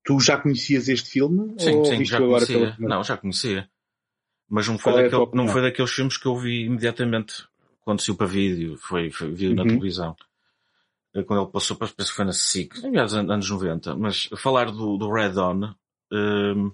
tu 0.05 0.21
já 0.21 0.37
conhecias 0.37 0.89
este 0.89 1.11
filme? 1.11 1.55
Sim, 1.59 1.75
ou 1.77 1.85
sim, 1.85 2.05
já 2.05 2.19
agora 2.19 2.47
conhecia. 2.47 2.77
Não, 2.79 3.03
já 3.03 3.17
conhecia. 3.17 3.69
Mas 4.49 4.69
não 4.69 4.79
foi, 4.79 4.93
é 4.93 5.03
daquele, 5.05 5.31
não 5.35 5.49
foi 5.49 5.63
daqueles 5.63 5.91
filmes 5.91 6.17
que 6.17 6.27
eu 6.27 6.37
vi 6.37 6.65
imediatamente 6.65 7.47
quando 7.81 8.01
saiu 8.01 8.17
para 8.17 8.27
vídeo, 8.27 8.77
foi, 8.77 9.11
foi 9.11 9.31
vi 9.33 9.49
uhum. 9.49 9.55
na 9.55 9.65
televisão. 9.65 10.17
Eh, 11.15 11.23
quando 11.23 11.43
ele 11.43 11.51
passou 11.51 11.77
para, 11.77 11.89
penso 11.89 12.11
que 12.11 12.17
foi 12.17 12.25
na 12.25 12.33
SIC, 12.33 12.85
aliás, 12.85 13.13
anos 13.15 13.51
90. 13.51 13.97
Mas 13.97 14.29
falar 14.37 14.71
do, 14.71 14.97
do 14.97 15.13
Red 15.13 15.31
Dawn, 15.31 15.75
um, 16.13 16.73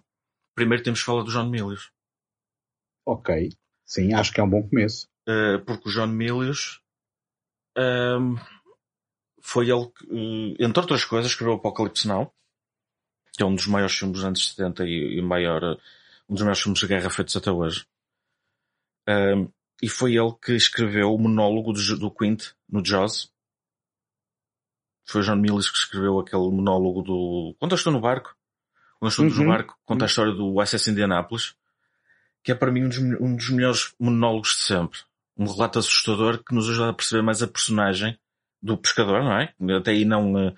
primeiro 0.55 0.83
temos 0.83 1.01
que 1.01 1.07
falar 1.07 1.23
do 1.23 1.31
John 1.31 1.49
Milius. 1.49 1.91
Ok. 3.09 3.49
Sim, 3.87 4.13
acho 4.13 4.31
que 4.35 4.39
é 4.39 4.45
um 4.45 4.51
bom 4.51 4.69
começo. 4.69 5.09
Uh, 5.27 5.65
porque 5.65 5.89
o 5.89 5.93
John 5.93 6.09
Milius 6.09 6.83
um, 7.75 8.37
foi 9.41 9.71
ele 9.71 9.87
que, 9.87 10.05
uh, 10.05 10.57
entre 10.63 10.81
outras 10.81 11.07
coisas, 11.07 11.31
escreveu 11.31 11.55
Apocalipse 11.55 12.07
Now, 12.07 12.31
que 13.33 13.43
é 13.43 13.47
um 13.47 13.55
dos 13.55 13.67
maiores 13.67 13.97
filmes 13.97 14.19
dos 14.19 14.25
anos 14.27 14.47
70 14.51 14.85
e, 14.85 15.19
e 15.19 15.23
maior, 15.23 15.79
um 16.29 16.35
dos 16.35 16.43
maiores 16.43 16.61
filmes 16.61 16.81
de 16.81 16.87
guerra 16.87 17.09
feitos 17.09 17.35
até 17.35 17.51
hoje. 17.51 17.87
Um, 19.09 19.51
e 19.83 19.89
foi 19.89 20.17
ele 20.17 20.35
que 20.43 20.53
escreveu 20.53 21.15
o 21.15 21.19
monólogo 21.19 21.73
do, 21.73 21.99
do 21.99 22.11
Quint 22.11 22.51
no 22.69 22.85
Jaws. 22.85 23.33
Foi 25.07 25.23
o 25.23 25.25
John 25.25 25.37
Milius 25.37 25.71
que 25.71 25.79
escreveu 25.79 26.19
aquele 26.19 26.51
monólogo 26.51 27.01
do. 27.01 27.57
Quando 27.59 27.73
eu 27.73 27.77
estou 27.77 27.91
no 27.91 28.03
barco, 28.03 28.37
quando 28.99 29.09
eu 29.09 29.09
estou 29.09 29.25
uhum. 29.25 29.45
no 29.47 29.51
barco, 29.51 29.79
conta 29.87 30.05
a 30.05 30.05
uhum. 30.05 30.09
história 30.09 30.33
do 30.35 30.67
SS 30.67 30.91
Indianapolis 30.91 31.57
que 32.43 32.53
é 32.53 32.55
para 32.55 32.73
mim 32.73 32.85
um 32.85 32.89
dos, 32.89 32.99
um 32.99 33.37
dos 33.37 33.51
melhores 33.51 33.95
monólogos 33.99 34.57
de 34.57 34.63
sempre. 34.63 35.01
Um 35.37 35.47
relato 35.47 35.79
assustador 35.79 36.43
que 36.43 36.55
nos 36.55 36.69
ajuda 36.69 36.91
a 36.91 36.95
perceber 36.95 37.23
mais 37.23 37.43
a 37.43 37.47
personagem 37.47 38.19
do 38.61 38.77
pescador, 38.77 39.23
não 39.23 39.39
é? 39.39 39.55
Até 39.77 39.93
aí 39.93 40.05
não, 40.05 40.39
eh, 40.39 40.55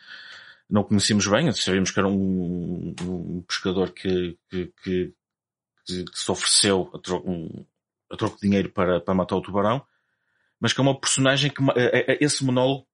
não 0.68 0.82
conhecíamos 0.82 1.26
bem, 1.26 1.52
sabíamos 1.52 1.90
que 1.90 1.98
era 1.98 2.08
um, 2.08 2.94
um 3.02 3.42
pescador 3.46 3.92
que, 3.92 4.38
que, 4.48 4.72
que, 4.82 5.14
que, 5.86 6.04
se 6.12 6.30
ofereceu 6.30 6.90
a 6.94 6.98
troco, 6.98 7.30
um, 7.30 7.66
a 8.10 8.16
troco 8.16 8.36
de 8.36 8.42
dinheiro 8.42 8.70
para, 8.70 9.00
para 9.00 9.14
matar 9.14 9.36
o 9.36 9.42
tubarão, 9.42 9.84
mas 10.58 10.72
que 10.72 10.80
é 10.80 10.82
uma 10.82 10.98
personagem 10.98 11.50
que 11.50 11.62
eh, 11.76 12.12
eh, 12.12 12.18
esse 12.20 12.44
monólogo 12.44 12.86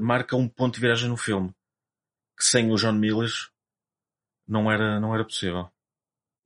marca 0.00 0.36
um 0.36 0.48
ponto 0.48 0.74
de 0.74 0.80
viragem 0.80 1.08
no 1.08 1.16
filme, 1.16 1.54
que 2.36 2.44
sem 2.44 2.70
o 2.70 2.76
John 2.76 2.92
Milius 2.92 3.50
não 4.46 4.70
era, 4.70 5.00
não 5.00 5.14
era 5.14 5.24
possível. 5.24 5.70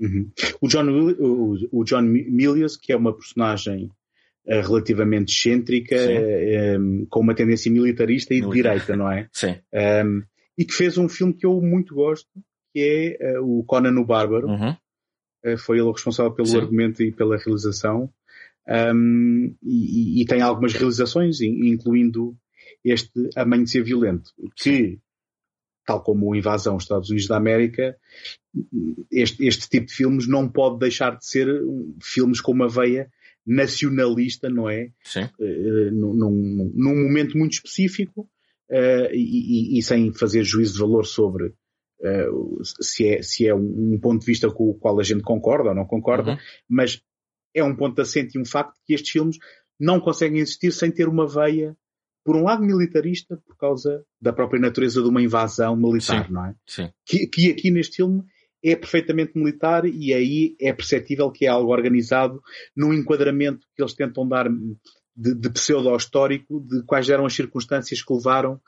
Uhum. 0.01 0.31
O, 0.61 0.69
John, 0.69 0.89
o, 0.89 1.57
o, 1.73 1.85
John 1.85 2.03
Milius, 2.03 2.77
que 2.77 2.93
é 2.93 2.97
uma 2.97 3.15
personagem 3.15 3.91
uh, 4.47 4.61
relativamente 4.61 5.33
excêntrica, 5.33 5.97
uh, 5.97 6.79
um, 6.81 7.07
com 7.09 7.21
uma 7.21 7.35
tendência 7.35 7.71
militarista 7.71 8.35
e 8.35 8.41
de 8.41 8.51
direita, 8.51 8.97
não 8.97 9.11
é? 9.11 9.29
Sim. 9.33 9.57
Um, 10.05 10.23
e 10.59 10.65
que 10.65 10.75
fez 10.75 10.99
um 10.99 11.09
filme 11.09 11.35
que 11.35 11.47
eu 11.47 11.61
muito 11.61 11.95
gosto, 11.95 12.29
que 12.73 13.17
é 13.21 13.39
uh, 13.39 13.59
o 13.61 13.65
Conan 13.65 13.99
o 13.99 14.05
Bárbaro. 14.05 14.49
Uhum. 14.49 14.77
foi 15.59 15.79
ele 15.79 15.87
o 15.87 15.93
responsável 15.93 16.33
pelo 16.33 16.49
Sim. 16.49 16.59
argumento 16.59 17.03
e 17.03 17.13
pela 17.13 17.39
realização. 17.39 18.11
Um, 18.69 19.55
e, 19.63 20.23
e, 20.23 20.27
tem 20.27 20.43
algumas 20.43 20.73
realizações, 20.73 21.41
incluindo 21.41 22.37
este 22.85 23.31
Amanhecer 23.37 23.85
Violento, 23.85 24.31
que 24.57 24.99
tal 25.87 26.03
como 26.03 26.35
a 26.35 26.37
invasão 26.37 26.75
aos 26.75 26.83
Estados 26.83 27.09
Unidos 27.09 27.29
da 27.29 27.37
América, 27.37 27.97
este, 29.11 29.47
este 29.47 29.69
tipo 29.69 29.87
de 29.87 29.95
filmes 29.95 30.27
não 30.27 30.49
pode 30.49 30.79
deixar 30.79 31.17
de 31.17 31.25
ser 31.25 31.47
filmes 32.03 32.41
com 32.41 32.53
uma 32.53 32.69
veia 32.69 33.11
nacionalista, 33.47 34.51
não 34.51 34.69
é? 34.69 34.91
Sim. 35.05 35.23
Uh, 35.39 35.91
num, 35.93 36.73
num, 36.75 37.05
momento 37.05 37.39
muito 37.39 37.53
específico 37.53 38.29
uh, 38.71 39.15
e, 39.15 39.79
e, 39.79 39.83
sem 39.83 40.13
fazer 40.13 40.43
juízo 40.43 40.75
de 40.75 40.81
valor 40.81 41.07
sobre 41.07 41.47
uh, 42.01 42.65
se, 42.65 43.07
é, 43.07 43.23
se 43.23 43.47
é 43.47 43.55
um, 43.55 43.99
ponto 44.01 44.21
de 44.21 44.27
vista 44.27 44.51
com 44.51 44.71
o 44.71 44.75
qual 44.75 44.99
a 44.99 45.05
gente 45.05 45.23
concorda 45.23 45.69
ou 45.69 45.75
não 45.75 45.87
concorda, 45.87 46.33
uhum. 46.33 46.39
mas 46.69 47.01
é 47.55 47.63
um 47.63 47.77
ponto 47.77 48.03
assente 48.03 48.37
e 48.37 48.41
um 48.41 48.45
facto 48.45 48.75
que 48.85 48.95
estes 48.95 49.13
filmes 49.13 49.39
não 49.79 50.01
conseguem 50.01 50.41
existir 50.41 50.73
sem 50.73 50.91
ter 50.91 51.07
uma 51.07 51.29
veia 51.29 51.77
por 52.27 52.35
um 52.35 52.43
lado 52.43 52.61
militarista, 52.61 53.41
por 53.47 53.57
causa 53.57 54.05
da 54.21 54.33
própria 54.33 54.61
natureza 54.61 55.01
de 55.01 55.09
uma 55.09 55.23
invasão 55.23 55.77
militar, 55.77 56.27
sim, 56.27 56.33
não 56.33 56.45
é? 56.45 56.55
Sim. 56.67 56.91
Que, 57.07 57.29
que 57.29 57.51
aqui 57.53 57.71
neste 57.71 57.97
filme 57.97 58.25
é 58.65 58.75
perfeitamente 58.75 59.33
militar 59.37 59.85
e 59.85 60.13
aí 60.13 60.57
é 60.61 60.73
perceptível 60.73 61.31
que 61.31 61.47
é 61.47 61.49
algo 61.49 61.71
organizado 61.71 62.43
num 62.77 62.93
enquadramento 62.93 63.65
que 63.77 63.81
eles 63.81 63.95
tentam 63.95 64.27
dar 64.27 64.49
de, 65.17 65.35
de 65.35 65.51
pseudo-histórico 65.51 66.67
de 66.69 66.83
quais 66.83 67.09
eram 67.09 67.27
as 67.27 67.33
circunstâncias 67.33 68.03
que 68.03 68.13
levaram 68.13 68.61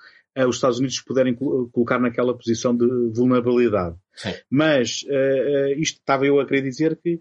os 0.46 0.54
Estados 0.54 0.78
Unidos 0.78 1.00
poderem 1.00 1.34
colocar 1.34 1.98
naquela 1.98 2.32
posição 2.32 2.76
de 2.76 2.86
vulnerabilidade. 3.12 3.96
Sim. 4.14 4.34
Mas 4.48 5.02
uh, 5.02 5.09
uh, 5.09 5.80
isto 5.80 5.98
estava 5.98 6.26
eu 6.26 6.38
a 6.38 6.46
querer 6.46 6.62
dizer 6.62 6.96
que 7.02 7.20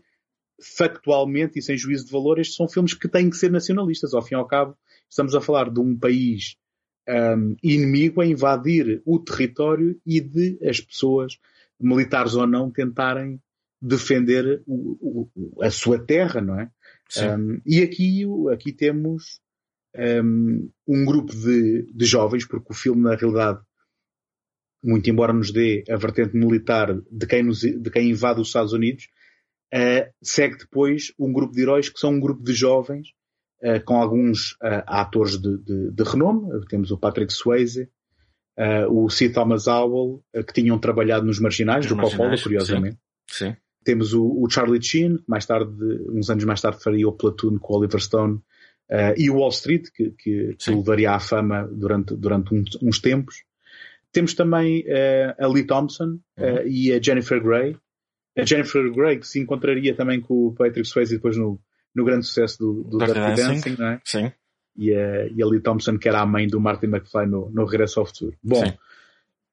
factualmente 0.77 1.57
e 1.57 1.63
sem 1.63 1.75
juízo 1.75 2.05
de 2.05 2.11
valor 2.11 2.37
estes 2.37 2.55
são 2.55 2.69
filmes 2.69 2.93
que 2.93 3.07
têm 3.07 3.27
que 3.27 3.37
ser 3.37 3.49
nacionalistas. 3.49 4.13
Ao 4.13 4.21
fim 4.21 4.35
e 4.35 4.37
ao 4.37 4.45
cabo, 4.45 4.77
estamos 5.09 5.35
a 5.35 5.41
falar 5.41 5.69
de 5.69 5.79
um 5.79 5.97
país 5.97 6.57
um, 7.07 7.55
inimigo 7.63 8.21
a 8.21 8.25
invadir 8.25 9.01
o 9.05 9.19
território 9.19 9.99
e 10.05 10.19
de 10.19 10.59
as 10.67 10.81
pessoas, 10.81 11.39
militares 11.79 12.33
ou 12.33 12.45
não, 12.45 12.69
tentarem 12.69 13.41
defender 13.81 14.61
o, 14.65 15.29
o, 15.35 15.63
a 15.63 15.69
sua 15.69 16.03
terra, 16.03 16.41
não 16.41 16.59
é? 16.59 16.69
Um, 17.17 17.61
e 17.65 17.81
aqui, 17.81 18.23
aqui 18.51 18.73
temos 18.73 19.39
um, 19.95 20.69
um 20.87 21.05
grupo 21.05 21.33
de, 21.33 21.83
de 21.93 22.05
jovens, 22.05 22.45
porque 22.45 22.71
o 22.71 22.75
filme, 22.75 23.03
na 23.03 23.15
realidade, 23.15 23.61
muito 24.83 25.09
embora 25.09 25.33
nos 25.33 25.51
dê 25.51 25.83
a 25.89 25.95
vertente 25.95 26.35
militar 26.35 26.93
de 26.93 27.27
quem, 27.27 27.43
nos, 27.43 27.61
de 27.61 27.89
quem 27.89 28.09
invade 28.09 28.41
os 28.41 28.47
Estados 28.47 28.73
Unidos, 28.73 29.07
uh, 29.73 30.11
segue 30.21 30.57
depois 30.57 31.13
um 31.17 31.31
grupo 31.31 31.53
de 31.53 31.61
heróis 31.61 31.89
que 31.89 31.99
são 31.99 32.11
um 32.11 32.19
grupo 32.19 32.43
de 32.43 32.53
jovens 32.53 33.09
uh, 33.63 33.83
com 33.85 33.95
alguns 33.95 34.53
uh, 34.53 34.83
atores 34.85 35.37
de, 35.37 35.57
de, 35.57 35.91
de, 35.91 36.03
renome. 36.03 36.49
Temos 36.67 36.91
o 36.91 36.97
Patrick 36.97 37.33
Swayze, 37.33 37.89
o 38.89 39.07
C. 39.07 39.29
Thomas 39.29 39.67
Howell, 39.67 40.23
que 40.47 40.53
tinham 40.53 40.79
trabalhado 40.79 41.23
nos 41.23 41.39
Marginais, 41.39 41.85
do 41.85 41.95
Coppola, 41.95 42.35
curiosamente. 42.41 42.97
Sim. 43.29 43.49
Sim. 43.49 43.55
Temos 43.83 44.13
o, 44.15 44.23
o, 44.25 44.49
Charlie 44.49 44.81
Sheen, 44.81 45.17
que 45.17 45.23
mais 45.27 45.45
tarde, 45.45 45.71
uns 46.09 46.27
anos 46.31 46.43
mais 46.43 46.59
tarde, 46.59 46.81
faria 46.81 47.07
o 47.07 47.11
Platoon 47.11 47.59
com 47.59 47.73
o 47.73 47.77
Oliver 47.77 48.01
Stone, 48.01 48.39
e 49.15 49.29
o 49.29 49.35
Wall 49.35 49.49
Street, 49.49 49.89
que, 49.93 50.09
que, 50.17 50.55
que 50.57 50.71
levaria 50.71 51.11
à 51.11 51.19
fama 51.19 51.69
durante, 51.71 52.15
durante 52.15 52.55
uns, 52.55 52.77
uns 52.81 52.99
tempos. 52.99 53.43
Temos 54.11 54.33
também 54.33 54.83
a 55.37 55.47
Lee 55.47 55.63
Thompson 55.63 56.19
uh, 56.39 56.67
e 56.67 56.91
a 56.91 56.99
Jennifer 56.99 57.39
Grey. 57.39 57.77
A 58.35 58.43
Jennifer 58.43 58.91
Grey 58.91 59.19
que 59.19 59.27
se 59.27 59.39
encontraria 59.39 59.95
também 59.95 60.19
com 60.19 60.47
o 60.47 60.53
Patrick 60.53 60.87
Swayze 60.87 61.15
depois 61.15 61.37
no, 61.37 61.59
no 61.97 62.05
grande 62.05 62.27
sucesso 62.27 62.59
do, 62.59 62.83
do 62.83 62.97
Dirty, 62.99 63.13
Dancing, 63.13 63.43
Dancing, 63.43 63.75
não 63.79 63.87
é? 63.87 64.01
Sim. 64.05 64.31
E 64.77 64.93
a, 64.93 65.25
e 65.25 65.41
a 65.41 65.45
Lee 65.47 65.59
Thompson 65.59 65.97
que 65.97 66.07
era 66.07 66.21
a 66.21 66.25
mãe 66.27 66.47
do 66.47 66.61
Martin 66.61 66.85
McFly 66.85 67.25
no, 67.25 67.49
no 67.49 67.65
Regresso 67.65 67.99
ao 67.99 68.05
Futuro. 68.05 68.37
Bom, 68.43 68.63
Sim. 68.63 68.73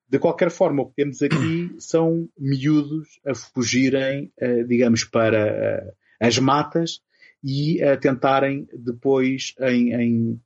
de 0.07 0.19
qualquer 0.19 0.51
forma 0.51 0.83
o 0.83 0.87
que 0.87 0.97
temos 0.97 1.23
aqui 1.23 1.75
são 1.81 2.29
miúdos 2.39 3.19
a 3.27 3.35
fugirem, 3.35 4.31
uh, 4.43 4.63
digamos, 4.69 5.05
para 5.05 5.91
as 6.21 6.39
matas 6.39 7.01
e 7.43 7.83
a 7.83 7.97
tentarem 7.97 8.69
depois 8.75 9.55
em, 9.61 9.95
em 9.95 10.41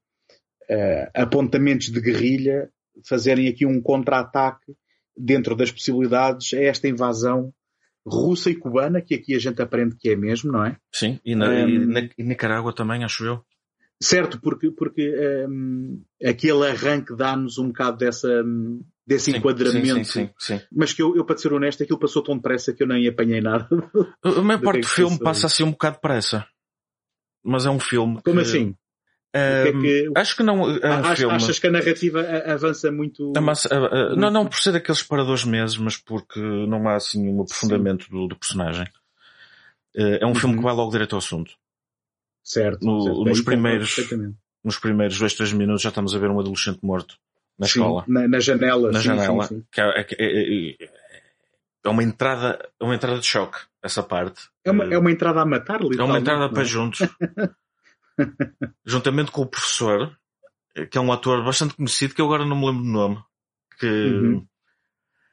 apontamentos 1.15 1.91
de 1.91 2.01
guerrilha 2.01 2.71
fazerem 3.05 3.49
aqui 3.49 3.65
um 3.65 3.81
contra-ataque 3.81 4.75
dentro 5.17 5.57
das 5.57 5.71
possibilidades 5.71 6.53
a 6.53 6.61
esta 6.61 6.89
invasão 6.89 7.53
russa 8.09 8.51
e 8.51 8.57
cubana, 8.57 9.01
que 9.01 9.15
aqui 9.15 9.35
a 9.35 9.39
gente 9.39 9.61
aprende 9.61 9.97
que 9.99 10.11
é 10.11 10.17
mesmo, 10.17 10.53
não 10.53 10.65
é? 10.65 10.77
Sim, 10.93 11.21
e 11.25 11.35
na, 11.35 11.49
um, 11.49 11.69
e 11.69 11.87
na 11.87 12.01
e 12.17 12.23
Nicarágua 12.23 12.73
também, 12.73 13.05
acho 13.05 13.25
eu. 13.25 13.45
Certo, 14.01 14.41
porque, 14.41 14.71
porque 14.71 15.13
um, 15.49 16.01
aquele 16.25 16.69
arranque 16.69 17.17
dá-nos 17.17 17.59
um 17.59 17.69
bocado 17.69 17.99
dessa, 17.99 18.45
desse 19.05 19.33
sim, 19.33 19.39
enquadramento. 19.39 20.05
Sim, 20.05 20.27
sim, 20.27 20.31
sim, 20.39 20.61
Mas 20.71 20.93
que 20.93 21.03
eu, 21.03 21.17
eu, 21.17 21.25
para 21.25 21.37
ser 21.37 21.53
honesto, 21.53 21.83
aquilo 21.83 21.99
passou 21.99 22.23
tão 22.23 22.37
depressa 22.37 22.73
que 22.73 22.83
eu 22.83 22.87
nem 22.87 23.09
apanhei 23.09 23.41
nada. 23.41 23.69
A 24.23 24.43
maior 24.43 24.61
parte 24.61 24.83
do 24.83 24.87
filme 24.87 25.19
passa 25.19 25.47
assim 25.47 25.65
um 25.65 25.73
bocado 25.73 25.97
depressa. 25.97 26.47
Mas 27.43 27.67
é 27.67 27.71
um 27.71 27.81
filme. 27.81 28.21
Como 28.23 28.37
que... 28.37 28.43
assim? 28.43 28.77
Que 29.63 29.69
é 29.69 29.73
que, 29.73 30.13
acho 30.17 30.37
que 30.37 30.43
não 30.43 30.71
é 30.71 30.89
um 30.89 30.93
achas, 30.93 31.19
filme. 31.19 31.35
achas 31.35 31.59
que 31.59 31.67
a 31.67 31.71
narrativa 31.71 32.21
avança 32.47 32.91
muito? 32.91 33.33
Massa, 33.41 33.69
uh, 33.69 34.13
uh, 34.13 34.17
não, 34.17 34.31
não 34.31 34.47
por 34.47 34.59
ser 34.59 34.73
daqueles 34.73 35.03
paradores 35.03 35.45
meses, 35.45 35.77
mas 35.77 35.97
porque 35.97 36.41
não 36.41 36.89
há 36.89 36.97
assim 36.97 37.29
um 37.29 37.43
aprofundamento 37.43 38.09
do, 38.11 38.27
do, 38.27 38.37
personagem. 38.37 38.87
É 39.95 40.25
um 40.25 40.29
uhum. 40.29 40.35
filme 40.35 40.57
que 40.57 40.63
vai 40.63 40.75
logo 40.75 40.93
direto 40.93 41.15
ao 41.15 41.19
assunto. 41.19 41.53
Certo. 42.43 42.85
No, 42.85 43.03
certo. 43.03 43.25
Nos, 43.25 43.41
primeiros, 43.43 43.97
nos 44.65 44.79
primeiros 44.79 45.19
dois, 45.19 45.35
três 45.35 45.53
minutos 45.53 45.83
já 45.83 45.91
estamos 45.91 46.15
a 46.15 46.19
ver 46.19 46.31
um 46.31 46.41
adolescente 46.41 46.79
morto 46.83 47.17
na 47.59 47.67
sim, 47.67 47.81
escola. 47.81 48.05
Na, 48.07 48.29
na 48.29 48.41
janela. 48.41 48.93
Na 48.93 49.01
sim, 49.01 49.05
janela. 49.05 49.45
Sim, 49.45 49.65
que 49.71 49.81
é, 49.81 50.01
é, 50.01 50.07
é, 50.19 50.89
é, 51.85 51.89
uma 51.89 52.03
entrada, 52.03 52.59
é 52.81 52.85
uma 52.85 52.95
entrada 52.95 53.19
de 53.19 53.27
choque, 53.27 53.59
essa 53.83 54.03
parte. 54.03 54.49
É 54.65 54.71
uma, 54.71 54.85
é 54.85 54.97
uma 54.97 55.11
entrada 55.11 55.41
a 55.41 55.45
matar, 55.45 55.81
É 55.83 56.03
uma 56.03 56.19
entrada 56.19 56.49
para 56.49 56.65
juntos. 56.65 57.01
juntamente 58.85 59.31
com 59.31 59.43
o 59.43 59.47
professor, 59.47 60.17
que 60.91 60.99
é 60.99 61.01
um 61.01 61.13
ator 61.13 61.45
bastante 61.45 61.75
conhecido, 61.75 62.15
que 62.15 62.21
eu 62.21 62.27
agora 62.27 62.45
não 62.45 62.59
me 62.59 62.67
lembro 62.67 62.83
do 62.83 62.89
nome. 62.89 63.25
Que, 63.79 63.87
uhum. 63.87 64.47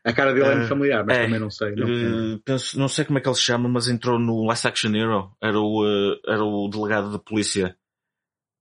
A 0.06 0.14
cara 0.14 0.34
dele 0.34 0.46
é 0.46 0.56
muito 0.56 0.68
familiar, 0.68 1.04
mas 1.04 1.18
é, 1.18 1.24
também 1.26 1.40
não 1.40 1.50
sei. 1.50 1.76
Não, 1.76 2.36
uh, 2.36 2.40
penso, 2.46 2.78
não 2.78 2.88
sei 2.88 3.06
como 3.06 3.18
é 3.18 3.22
que 3.22 3.28
ele 3.28 3.36
se 3.36 3.42
chama, 3.42 3.68
mas 3.68 3.88
entrou 3.88 4.20
no 4.20 4.46
Last 4.46 4.68
Action 4.68 4.94
Hero. 4.94 5.36
Era 5.42 5.60
o, 5.60 5.84
uh, 5.84 6.20
era 6.28 6.44
o 6.44 6.70
delegado 6.70 7.12
da 7.12 7.18
polícia. 7.18 7.76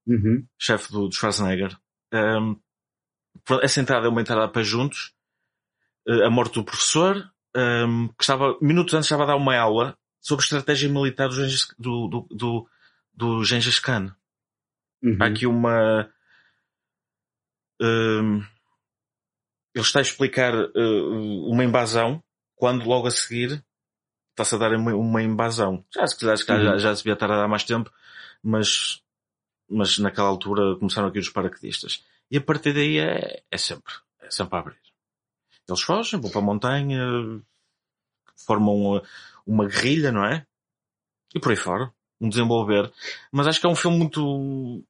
Uhum. 0.06 0.46
Chefe 0.58 0.90
do, 0.90 1.06
do 1.06 1.14
Schwarzenegger. 1.14 1.76
Um, 2.14 2.58
essa 3.60 3.78
entrada 3.78 4.06
é 4.06 4.08
uma 4.08 4.22
entrada 4.22 4.48
para 4.48 4.62
juntos. 4.62 5.12
a 6.08 6.30
morte 6.30 6.54
do 6.54 6.64
professor, 6.64 7.30
um, 7.54 8.08
que 8.08 8.22
estava, 8.22 8.56
minutos 8.62 8.94
antes 8.94 9.06
estava 9.06 9.24
a 9.24 9.26
dar 9.26 9.36
uma 9.36 9.54
aula 9.54 9.98
sobre 10.20 10.44
estratégia 10.44 10.88
militar 10.88 11.28
do, 11.78 12.08
do, 12.08 12.26
do, 12.30 12.68
do 13.14 13.44
Gengis 13.44 13.78
Khan. 13.78 14.14
Uhum. 15.02 15.18
Há 15.20 15.26
aqui 15.26 15.46
uma. 15.46 16.10
Um, 17.80 18.38
ele 19.74 19.84
está 19.84 19.98
a 19.98 20.02
explicar 20.02 20.54
uh, 20.54 21.50
uma 21.50 21.64
invasão 21.64 22.22
quando 22.54 22.86
logo 22.86 23.06
a 23.06 23.10
seguir 23.10 23.64
está-se 24.30 24.54
a 24.54 24.58
dar 24.58 24.72
uma, 24.74 24.94
uma 24.94 25.22
invasão. 25.22 25.84
Já 25.92 26.06
se 26.06 26.16
quiser, 26.16 26.32
uhum. 26.32 26.64
já, 26.64 26.78
já 26.78 26.96
se 26.96 27.02
devia 27.02 27.14
estar 27.14 27.30
a 27.30 27.36
dar 27.36 27.48
mais 27.48 27.64
tempo, 27.64 27.92
mas, 28.42 29.02
mas 29.68 29.98
naquela 29.98 30.28
altura 30.28 30.76
começaram 30.76 31.08
aqui 31.08 31.18
os 31.18 31.28
paraquedistas. 31.28 32.04
E 32.30 32.36
a 32.36 32.40
partir 32.40 32.72
daí 32.72 32.98
é, 32.98 33.42
é 33.50 33.58
sempre, 33.58 33.92
é 34.20 34.30
sempre 34.30 34.56
a 34.56 34.60
abrir. 34.60 34.78
Eles 35.68 35.82
fogem, 35.82 36.20
vão 36.20 36.30
para 36.30 36.40
a 36.40 36.44
montanha, 36.44 37.00
formam 38.36 38.74
uma, 38.74 39.02
uma 39.46 39.68
guerrilha, 39.68 40.10
não 40.10 40.24
é? 40.24 40.46
E 41.34 41.40
por 41.40 41.50
aí 41.50 41.56
fora 41.56 41.92
um 42.20 42.28
desenvolver. 42.28 42.90
Mas 43.32 43.46
acho 43.46 43.60
que 43.60 43.66
é 43.66 43.70
um 43.70 43.76
filme 43.76 43.98
muito. 43.98 44.84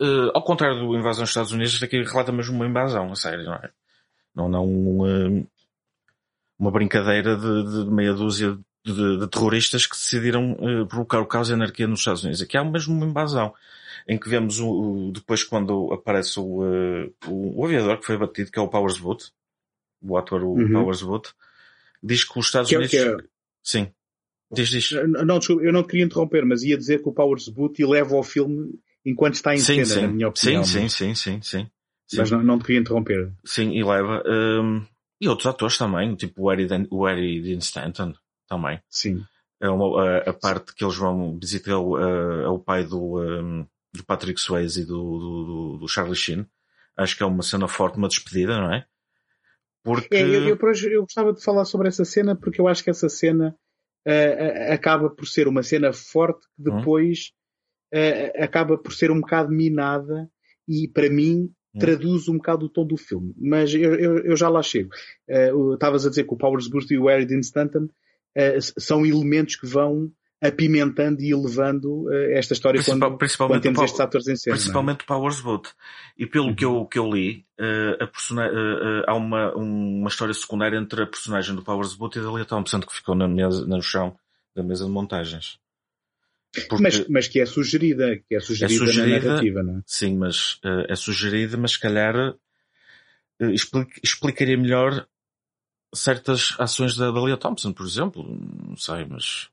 Uh, 0.00 0.30
ao 0.32 0.42
contrário 0.42 0.78
do 0.78 0.96
Invasão 0.96 1.24
dos 1.24 1.30
Estados 1.30 1.52
Unidos, 1.52 1.72
este 1.72 1.84
aqui 1.84 2.02
relata 2.02 2.30
mesmo 2.30 2.54
uma 2.54 2.66
invasão, 2.66 3.10
a 3.10 3.16
sério, 3.16 3.44
não 3.44 3.54
é? 3.54 3.70
Não, 4.34 4.48
não 4.48 4.64
uma, 4.64 5.46
uma 6.58 6.70
brincadeira 6.70 7.36
de, 7.36 7.84
de 7.84 7.90
meia 7.90 8.14
dúzia 8.14 8.56
de, 8.84 9.18
de, 9.18 9.28
terroristas 9.28 9.86
que 9.86 9.96
decidiram 9.96 10.52
uh, 10.52 10.86
provocar 10.86 11.20
o 11.20 11.26
caos 11.26 11.48
e 11.48 11.52
a 11.52 11.54
anarquia 11.54 11.86
nos 11.86 12.00
Estados 12.00 12.22
Unidos. 12.22 12.42
Aqui 12.42 12.56
há 12.56 12.64
mesmo 12.64 12.94
uma 12.94 13.06
invasão, 13.06 13.52
em 14.06 14.18
que 14.18 14.28
vemos 14.28 14.60
o, 14.60 14.68
o 14.70 15.12
depois 15.12 15.42
quando 15.42 15.92
aparece 15.92 16.38
o, 16.38 16.62
uh, 16.62 17.14
o, 17.26 17.60
o, 17.60 17.64
aviador 17.64 17.98
que 17.98 18.06
foi 18.06 18.16
batido, 18.16 18.50
que 18.50 18.58
é 18.58 18.62
o 18.62 18.68
Powers 18.68 18.98
Boot, 18.98 19.32
o 20.00 20.16
ator 20.16 20.42
o 20.42 20.52
uhum. 20.52 20.72
Powers 20.72 21.02
Boot, 21.02 21.30
diz 22.02 22.24
que 22.24 22.38
os 22.38 22.46
Estados 22.46 22.70
que 22.70 22.76
Unidos... 22.76 22.94
É, 22.94 23.16
que 23.16 23.22
é... 23.22 23.26
Sim. 23.62 23.92
Diz, 24.50 24.68
diz. 24.68 24.90
Não, 24.92 25.38
desculpa, 25.38 25.62
eu 25.62 25.72
não 25.72 25.82
queria 25.82 26.04
interromper, 26.04 26.44
mas 26.44 26.62
ia 26.62 26.76
dizer 26.76 27.02
que 27.02 27.08
o 27.08 27.12
Powers 27.12 27.48
Boot 27.48 27.84
leva 27.84 28.16
ao 28.16 28.22
filme 28.22 28.78
enquanto 29.04 29.34
está 29.34 29.54
em 29.54 29.58
sim, 29.58 29.84
cena, 29.84 29.84
sim. 29.84 30.00
na 30.02 30.08
minha 30.08 30.28
opinião. 30.28 30.64
Sim, 30.64 30.88
sim, 30.88 31.14
sim, 31.14 31.14
sim, 31.14 31.40
sim. 31.42 31.70
Mas 32.16 32.30
não, 32.30 32.42
não 32.42 32.58
te 32.58 32.64
queria 32.64 32.80
interromper. 32.80 33.32
Sim, 33.44 33.72
e 33.72 33.84
leva. 33.84 34.22
Um, 34.26 34.84
e 35.20 35.28
outros 35.28 35.46
atores 35.46 35.76
também, 35.76 36.14
tipo 36.14 36.42
o 36.42 36.48
Harry, 36.48 36.66
o 36.90 37.04
Harry 37.04 37.42
Dean 37.42 37.58
Stanton 37.58 38.14
também. 38.48 38.80
Sim. 38.88 39.22
É 39.60 39.68
uma, 39.68 40.02
a, 40.02 40.30
a, 40.30 40.32
parte 40.32 40.74
que 40.74 40.84
eles 40.84 40.96
vão 40.96 41.36
visitar 41.38 41.76
o, 41.78 41.98
é 41.98 42.48
o 42.48 42.58
pai 42.58 42.84
do, 42.84 43.20
um, 43.20 43.66
do 43.92 44.04
Patrick 44.04 44.40
Swayze 44.40 44.82
e 44.82 44.84
do, 44.84 45.18
do, 45.18 45.78
do, 45.80 45.88
Charlie 45.88 46.14
Sheen. 46.14 46.46
Acho 46.96 47.16
que 47.16 47.22
é 47.22 47.26
uma 47.26 47.42
cena 47.42 47.66
forte, 47.66 47.98
uma 47.98 48.08
despedida, 48.08 48.56
não 48.56 48.72
é? 48.72 48.86
Porque... 49.82 50.14
É, 50.14 50.22
eu, 50.22 50.44
eu, 50.44 50.58
eu 50.90 51.02
gostava 51.02 51.32
de 51.32 51.42
falar 51.42 51.64
sobre 51.64 51.88
essa 51.88 52.04
cena 52.04 52.36
porque 52.36 52.60
eu 52.60 52.68
acho 52.68 52.84
que 52.84 52.90
essa 52.90 53.08
cena 53.08 53.56
uh, 54.08 54.72
acaba 54.72 55.10
por 55.10 55.26
ser 55.26 55.46
uma 55.46 55.62
cena 55.62 55.92
forte 55.92 56.46
que 56.56 56.68
uhum. 56.68 56.78
depois 56.78 57.32
uh, 57.94 58.42
acaba 58.42 58.78
por 58.78 58.92
ser 58.92 59.10
um 59.10 59.20
bocado 59.20 59.50
minada 59.50 60.30
e 60.66 60.88
para 60.88 61.10
mim 61.10 61.52
uhum. 61.74 61.80
traduz 61.80 62.28
um 62.28 62.38
bocado 62.38 62.66
o 62.66 62.68
tom 62.68 62.86
do 62.86 62.96
filme. 62.96 63.34
Mas 63.38 63.74
eu, 63.74 63.94
eu, 63.94 64.18
eu 64.24 64.36
já 64.36 64.48
lá 64.48 64.62
chego. 64.62 64.90
Estavas 65.74 66.06
a 66.06 66.08
dizer 66.08 66.24
que 66.24 66.34
o 66.34 66.38
Powers 66.38 66.68
Boost 66.68 66.92
e 66.92 66.98
o 66.98 67.06
Harry 67.06 67.26
Dean 67.26 67.40
Stanton 67.40 67.88
são 68.78 69.04
elementos 69.04 69.56
que 69.56 69.66
vão 69.66 70.12
apimentando 70.40 71.20
e 71.20 71.32
elevando 71.32 72.04
uh, 72.04 72.32
esta 72.32 72.52
história 72.52 72.78
Principal, 72.78 73.10
quando, 73.10 73.18
principalmente 73.18 73.62
quando 73.62 73.62
temos 73.62 73.82
estes 73.82 74.00
atores 74.00 74.28
em 74.28 74.36
cena. 74.36 74.54
É? 74.54 74.58
Principalmente 74.58 75.02
é? 75.02 75.04
Powers 75.04 75.40
Boot. 75.40 75.70
E 76.16 76.26
pelo 76.26 76.46
uhum. 76.46 76.54
que, 76.54 76.64
eu, 76.64 76.86
que 76.86 76.98
eu 76.98 77.10
li, 77.10 77.44
uh, 77.60 78.04
a 78.04 78.04
uh, 78.04 79.04
há 79.06 79.14
uma, 79.14 79.52
uma 79.54 80.08
história 80.08 80.32
secundária 80.32 80.78
entre 80.78 81.02
a 81.02 81.06
personagem 81.06 81.54
do 81.54 81.62
Powers 81.62 81.94
Boot 81.94 82.18
e 82.18 82.22
da 82.22 82.30
Lia 82.30 82.44
Thompson 82.44 82.80
que 82.80 82.94
ficou 82.94 83.14
na 83.14 83.26
mesa, 83.26 83.66
no 83.66 83.82
chão 83.82 84.16
da 84.54 84.62
mesa 84.62 84.84
de 84.84 84.90
montagens. 84.90 85.58
Porque 86.68 86.82
mas, 86.82 87.08
mas 87.08 87.28
que 87.28 87.40
é 87.40 87.46
sugerida, 87.46 88.16
que 88.26 88.34
é 88.34 88.40
sugerida, 88.40 88.74
é 88.74 88.86
sugerida 88.86 89.18
na 89.18 89.26
narrativa, 89.26 89.62
não 89.62 89.78
é? 89.78 89.82
Sim, 89.86 90.16
mas 90.16 90.58
é 90.88 90.96
sugerida, 90.96 91.58
mas 91.58 91.72
se 91.72 91.80
calhar 91.80 92.34
explicaria 94.02 94.56
melhor 94.56 95.06
certas 95.94 96.54
ações 96.58 96.96
da, 96.96 97.10
da 97.10 97.20
Lia 97.20 97.36
Thompson, 97.36 97.72
por 97.72 97.86
exemplo. 97.86 98.24
Não 98.66 98.76
sei, 98.76 99.04
mas 99.04 99.50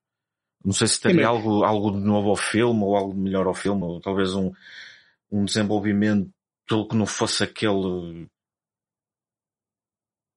não 0.65 0.73
sei 0.73 0.87
se 0.87 0.99
teria 0.99 1.27
algo, 1.27 1.63
algo 1.63 1.91
de 1.91 2.03
novo 2.03 2.29
ao 2.29 2.35
filme, 2.35 2.81
ou 2.81 2.95
algo 2.95 3.13
de 3.13 3.19
melhor 3.19 3.45
ao 3.45 3.53
filme, 3.53 3.83
ou 3.83 4.01
talvez 4.01 4.33
um, 4.33 4.51
um 5.31 5.45
desenvolvimento 5.45 6.27
pelo 6.67 6.87
que 6.87 6.95
não 6.95 7.05
fosse 7.05 7.43
aquele 7.43 8.27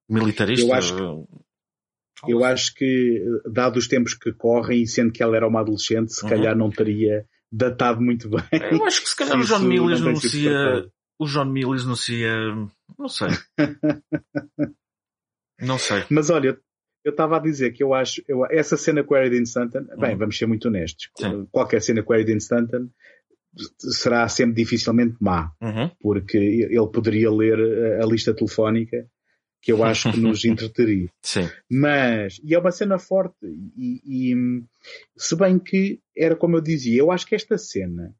militarista. 0.07 0.67
Eu 0.67 0.75
acho 0.75 0.95
que, 0.95 2.33
eu 2.33 2.45
acho 2.45 2.75
que 2.75 3.25
dados 3.51 3.85
os 3.85 3.89
tempos 3.89 4.13
que 4.13 4.31
correm, 4.33 4.85
sendo 4.85 5.13
que 5.13 5.23
ela 5.23 5.35
era 5.35 5.49
uma 5.49 5.61
adolescente, 5.61 6.13
se 6.13 6.23
uhum. 6.23 6.29
calhar 6.29 6.55
não 6.55 6.71
teria 6.71 7.27
datado 7.51 8.03
muito 8.03 8.29
bem. 8.29 8.43
Eu 8.71 8.85
acho 8.85 9.01
que 9.01 9.09
se 9.09 9.17
calhar 9.17 9.39
o 9.41 9.45
John 9.45 9.61
Milius 9.61 10.03
não 10.03 10.15
se 10.15 10.45
ia, 10.45 10.87
o 11.19 11.27
John 11.27 11.47
Milius 11.47 11.87
não 11.87 11.97
se 11.97 12.17
ia, 12.17 12.37
não 12.99 13.09
sei. 13.09 13.29
não 15.59 15.79
sei. 15.79 16.05
Mas 16.11 16.29
olha, 16.29 16.61
eu 17.09 17.11
estava 17.11 17.37
a 17.37 17.41
dizer 17.41 17.73
que 17.73 17.83
eu 17.83 17.95
acho, 17.95 18.23
eu, 18.29 18.45
essa 18.47 18.77
cena 18.77 19.03
com 19.03 19.15
o 19.15 19.19
Stanton, 19.43 19.87
uhum. 19.91 20.01
bem, 20.01 20.17
vamos 20.17 20.37
ser 20.37 20.47
muito 20.47 20.69
honestos, 20.69 21.11
Sim. 21.17 21.47
qualquer 21.51 21.81
cena 21.81 22.03
com 22.03 22.13
o 22.13 22.17
Stanton 22.17 22.89
será 23.79 24.29
sempre 24.29 24.63
dificilmente 24.63 25.17
má, 25.21 25.51
uhum. 25.61 25.91
porque 26.01 26.37
ele 26.37 26.89
poderia 26.93 27.31
ler 27.31 27.59
a 28.01 28.07
lista 28.07 28.35
telefónica 28.35 29.07
que 29.61 29.73
eu 29.73 29.83
acho 29.83 30.13
que 30.13 30.21
nos 30.21 30.45
entreteria. 30.47 31.09
Sim. 31.21 31.49
Mas, 31.69 32.41
e 32.45 32.55
é 32.55 32.59
uma 32.59 32.71
cena 32.71 32.99
forte, 32.99 33.35
e, 33.43 34.33
e, 34.33 34.35
se 35.17 35.35
bem 35.35 35.59
que 35.59 36.01
era 36.17 36.37
como 36.37 36.57
eu 36.57 36.61
dizia, 36.61 37.01
eu 37.01 37.11
acho 37.11 37.27
que 37.27 37.35
esta 37.35 37.59
cena 37.59 38.15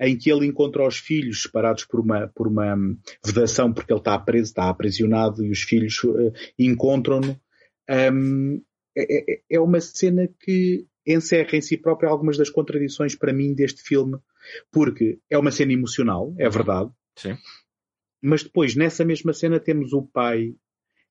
em 0.00 0.16
que 0.16 0.30
ele 0.30 0.46
encontra 0.46 0.86
os 0.86 0.98
filhos 0.98 1.42
separados 1.42 1.84
por 1.84 2.00
uma, 2.00 2.28
por 2.28 2.46
uma 2.46 2.76
vedação, 3.24 3.72
porque 3.72 3.92
ele 3.92 4.00
está 4.00 4.18
preso, 4.18 4.50
está 4.50 4.68
aprisionado, 4.68 5.42
e 5.42 5.50
os 5.50 5.62
filhos 5.62 6.02
uh, 6.04 6.32
encontram-no, 6.58 7.38
um, 7.90 8.62
é, 8.96 9.34
é, 9.34 9.40
é 9.50 9.60
uma 9.60 9.80
cena 9.80 10.28
que 10.40 10.86
encerra 11.06 11.56
em 11.56 11.60
si 11.60 11.76
própria 11.76 12.08
algumas 12.08 12.36
das 12.36 12.50
contradições 12.50 13.14
para 13.14 13.32
mim 13.32 13.54
deste 13.54 13.82
filme, 13.82 14.18
porque 14.72 15.20
é 15.30 15.38
uma 15.38 15.52
cena 15.52 15.72
emocional, 15.72 16.34
é 16.38 16.48
verdade. 16.48 16.90
Sim. 17.16 17.36
Mas 18.20 18.42
depois, 18.42 18.74
nessa 18.74 19.04
mesma 19.04 19.32
cena, 19.32 19.60
temos 19.60 19.92
o 19.92 20.02
pai 20.02 20.54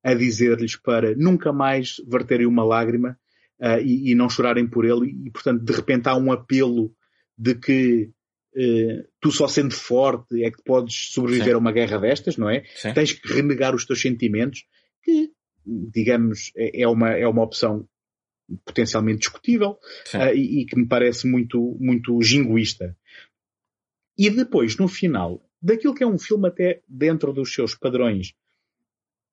a 0.03 0.13
dizer-lhes 0.13 0.75
para 0.75 1.15
nunca 1.15 1.53
mais 1.53 1.95
verterem 2.07 2.45
uma 2.45 2.63
lágrima 2.63 3.17
uh, 3.59 3.79
e, 3.81 4.11
e, 4.11 4.15
não 4.15 4.29
chorarem 4.29 4.67
por 4.67 4.85
ele, 4.85 5.11
e 5.25 5.31
portanto, 5.31 5.63
de 5.63 5.73
repente 5.73 6.07
há 6.07 6.15
um 6.15 6.31
apelo 6.31 6.93
de 7.37 7.55
que 7.55 8.11
uh, 8.55 9.07
tu 9.19 9.31
só 9.31 9.47
sendo 9.47 9.73
forte 9.73 10.43
é 10.43 10.51
que 10.51 10.61
podes 10.63 11.11
sobreviver 11.11 11.49
Sim. 11.49 11.53
a 11.53 11.57
uma 11.57 11.71
guerra 11.71 11.97
destas, 11.97 12.37
não 12.37 12.49
é? 12.49 12.63
Sim. 12.75 12.93
Tens 12.93 13.13
que 13.13 13.33
renegar 13.33 13.73
os 13.73 13.85
teus 13.85 14.01
sentimentos, 14.01 14.65
que, 15.01 15.31
digamos, 15.65 16.51
é, 16.55 16.83
é 16.83 16.87
uma, 16.87 17.11
é 17.11 17.27
uma 17.27 17.43
opção 17.43 17.87
potencialmente 18.63 19.19
discutível 19.19 19.79
uh, 20.13 20.33
e, 20.35 20.61
e, 20.61 20.65
que 20.65 20.77
me 20.77 20.87
parece 20.87 21.27
muito, 21.27 21.77
muito 21.79 22.21
jingoísta. 22.21 22.95
E 24.17 24.29
depois, 24.29 24.77
no 24.77 24.87
final, 24.87 25.43
daquilo 25.61 25.95
que 25.95 26.03
é 26.03 26.07
um 26.07 26.19
filme 26.19 26.47
até 26.47 26.81
dentro 26.87 27.33
dos 27.33 27.53
seus 27.53 27.75
padrões 27.75 28.33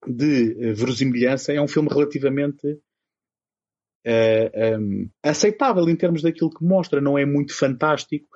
de 0.07 0.53
uh, 0.53 0.74
verosimilhança, 0.74 1.53
é 1.53 1.61
um 1.61 1.68
filme 1.68 1.89
relativamente 1.89 2.66
uh, 2.66 2.80
eh, 4.05 4.78
um, 4.78 5.09
aceitável 5.22 5.89
em 5.89 5.97
termos 5.97 6.22
daquilo 6.22 6.51
que 6.51 6.64
mostra. 6.64 7.01
Não 7.01 7.18
é 7.18 7.24
muito 7.24 7.55
fantástico 7.55 8.26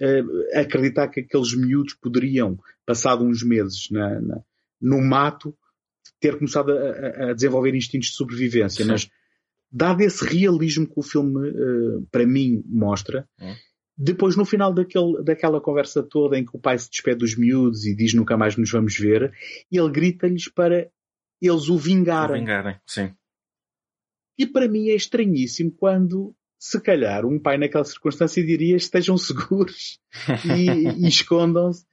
uh, 0.00 0.58
acreditar 0.58 1.08
que 1.08 1.20
aqueles 1.20 1.56
miúdos 1.56 1.94
poderiam, 1.94 2.58
passado 2.84 3.24
uns 3.24 3.42
meses 3.42 3.88
na, 3.90 4.20
na 4.20 4.42
no 4.80 5.00
mato, 5.00 5.56
ter 6.20 6.36
começado 6.36 6.72
a, 6.72 7.30
a, 7.30 7.32
desenvolver 7.32 7.74
instintos 7.74 8.08
de 8.08 8.14
sobrevivência. 8.14 8.84
Sim. 8.84 8.90
Mas, 8.90 9.08
dado 9.70 10.00
esse 10.00 10.24
realismo 10.24 10.86
que 10.86 10.94
o 10.96 11.02
filme, 11.02 11.52
para 12.10 12.26
mim, 12.26 12.62
mostra, 12.66 13.28
hum. 13.40 13.54
Depois, 13.98 14.36
no 14.36 14.44
final 14.44 14.74
daquele, 14.74 15.22
daquela 15.24 15.58
conversa 15.58 16.02
toda 16.02 16.38
em 16.38 16.44
que 16.44 16.54
o 16.54 16.60
pai 16.60 16.78
se 16.78 16.90
despede 16.90 17.20
dos 17.20 17.36
miúdos 17.36 17.86
e 17.86 17.96
diz 17.96 18.12
nunca 18.12 18.36
mais 18.36 18.54
nos 18.56 18.70
vamos 18.70 18.98
ver, 18.98 19.32
ele 19.72 19.90
grita-lhes 19.90 20.48
para 20.48 20.90
eles 21.40 21.68
o 21.68 21.78
vingarem. 21.78 22.36
O 22.36 22.40
vingarem, 22.40 22.76
sim. 22.86 23.14
E 24.38 24.46
para 24.46 24.68
mim 24.68 24.90
é 24.90 24.94
estranhíssimo 24.94 25.72
quando, 25.72 26.34
se 26.58 26.78
calhar, 26.78 27.24
um 27.24 27.38
pai 27.38 27.56
naquela 27.56 27.84
circunstância 27.84 28.44
diria 28.44 28.76
estejam 28.76 29.16
seguros 29.16 29.98
e, 30.44 31.06
e 31.06 31.08
escondam-se, 31.08 31.86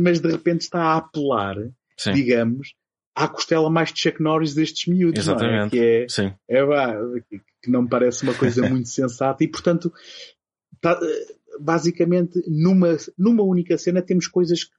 mas 0.00 0.18
de 0.18 0.28
repente 0.28 0.62
está 0.62 0.80
a 0.80 0.96
apelar, 0.96 1.54
sim. 1.96 2.12
digamos, 2.12 2.74
à 3.18 3.26
costela 3.26 3.68
mais 3.68 3.92
de 3.92 4.00
Chuck 4.00 4.22
Norris 4.22 4.54
destes 4.54 4.86
miúdos. 4.86 5.18
Exatamente. 5.24 5.56
Não 5.56 5.66
é? 5.66 5.70
Que 5.70 5.78
é. 5.80 6.06
É, 6.48 7.38
que 7.60 7.70
não 7.70 7.82
me 7.82 7.88
parece 7.88 8.22
uma 8.22 8.34
coisa 8.34 8.62
muito 8.70 8.88
sensata 8.88 9.42
e, 9.42 9.48
portanto, 9.48 9.92
tá, 10.80 10.98
basicamente, 11.60 12.40
numa, 12.46 12.96
numa 13.18 13.42
única 13.42 13.76
cena 13.76 14.00
temos 14.00 14.28
coisas 14.28 14.64
que 14.64 14.70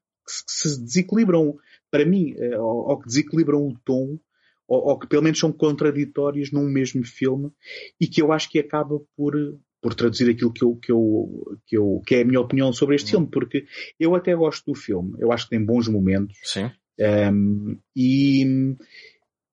se 0.48 0.82
desequilibram, 0.82 1.58
para 1.92 2.06
mim, 2.06 2.34
eh, 2.38 2.58
ou, 2.58 2.90
ou 2.90 3.00
que 3.00 3.08
desequilibram 3.08 3.68
o 3.68 3.78
tom, 3.84 4.18
ou, 4.68 4.90
ou, 4.90 5.00
que 5.00 5.08
pelo 5.08 5.24
menos 5.24 5.40
são 5.40 5.52
contraditórias 5.52 6.50
num 6.52 6.70
mesmo 6.70 7.04
filme, 7.04 7.52
e 8.00 8.08
que 8.08 8.22
eu 8.22 8.32
acho 8.32 8.50
que 8.50 8.60
acaba 8.60 9.02
por, 9.18 9.34
por 9.82 9.94
traduzir 9.96 10.30
aquilo 10.30 10.54
que 10.54 10.64
eu, 10.64 10.76
que 10.78 10.92
eu, 10.92 11.58
que 11.66 11.78
eu, 11.78 12.02
que 12.06 12.16
é 12.16 12.22
a 12.22 12.26
minha 12.26 12.40
opinião 12.40 12.72
sobre 12.72 12.96
este 12.96 13.12
filme, 13.12 13.28
porque 13.30 13.66
eu 14.00 14.16
até 14.16 14.34
gosto 14.34 14.72
do 14.72 14.80
filme, 14.80 15.16
eu 15.20 15.32
acho 15.34 15.46
que 15.46 15.50
tem 15.50 15.66
bons 15.66 15.90
momentos. 15.90 16.38
Sim. 16.44 16.72
Um, 17.00 17.80
e, 17.96 18.76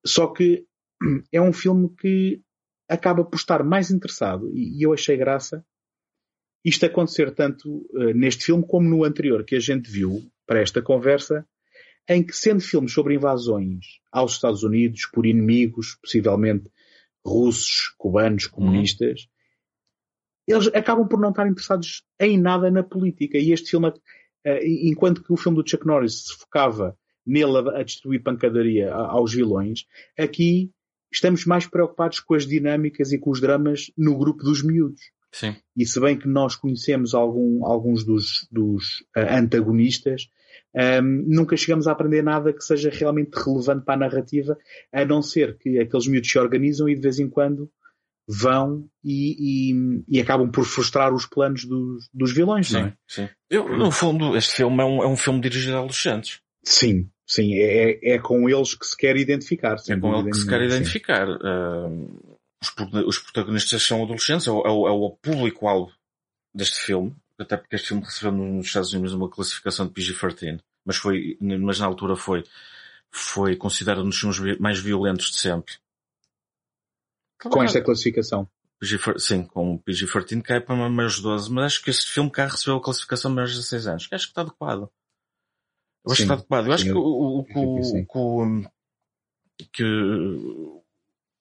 só 0.05 0.27
que 0.27 0.65
é 1.31 1.41
um 1.41 1.53
filme 1.53 1.89
que 1.95 2.41
acaba 2.89 3.23
por 3.23 3.37
estar 3.37 3.63
mais 3.63 3.91
interessado, 3.91 4.51
e, 4.53 4.79
e 4.79 4.83
eu 4.83 4.93
achei 4.93 5.15
graça, 5.17 5.65
isto 6.63 6.85
acontecer 6.85 7.33
tanto 7.33 7.87
uh, 7.93 8.13
neste 8.13 8.45
filme 8.45 8.65
como 8.67 8.89
no 8.89 9.03
anterior 9.03 9.45
que 9.45 9.55
a 9.55 9.59
gente 9.59 9.89
viu 9.89 10.29
para 10.45 10.61
esta 10.61 10.81
conversa, 10.81 11.47
em 12.09 12.25
que 12.25 12.35
sendo 12.35 12.61
filmes 12.61 12.93
sobre 12.93 13.15
invasões 13.15 13.85
aos 14.11 14.33
Estados 14.33 14.63
Unidos 14.63 15.05
por 15.05 15.25
inimigos, 15.25 15.97
possivelmente 16.01 16.69
russos, 17.25 17.93
cubanos, 17.97 18.45
uhum. 18.45 18.51
comunistas, 18.51 19.21
uhum. 20.49 20.55
eles 20.55 20.67
acabam 20.67 21.07
por 21.07 21.19
não 21.19 21.29
estar 21.29 21.47
interessados 21.47 22.03
em 22.19 22.37
nada 22.37 22.71
na 22.71 22.83
política. 22.83 23.37
E 23.37 23.51
este 23.51 23.71
filme, 23.71 23.89
uh, 23.89 23.93
enquanto 24.63 25.23
que 25.23 25.31
o 25.31 25.37
filme 25.37 25.61
do 25.61 25.69
Chuck 25.69 25.85
Norris 25.85 26.25
se 26.25 26.37
focava 26.37 26.97
nele 27.27 27.57
a, 27.57 27.79
a 27.79 27.83
distribuir 27.83 28.23
pancadaria 28.23 28.91
aos 28.93 29.33
vilões, 29.33 29.85
aqui 30.17 30.71
estamos 31.11 31.45
mais 31.45 31.67
preocupados 31.67 32.19
com 32.19 32.33
as 32.33 32.45
dinâmicas 32.45 33.11
e 33.11 33.19
com 33.19 33.29
os 33.29 33.41
dramas 33.41 33.91
no 33.97 34.17
grupo 34.17 34.43
dos 34.43 34.63
miúdos. 34.63 35.01
Sim. 35.31 35.55
E 35.75 35.85
se 35.85 35.99
bem 35.99 36.17
que 36.17 36.27
nós 36.27 36.55
conhecemos 36.55 37.13
algum, 37.13 37.65
alguns 37.65 38.03
dos, 38.03 38.47
dos 38.51 39.01
uh, 39.15 39.27
antagonistas, 39.29 40.29
um, 40.73 40.79
ehm, 40.79 41.23
nunca 41.27 41.57
chegamos 41.57 41.87
a 41.87 41.91
aprender 41.91 42.23
nada 42.23 42.53
que 42.53 42.63
seja 42.63 42.89
realmente 42.89 43.35
relevante 43.35 43.85
para 43.85 43.93
a 43.95 44.09
narrativa, 44.09 44.57
a 44.91 45.05
não 45.05 45.21
ser 45.21 45.57
que 45.57 45.79
aqueles 45.79 46.07
miúdos 46.07 46.31
se 46.31 46.39
organizam 46.39 46.89
e 46.89 46.95
de 46.95 47.01
vez 47.01 47.19
em 47.19 47.29
quando 47.29 47.69
vão 48.27 48.89
e, 49.03 49.71
e, 49.71 50.03
e 50.07 50.19
acabam 50.19 50.51
por 50.51 50.65
frustrar 50.65 51.13
os 51.13 51.25
planos 51.25 51.63
dos, 51.65 52.09
dos 52.13 52.33
vilões, 52.33 52.67
sim, 52.67 52.73
não 52.73 52.81
é? 52.81 52.93
Sim. 53.07 53.29
Eu, 53.49 53.77
no 53.77 53.91
fundo, 53.91 54.35
este 54.35 54.55
filme 54.55 54.81
é 54.81 54.85
um, 54.85 55.03
é 55.03 55.07
um 55.07 55.15
filme 55.15 55.39
dirigido 55.39 55.75
a 55.75 55.79
adolescentes. 55.79 56.41
Sim, 56.63 57.09
sim. 57.27 57.53
É, 57.55 57.91
é, 57.91 58.15
é 58.15 58.19
com 58.19 58.49
eles 58.49 58.73
que 58.73 58.85
se 58.85 58.95
quer 58.95 59.17
identificar. 59.17 59.75
É 59.87 59.99
com 59.99 60.19
eles 60.19 60.37
que 60.37 60.43
se 60.43 60.49
quer 60.49 60.61
identificar. 60.61 61.29
Uh, 61.29 62.37
os, 63.05 63.19
protagonistas 63.19 63.83
são 63.83 64.03
adolescentes, 64.03 64.47
é 64.47 64.51
o, 64.51 64.61
é 64.65 64.71
o, 64.71 65.07
é 65.07 65.17
público-alvo 65.21 65.91
deste 66.53 66.79
filme, 66.79 67.15
até 67.37 67.55
porque 67.55 67.75
este 67.75 67.89
filme 67.89 68.03
recebeu 68.03 68.31
nos 68.31 68.65
Estados 68.65 68.93
Unidos 68.93 69.13
uma 69.13 69.29
classificação 69.29 69.87
de 69.87 69.93
PG-13, 69.93 70.59
mas 70.83 70.97
foi, 70.97 71.37
mas 71.39 71.79
na 71.79 71.85
altura 71.85 72.15
foi, 72.15 72.43
foi 73.11 73.55
considerado 73.55 74.01
um 74.01 74.09
dos 74.09 74.19
filmes 74.19 74.59
mais 74.59 74.79
violentos 74.79 75.29
de 75.29 75.37
sempre. 75.37 75.75
Com 77.39 77.61
esta 77.61 77.81
classificação? 77.81 78.49
PG, 78.79 79.19
sim, 79.19 79.43
com 79.43 79.75
o 79.75 79.79
PG-13 79.79 80.41
que 80.41 80.53
é 80.53 80.59
para 80.59 80.75
maiores 80.75 81.17
de 81.17 81.23
12, 81.23 81.51
mas 81.51 81.65
acho 81.65 81.83
que 81.83 81.89
este 81.89 82.11
filme 82.11 82.31
cá 82.31 82.47
recebeu 82.47 82.77
a 82.77 82.83
classificação 82.83 83.31
de 83.31 83.35
maiores 83.35 83.53
de 83.53 83.59
16 83.59 83.87
anos, 83.87 84.07
que 84.07 84.15
acho 84.15 84.25
que 84.25 84.31
está 84.31 84.41
adequado. 84.41 84.89
Eu 86.07 86.11
acho 86.13 86.21
sim, 86.21 86.27
que 86.27 86.33
está 86.33 86.35
adequado. 86.35 86.67
Eu 86.67 86.73
acho 86.73 86.85
que 86.85 86.93
o, 86.93 86.99
o, 86.99 87.39
o, 87.39 88.63
que, 89.57 89.65
que 89.73 89.83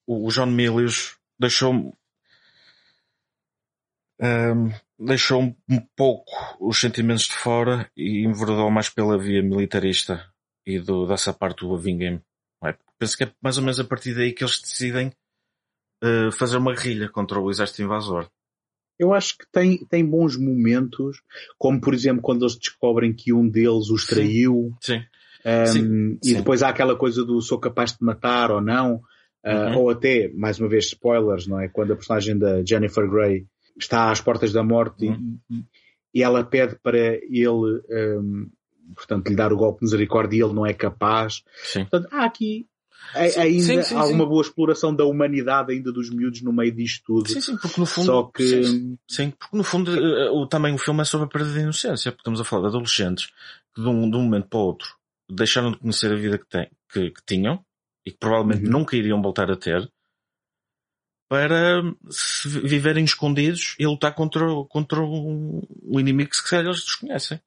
o 0.07 0.29
John 0.29 0.47
Milius 0.47 1.17
deixou-me 1.39 1.93
um, 4.21 4.73
deixou 4.99 5.43
um 5.43 5.81
pouco 5.95 6.33
os 6.59 6.81
sentimentos 6.81 7.25
de 7.25 7.35
fora 7.35 7.91
e 7.97 8.25
enverdou 8.25 8.71
mais 8.71 8.89
pela 8.89 9.19
via 9.19 9.43
militarista 9.43 10.33
e 10.65 10.81
do, 10.81 11.07
dessa 11.07 11.33
parte 11.33 11.61
do 11.61 11.69
Loving 11.69 11.99
Game. 11.99 12.23
É? 12.65 12.75
Penso 12.99 13.17
que 13.17 13.25
é 13.25 13.33
mais 13.41 13.59
ou 13.59 13.63
menos 13.63 13.79
a 13.79 13.85
partir 13.85 14.15
daí 14.15 14.33
que 14.33 14.43
eles 14.43 14.61
decidem 14.61 15.13
uh, 16.03 16.33
fazer 16.33 16.57
uma 16.57 16.75
guerrilha 16.75 17.09
contra 17.09 17.39
o 17.39 17.51
exército 17.51 17.83
invasor. 17.83 18.29
Eu 18.99 19.13
acho 19.13 19.37
que 19.37 19.45
tem, 19.53 19.79
tem 19.87 20.05
bons 20.05 20.37
momentos, 20.37 21.21
como 21.59 21.81
por 21.81 21.93
exemplo 21.95 22.23
quando 22.23 22.43
eles 22.43 22.57
descobrem 22.57 23.13
que 23.13 23.33
um 23.33 23.49
deles 23.49 23.91
os 23.91 24.07
traiu. 24.07 24.73
Sim. 24.81 25.03
Um, 25.45 25.67
sim. 25.67 26.19
E 26.23 26.29
sim. 26.29 26.35
depois 26.37 26.63
há 26.63 26.69
aquela 26.69 26.97
coisa 26.97 27.25
do 27.25 27.41
sou 27.41 27.59
capaz 27.59 27.93
de 27.93 27.99
matar 28.01 28.51
ou 28.51 28.61
não. 28.61 29.01
Uh, 29.45 29.75
uhum. 29.75 29.79
Ou 29.79 29.91
até, 29.91 30.29
mais 30.35 30.59
uma 30.59 30.69
vez, 30.69 30.87
spoilers, 30.87 31.47
não 31.47 31.61
é? 31.61 31.69
Quando 31.69 31.93
a 31.93 31.97
personagem 31.97 32.37
da 32.37 32.65
Jennifer 32.65 33.09
Grey 33.09 33.47
está 33.79 34.11
às 34.11 34.21
portas 34.21 34.53
da 34.53 34.65
morte 34.65 35.07
uhum. 35.07 35.39
e, 35.51 35.65
e, 36.15 36.23
ela 36.23 36.43
pede 36.43 36.77
para 36.83 36.99
ele 36.99 37.81
um, 37.89 38.51
portanto, 38.97 39.29
lhe 39.29 39.37
dar 39.37 39.53
o 39.53 39.57
golpe 39.57 39.81
de 39.81 39.85
misericórdia 39.85 40.37
e 40.37 40.43
ele 40.43 40.55
não 40.55 40.67
é 40.67 40.73
capaz. 40.73 41.43
Sim. 41.63 41.85
Portanto, 41.85 42.09
há 42.13 42.25
aqui 42.25 42.67
sim, 43.31 43.41
ainda 43.41 43.63
sim, 43.63 43.83
sim, 43.83 43.95
há 43.95 44.05
uma 44.07 44.27
boa 44.27 44.43
exploração 44.43 44.95
da 44.95 45.05
humanidade 45.05 45.73
ainda 45.73 45.93
dos 45.93 46.11
miúdos 46.11 46.43
no 46.43 46.53
meio 46.53 46.73
disto 46.73 47.03
tudo. 47.07 47.29
Sim, 47.29 47.41
sim, 47.41 47.57
porque 47.57 47.81
no 47.81 47.87
fundo, 47.87 48.07
Só 48.07 48.23
que... 48.25 48.65
sim, 48.65 48.99
sim, 49.09 49.31
porque 49.31 49.57
no 49.57 49.65
fundo 49.65 49.93
o, 50.33 50.47
também 50.47 50.75
o 50.75 50.79
filme 50.79 51.03
é 51.03 51.05
sobre 51.05 51.27
a 51.27 51.29
perda 51.29 51.53
de 51.53 51.61
inocência, 51.61 52.13
porque 52.13 52.23
estamos 52.23 52.41
a 52.41 52.45
falar 52.45 52.63
de 52.63 52.69
adolescentes 52.69 53.27
que 53.75 53.83
de 53.83 53.89
um, 53.89 54.11
de 54.11 54.17
um 54.17 54.23
momento 54.23 54.49
para 54.49 54.59
o 54.59 54.63
outro 54.63 54.89
deixaram 55.31 55.73
de 55.73 55.79
conhecer 55.79 56.13
a 56.13 56.17
vida 56.17 56.39
que, 56.39 56.49
tem, 56.49 56.71
que, 56.93 57.11
que 57.11 57.23
tinham 57.27 57.65
e 58.05 58.13
que 58.13 58.19
provavelmente 58.19 58.65
uhum. 58.65 58.73
nunca 58.73 58.97
iriam 58.97 59.21
voltar 59.21 59.51
a 59.51 59.57
ter 59.57 59.91
para 61.29 61.83
viverem 62.63 63.05
escondidos 63.05 63.75
e 63.79 63.87
lutar 63.87 64.15
contra, 64.15 64.47
contra 64.69 65.01
um, 65.01 65.61
um 65.83 65.99
inimigo 65.99 66.31
que 66.31 66.37
se 66.37 66.49
calhar 66.49 66.67
eles 66.67 66.85
desconhecem. 66.85 67.41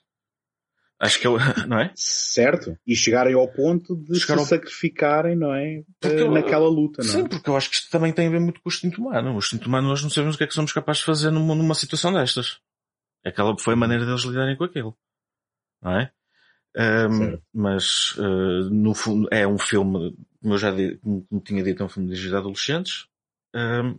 Acho 1.00 1.20
que 1.20 1.28
eu, 1.28 1.38
não 1.68 1.80
é? 1.80 1.91
Certo. 1.95 2.78
E 2.86 2.93
chegarem 2.95 3.34
ao 3.34 3.47
ponto 3.47 3.95
de 3.95 4.20
se 4.20 4.45
sacrificarem, 4.45 5.36
não 5.36 5.54
é? 5.54 5.84
Naquela 6.30 6.68
luta, 6.68 7.02
não 7.02 7.10
é? 7.10 7.14
Sim, 7.14 7.28
porque 7.28 7.50
eu 7.50 7.56
acho 7.56 7.70
que 7.70 7.76
isto 7.78 7.89
também 7.89 8.12
tem 8.12 8.28
a 8.28 8.32
ver 8.32 8.41
muito 8.41 8.62
com 8.62 8.70
o 8.70 8.72
instinto 8.72 9.02
humano. 9.02 9.34
O 9.34 9.38
instinto 9.38 9.68
humano 9.68 9.88
nós 9.88 10.04
não 10.04 10.10
sabemos 10.10 10.36
o 10.36 10.38
que 10.38 10.43
é 10.43 10.47
que 10.47 10.54
somos 10.54 10.74
capazes 10.74 11.00
de 11.00 11.06
fazer 11.06 11.32
numa, 11.32 11.56
numa 11.56 11.74
situação 11.74 12.12
destas. 12.12 12.60
Aquela 13.24 13.58
foi 13.58 13.76
a 13.76 13.78
maneira 13.78 14.06
deles 14.06 14.24
lidarem 14.24 14.58
com 14.58 14.66
aquilo. 14.66 14.97
Não 15.82 16.00
é? 16.00 16.12
Um, 16.78 17.39
mas, 17.54 18.16
uh, 18.18 18.70
no 18.70 18.93
fundo, 18.93 19.28
é 19.32 19.47
um 19.47 19.58
filme, 19.58 20.16
como 20.41 20.54
eu 20.54 20.58
já 20.58 20.72
como, 21.02 21.26
como 21.26 21.41
tinha 21.41 21.64
dito, 21.64 21.82
é 21.82 21.86
um 21.86 21.89
filme 21.89 22.10
dirigido 22.10 22.36
a 22.36 22.39
adolescentes. 22.39 23.08
Um, 23.56 23.97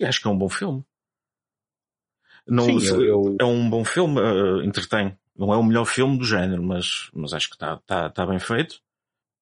e 0.00 0.04
acho 0.04 0.20
que 0.20 0.26
é 0.26 0.30
um 0.30 0.38
bom 0.38 0.48
filme. 0.48 0.82
Não, 2.46 2.64
Sim, 2.64 2.86
eu, 2.86 3.02
eu... 3.02 3.36
É 3.38 3.44
um 3.44 3.68
bom 3.68 3.84
filme, 3.84 4.18
uh, 4.18 4.62
entretém 4.62 5.16
não 5.38 5.52
é 5.52 5.56
o 5.56 5.62
melhor 5.62 5.84
filme 5.84 6.18
do 6.18 6.24
género, 6.24 6.62
mas, 6.62 7.08
mas 7.14 7.32
acho 7.32 7.48
que 7.48 7.54
está 7.54 7.78
tá, 7.86 8.10
tá 8.10 8.26
bem 8.26 8.40
feito. 8.40 8.80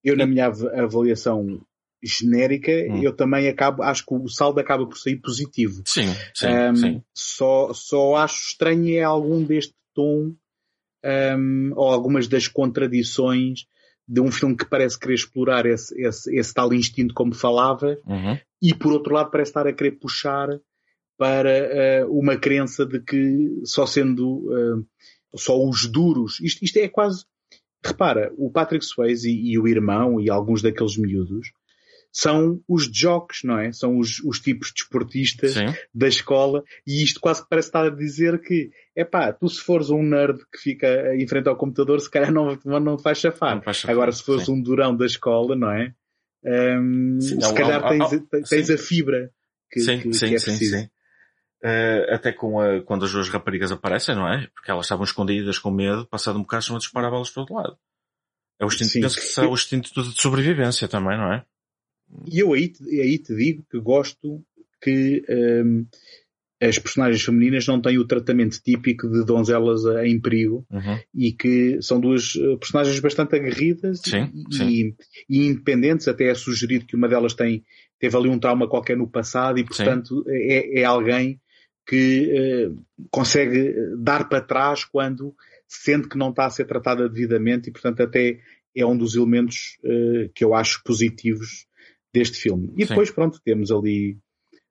Eu, 0.05 0.17
na 0.17 0.27
minha 0.27 0.47
avaliação 0.47 1.61
genérica, 2.03 2.71
hum. 2.71 3.03
eu 3.03 3.17
também 3.17 3.49
acabo, 3.49 3.83
acho 3.83 4.05
que 4.05 4.15
o 4.15 4.29
saldo 4.29 4.61
acaba 4.61 4.87
por 4.87 4.99
sair 4.99 5.17
positivo. 5.17 5.83
Sim, 5.87 6.09
sim, 6.35 6.47
um, 6.47 6.77
sim. 6.77 7.03
Só, 7.15 7.73
só 7.73 8.17
acho 8.17 8.51
estranho 8.51 8.95
é 8.95 9.03
algum 9.03 9.43
deste 9.43 9.75
tom, 9.95 10.35
um, 11.05 11.73
ou 11.75 11.89
algumas 11.89 12.29
das 12.29 12.47
contradições 12.47 13.67
de 14.07 14.21
um 14.21 14.31
filme 14.31 14.57
que 14.57 14.69
parece 14.69 14.99
querer 14.99 15.15
explorar 15.15 15.67
esse, 15.67 16.01
esse, 16.01 16.37
esse 16.37 16.55
tal 16.55 16.73
instinto 16.73 17.15
como 17.15 17.35
falava, 17.35 17.99
uhum. 18.07 18.39
e 18.63 18.75
por 18.75 18.93
outro 18.93 19.15
lado 19.15 19.31
parece 19.31 19.51
estar 19.51 19.67
a 19.67 19.73
querer 19.73 19.93
puxar 19.93 20.49
para 21.19 22.05
uh, 22.07 22.19
uma 22.19 22.37
crença 22.37 22.85
de 22.85 23.01
que 23.01 23.63
só 23.65 23.87
sendo 23.87 24.45
uh, 24.53 24.87
só 25.37 25.63
os 25.63 25.87
duros. 25.87 26.41
Isto, 26.41 26.65
isto 26.65 26.79
é 26.79 26.89
quase. 26.89 27.25
Repara, 27.85 28.33
o 28.37 28.51
Patrick 28.51 28.85
Swayze 28.85 29.31
e, 29.31 29.53
e, 29.53 29.59
o 29.59 29.69
irmão 29.69 30.21
e 30.21 30.29
alguns 30.29 30.61
daqueles 30.63 30.97
miúdos 30.97 31.53
são 32.11 32.63
os 32.67 32.91
jocks, 32.91 33.43
não 33.45 33.59
é? 33.59 33.71
São 33.73 33.99
os, 33.99 34.21
os 34.25 34.41
tipos 34.41 34.73
desportistas 34.73 35.53
Sim. 35.53 35.67
da 35.95 36.09
escola 36.09 36.65
e 36.87 37.05
isto 37.05 37.21
quase 37.21 37.47
parece 37.49 37.69
estar 37.69 37.85
a 37.85 37.91
dizer 37.91 38.41
que, 38.41 38.71
é 38.97 39.05
pá, 39.05 39.33
tu 39.33 39.49
se 39.49 39.61
fores 39.61 39.91
um 39.91 40.03
nerd 40.03 40.39
que 40.51 40.59
fica 40.59 41.15
em 41.15 41.29
frente 41.29 41.49
ao 41.49 41.57
computador, 41.57 42.01
se 42.01 42.11
calhar 42.11 42.33
não, 42.33 42.59
não 42.65 42.97
te 42.97 43.03
vais 43.03 43.19
chafar. 43.19 43.63
chafar. 43.63 43.91
Agora, 43.91 44.11
se 44.13 44.23
fores 44.23 44.47
sim. 44.47 44.53
um 44.53 44.63
durão 44.63 44.97
da 44.97 45.05
escola, 45.05 45.55
não 45.55 45.71
é? 45.71 45.93
Um, 46.43 47.21
sim, 47.21 47.41
se 47.41 47.55
calhar 47.55 47.87
tens, 47.87 48.49
tens 48.49 48.71
a 48.71 48.79
fibra 48.79 49.31
que, 49.71 49.81
sim, 49.81 50.01
que, 50.01 50.13
sim, 50.15 50.29
que 50.29 50.35
é 50.37 50.39
sim, 50.39 50.57
sim. 50.57 50.89
Uh, 51.67 52.15
até 52.15 52.33
com 52.33 52.61
a, 52.61 52.81
quando 52.83 53.05
as 53.05 53.13
duas 53.13 53.29
raparigas 53.29 53.73
aparecem, 53.73 54.15
não 54.15 54.33
é? 54.33 54.47
Porque 54.55 54.71
elas 54.71 54.87
estavam 54.87 55.05
escondidas 55.05 55.59
com 55.59 55.71
medo, 55.71 56.07
passado 56.07 56.39
um 56.39 56.43
bocado 56.43 56.61
estão 56.61 56.77
a 56.77 56.79
disparar 56.79 57.11
balas 57.11 57.31
para 57.31 57.41
o 57.41 57.43
outro 57.43 57.57
lado. 57.57 57.79
É 58.61 58.65
o 58.65 58.69
instinto, 58.69 59.01
penso 59.01 59.17
que 59.17 59.23
será 59.23 59.49
o 59.49 59.55
instinto 59.55 59.93
de 59.93 60.21
sobrevivência 60.21 60.87
também, 60.87 61.19
não 61.19 61.33
é? 61.33 61.45
E 62.31 62.39
eu 62.39 62.53
aí, 62.53 62.73
aí 63.03 63.19
te 63.19 63.35
digo 63.35 63.65
que 63.69 63.81
gosto 63.81 64.45
que 64.81 65.25
um, 65.29 65.87
as 66.61 66.79
personagens 66.79 67.23
femininas 67.23 67.67
não 67.67 67.81
têm 67.81 67.99
o 67.99 68.07
tratamento 68.07 68.61
típico 68.63 69.09
de 69.09 69.25
donzelas 69.25 69.83
em 70.05 70.19
perigo 70.19 70.65
uhum. 70.71 70.99
e 71.15 71.33
que 71.33 71.83
são 71.83 72.01
duas 72.01 72.35
eh, 72.37 72.57
personagens 72.57 72.99
bastante 72.99 73.37
aguerridas 73.37 74.01
sim, 74.03 74.31
e, 74.33 74.55
sim. 74.55 74.95
E, 75.29 75.47
independentes, 75.47 76.09
até 76.09 76.29
é 76.31 76.35
sugerido 76.35 76.87
que 76.87 76.97
uma 76.97 77.09
delas 77.09 77.35
tem, 77.35 77.63
teve 77.99 78.17
ali 78.17 78.29
um 78.31 78.39
trauma 78.39 78.69
qualquer 78.69 78.97
no 78.97 79.07
passado 79.07 79.59
e 79.59 79.65
portanto 79.65 80.25
é, 80.29 80.81
é, 80.81 80.85
alguém 80.85 81.39
que 81.87 82.31
eh, 82.31 82.71
consegue 83.11 83.75
dar 83.99 84.29
para 84.29 84.41
trás 84.41 84.85
quando 84.85 85.35
sente 85.69 86.09
que 86.09 86.19
não 86.19 86.31
está 86.31 86.47
a 86.47 86.51
ser 86.51 86.65
tratada 86.67 87.09
devidamente 87.09 87.69
e, 87.69 87.73
portanto, 87.73 88.03
até 88.03 88.41
é 88.75 88.85
um 88.85 88.97
dos 88.97 89.15
elementos 89.15 89.79
eh, 89.85 90.31
que 90.35 90.45
eu 90.45 90.55
acho 90.55 90.83
positivos 90.85 91.67
deste 92.13 92.39
filme. 92.39 92.73
E 92.77 92.85
depois, 92.85 93.09
sim. 93.09 93.15
pronto, 93.15 93.41
temos 93.45 93.71
ali 93.71 94.19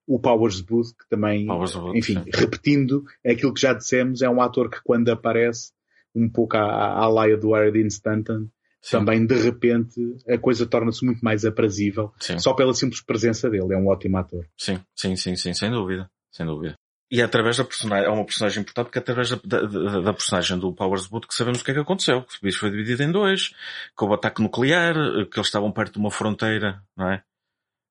o 0.06 0.20
Powers 0.20 0.60
Booth, 0.60 0.90
que 0.96 1.08
também, 1.08 1.46
Booth, 1.46 1.96
enfim, 1.96 2.22
sim. 2.22 2.30
repetindo 2.32 3.04
aquilo 3.26 3.52
que 3.52 3.60
já 3.60 3.72
dissemos, 3.72 4.22
é 4.22 4.28
um 4.28 4.40
ator 4.40 4.70
que 4.70 4.80
quando 4.84 5.08
aparece, 5.08 5.72
um 6.14 6.28
pouco 6.28 6.56
à, 6.56 6.62
à 6.62 7.08
laia 7.08 7.36
do 7.36 7.52
Harry 7.52 7.86
Stanton, 7.86 8.48
Sim. 8.80 8.98
também 8.98 9.26
de 9.26 9.34
repente 9.34 10.00
a 10.28 10.38
coisa 10.38 10.64
torna-se 10.64 11.04
muito 11.04 11.20
mais 11.20 11.44
aprazível 11.44 12.12
sim. 12.20 12.38
só 12.38 12.54
pela 12.54 12.72
simples 12.72 13.02
presença 13.02 13.50
dele. 13.50 13.74
É 13.74 13.76
um 13.76 13.88
ótimo 13.88 14.16
ator. 14.16 14.46
Sim, 14.56 14.78
sim, 14.94 15.16
sim, 15.16 15.34
sim, 15.34 15.52
sem 15.52 15.72
dúvida, 15.72 16.08
sem 16.30 16.46
dúvida. 16.46 16.76
E 17.10 17.20
é 17.20 17.24
através 17.24 17.56
da 17.56 17.64
personagem, 17.64 18.06
é 18.06 18.10
uma 18.10 18.24
personagem 18.24 18.62
importante 18.62 18.86
porque 18.86 18.98
é 18.98 19.02
através 19.02 19.30
da, 19.30 19.36
da, 19.44 20.00
da 20.00 20.12
personagem 20.12 20.58
do 20.58 20.72
Powers 20.72 21.06
Boot 21.06 21.28
que 21.28 21.34
sabemos 21.34 21.60
o 21.60 21.64
que 21.64 21.70
é 21.70 21.74
que 21.74 21.80
aconteceu. 21.80 22.22
Que 22.22 22.34
o 22.34 22.40
bicho 22.42 22.58
foi 22.58 22.70
dividido 22.70 23.02
em 23.02 23.12
dois, 23.12 23.50
que 23.96 24.04
houve 24.04 24.14
ataque 24.14 24.42
nuclear, 24.42 24.94
que 25.30 25.38
eles 25.38 25.46
estavam 25.46 25.70
perto 25.70 25.94
de 25.94 25.98
uma 25.98 26.10
fronteira, 26.10 26.82
não 26.96 27.10
é? 27.10 27.22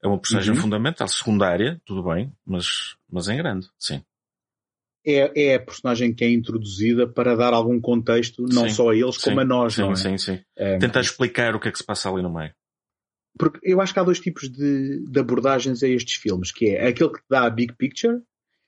É 0.03 0.07
uma 0.07 0.19
personagem 0.19 0.53
uhum. 0.53 0.61
fundamental, 0.61 1.07
secundária, 1.07 1.81
tudo 1.85 2.03
bem, 2.03 2.31
mas, 2.45 2.95
mas 3.09 3.27
em 3.27 3.37
grande, 3.37 3.67
sim. 3.79 4.03
É, 5.03 5.49
é 5.49 5.55
a 5.55 5.59
personagem 5.59 6.13
que 6.13 6.25
é 6.25 6.29
introduzida 6.29 7.07
para 7.07 7.35
dar 7.35 7.53
algum 7.53 7.79
contexto, 7.79 8.43
não 8.43 8.67
sim, 8.67 8.69
só 8.69 8.89
a 8.89 8.95
eles, 8.95 9.15
sim, 9.15 9.29
como 9.29 9.39
a 9.39 9.45
nós, 9.45 9.75
sim, 9.75 9.81
não 9.81 9.91
é? 9.91 9.95
Sim, 9.95 10.17
sim, 10.17 10.39
é, 10.57 10.77
Tentar 10.77 11.01
explicar 11.01 11.55
o 11.55 11.59
que 11.59 11.69
é 11.69 11.71
que 11.71 11.77
se 11.77 11.83
passa 11.83 12.09
ali 12.09 12.21
no 12.21 12.33
meio. 12.33 12.53
Porque 13.37 13.59
eu 13.63 13.81
acho 13.81 13.93
que 13.93 13.99
há 13.99 14.03
dois 14.03 14.19
tipos 14.19 14.49
de, 14.49 15.03
de 15.05 15.19
abordagens 15.19 15.83
a 15.83 15.87
estes 15.87 16.15
filmes, 16.15 16.51
que 16.51 16.69
é 16.69 16.87
aquele 16.87 17.11
que 17.11 17.21
dá 17.29 17.45
a 17.45 17.49
big 17.49 17.73
picture, 17.75 18.21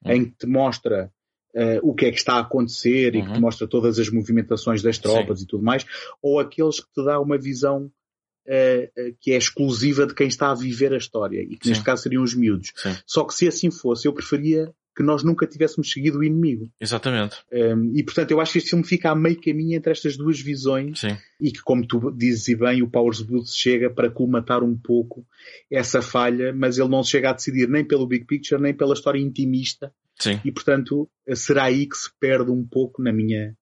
uhum. 0.07 0.13
em 0.13 0.25
que 0.25 0.37
te 0.37 0.47
mostra 0.47 1.11
uh, 1.55 1.79
o 1.89 1.93
que 1.93 2.05
é 2.05 2.11
que 2.11 2.17
está 2.17 2.35
a 2.35 2.39
acontecer 2.39 3.13
uhum. 3.13 3.19
e 3.19 3.21
que 3.23 3.29
te 3.29 3.35
uhum. 3.35 3.41
mostra 3.41 3.67
todas 3.67 3.99
as 3.99 4.09
movimentações 4.09 4.81
das 4.81 4.97
tropas 4.97 5.39
Sim. 5.39 5.45
e 5.45 5.47
tudo 5.47 5.63
mais, 5.63 5.85
ou 6.21 6.39
aqueles 6.39 6.79
que 6.79 6.91
te 6.93 7.03
dá 7.03 7.19
uma 7.19 7.37
visão 7.37 7.85
uh, 7.85 9.15
que 9.19 9.31
é 9.31 9.37
exclusiva 9.37 10.05
de 10.05 10.13
quem 10.13 10.27
está 10.27 10.51
a 10.51 10.55
viver 10.55 10.93
a 10.93 10.97
história 10.97 11.41
e 11.41 11.57
que 11.57 11.65
Sim. 11.65 11.69
neste 11.69 11.83
caso 11.83 12.03
seriam 12.03 12.23
os 12.23 12.33
miúdos. 12.33 12.73
Sim. 12.75 12.95
Só 13.05 13.23
que 13.23 13.33
se 13.33 13.47
assim 13.47 13.71
fosse, 13.71 14.07
eu 14.07 14.13
preferia 14.13 14.73
que 14.97 15.03
nós 15.03 15.23
nunca 15.23 15.45
tivéssemos 15.45 15.91
seguido 15.91 16.17
o 16.17 16.23
inimigo. 16.23 16.71
Exatamente. 16.81 17.37
Um, 17.53 17.95
e 17.95 18.03
portanto 18.03 18.31
eu 18.31 18.41
acho 18.41 18.53
que 18.53 18.57
este 18.57 18.71
filme 18.71 18.83
fica 18.83 19.11
a 19.11 19.15
meio 19.15 19.39
caminho 19.39 19.77
entre 19.77 19.91
estas 19.91 20.17
duas 20.17 20.41
visões 20.41 21.01
Sim. 21.01 21.15
e 21.39 21.51
que, 21.51 21.61
como 21.61 21.85
tu 21.85 22.09
dizes 22.09 22.47
e 22.47 22.55
bem, 22.55 22.81
o 22.81 22.89
Powers 22.89 23.21
Booth 23.21 23.49
chega 23.49 23.91
para 23.91 24.09
colmatar 24.09 24.63
um 24.63 24.75
pouco 24.75 25.23
essa 25.71 26.01
falha, 26.01 26.51
mas 26.51 26.79
ele 26.79 26.89
não 26.89 27.03
chega 27.03 27.29
a 27.29 27.33
decidir 27.33 27.69
nem 27.69 27.85
pelo 27.85 28.07
Big 28.07 28.25
Picture, 28.25 28.59
nem 28.59 28.73
pela 28.73 28.95
história 28.95 29.19
intimista. 29.19 29.93
Sim. 30.19 30.41
E 30.43 30.51
portanto 30.51 31.07
será 31.35 31.65
aí 31.65 31.85
que 31.85 31.95
se 31.95 32.09
perde 32.19 32.49
um 32.49 32.65
pouco 32.65 33.03
na 33.03 33.13
minha, 33.13 33.55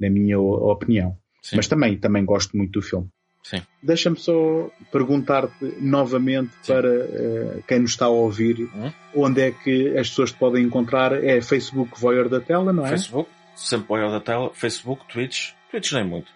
na 0.00 0.10
minha 0.10 0.40
opinião. 0.40 1.16
Sim. 1.40 1.54
Mas 1.54 1.68
também, 1.68 1.98
também 1.98 2.24
gosto 2.24 2.56
muito 2.56 2.80
do 2.80 2.82
filme. 2.82 3.08
Sim. 3.42 3.62
Deixa-me 3.82 4.16
só 4.16 4.70
perguntar-te 4.92 5.64
novamente 5.80 6.52
Sim. 6.62 6.72
para 6.72 6.88
uh, 6.88 7.62
quem 7.66 7.80
nos 7.80 7.92
está 7.92 8.06
a 8.06 8.10
ouvir 8.10 8.68
hum? 8.74 8.92
onde 9.14 9.40
é 9.40 9.50
que 9.50 9.96
as 9.96 10.08
pessoas 10.10 10.32
te 10.32 10.38
podem 10.38 10.64
encontrar. 10.64 11.12
É 11.24 11.40
Facebook 11.40 11.98
Voyeur 11.98 12.28
da 12.28 12.40
Tela, 12.40 12.72
não 12.72 12.84
é? 12.86 12.90
Facebook, 12.90 13.30
sempre 13.54 13.88
Voyeur 13.88 14.10
da 14.10 14.20
Tela, 14.20 14.50
Facebook, 14.52 15.06
Twitch, 15.08 15.52
Twitch 15.70 15.92
nem 15.92 16.04
muito, 16.04 16.30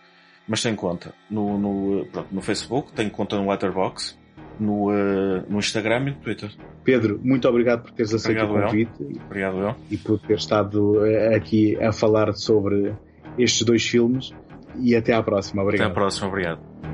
mas 0.49 0.63
tem 0.63 0.75
conta. 0.75 1.15
No, 1.31 1.59
no, 1.59 2.07
pronto, 2.07 2.29
no 2.33 2.41
Facebook, 2.41 2.93
tem 2.93 3.09
conta 3.11 3.37
no 3.37 3.51
Letterboxd, 3.51 4.19
no, 4.59 4.91
uh, 4.91 5.45
no 5.49 5.59
Instagram 5.59 6.09
e 6.09 6.11
no 6.11 6.17
Twitter. 6.17 6.51
Pedro, 6.83 7.21
muito 7.23 7.47
obrigado 7.49 7.83
por 7.83 7.93
teres 7.93 8.15
aceito 8.15 8.43
obrigado 8.43 8.65
o 8.65 8.71
convite 8.71 8.93
eu. 9.01 9.23
Obrigado 9.27 9.59
eu. 9.59 9.77
e 9.91 9.97
por 9.97 10.19
ter 10.21 10.37
estado 10.37 11.03
uh, 11.03 11.37
aqui 11.37 11.77
a 11.83 11.93
falar 11.93 12.33
sobre 12.35 12.95
estes 13.39 13.63
dois 13.63 13.85
filmes. 13.87 14.33
E 14.77 14.97
até 14.97 15.13
à 15.13 15.23
próxima. 15.23 15.63
Obrigado. 15.63 15.87
Até 15.87 15.93
à 15.93 15.95
próxima. 15.95 16.29
Obrigado. 16.29 16.94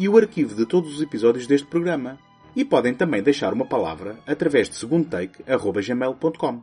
e 0.00 0.08
o 0.08 0.16
arquivo 0.16 0.54
de 0.54 0.64
todos 0.64 0.94
os 0.94 1.02
episódios 1.02 1.46
deste 1.46 1.66
programa. 1.66 2.18
E 2.56 2.64
podem 2.64 2.94
também 2.94 3.22
deixar 3.22 3.52
uma 3.52 3.66
palavra 3.66 4.18
através 4.26 4.68
de 4.68 4.74
segundotake.gmail.com. 4.76 6.62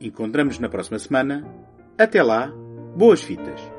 Encontramos 0.00 0.58
na 0.58 0.68
próxima 0.68 0.98
semana. 0.98 1.46
Até 1.96 2.20
lá, 2.20 2.52
boas 2.96 3.22
fitas! 3.22 3.77